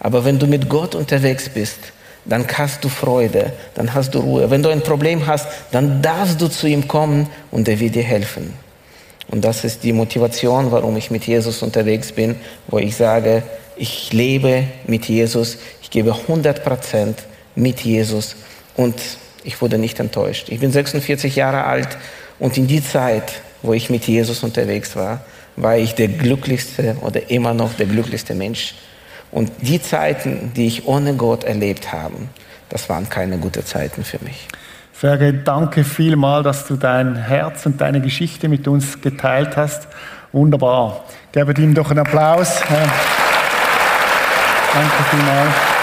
Aber 0.00 0.24
wenn 0.24 0.38
du 0.38 0.46
mit 0.46 0.68
Gott 0.68 0.94
unterwegs 0.94 1.48
bist, 1.48 1.78
dann 2.24 2.46
hast 2.56 2.84
du 2.84 2.88
Freude, 2.88 3.52
dann 3.74 3.94
hast 3.94 4.14
du 4.14 4.20
Ruhe. 4.20 4.50
Wenn 4.50 4.62
du 4.62 4.68
ein 4.68 4.82
Problem 4.82 5.26
hast, 5.26 5.46
dann 5.70 6.02
darfst 6.02 6.40
du 6.40 6.48
zu 6.48 6.66
ihm 6.66 6.86
kommen 6.86 7.28
und 7.50 7.68
er 7.68 7.78
wird 7.80 7.94
dir 7.94 8.02
helfen. 8.02 8.52
Und 9.28 9.44
das 9.44 9.64
ist 9.64 9.82
die 9.82 9.92
Motivation, 9.92 10.70
warum 10.70 10.96
ich 10.96 11.10
mit 11.10 11.24
Jesus 11.24 11.62
unterwegs 11.62 12.12
bin, 12.12 12.36
wo 12.68 12.78
ich 12.78 12.96
sage, 12.96 13.42
ich 13.82 14.12
lebe 14.12 14.68
mit 14.86 15.08
Jesus, 15.08 15.58
ich 15.82 15.90
gebe 15.90 16.14
100 16.14 16.64
Prozent 16.64 17.18
mit 17.56 17.80
Jesus 17.80 18.36
und 18.76 18.94
ich 19.42 19.60
wurde 19.60 19.76
nicht 19.76 19.98
enttäuscht. 19.98 20.50
Ich 20.50 20.60
bin 20.60 20.70
46 20.70 21.34
Jahre 21.34 21.64
alt 21.64 21.88
und 22.38 22.56
in 22.56 22.68
die 22.68 22.80
Zeit, 22.80 23.42
wo 23.60 23.72
ich 23.72 23.90
mit 23.90 24.06
Jesus 24.06 24.44
unterwegs 24.44 24.94
war, 24.94 25.22
war 25.56 25.76
ich 25.76 25.96
der 25.96 26.06
glücklichste 26.06 26.96
oder 27.00 27.28
immer 27.28 27.54
noch 27.54 27.74
der 27.74 27.86
glücklichste 27.86 28.36
Mensch. 28.36 28.76
Und 29.32 29.50
die 29.60 29.82
Zeiten, 29.82 30.52
die 30.54 30.68
ich 30.68 30.86
ohne 30.86 31.14
Gott 31.14 31.42
erlebt 31.42 31.92
habe, 31.92 32.14
das 32.68 32.88
waren 32.88 33.08
keine 33.08 33.38
guten 33.38 33.66
Zeiten 33.66 34.04
für 34.04 34.22
mich. 34.22 34.46
Sergej, 34.92 35.42
danke 35.42 35.82
vielmal, 35.82 36.44
dass 36.44 36.68
du 36.68 36.76
dein 36.76 37.16
Herz 37.16 37.66
und 37.66 37.80
deine 37.80 38.00
Geschichte 38.00 38.48
mit 38.48 38.68
uns 38.68 39.00
geteilt 39.00 39.56
hast. 39.56 39.88
Wunderbar. 40.30 41.04
Gebt 41.32 41.58
ihm 41.58 41.74
doch 41.74 41.90
einen 41.90 41.98
Applaus. 41.98 42.62
Danke 44.74 45.04
vielmals. 45.10 45.81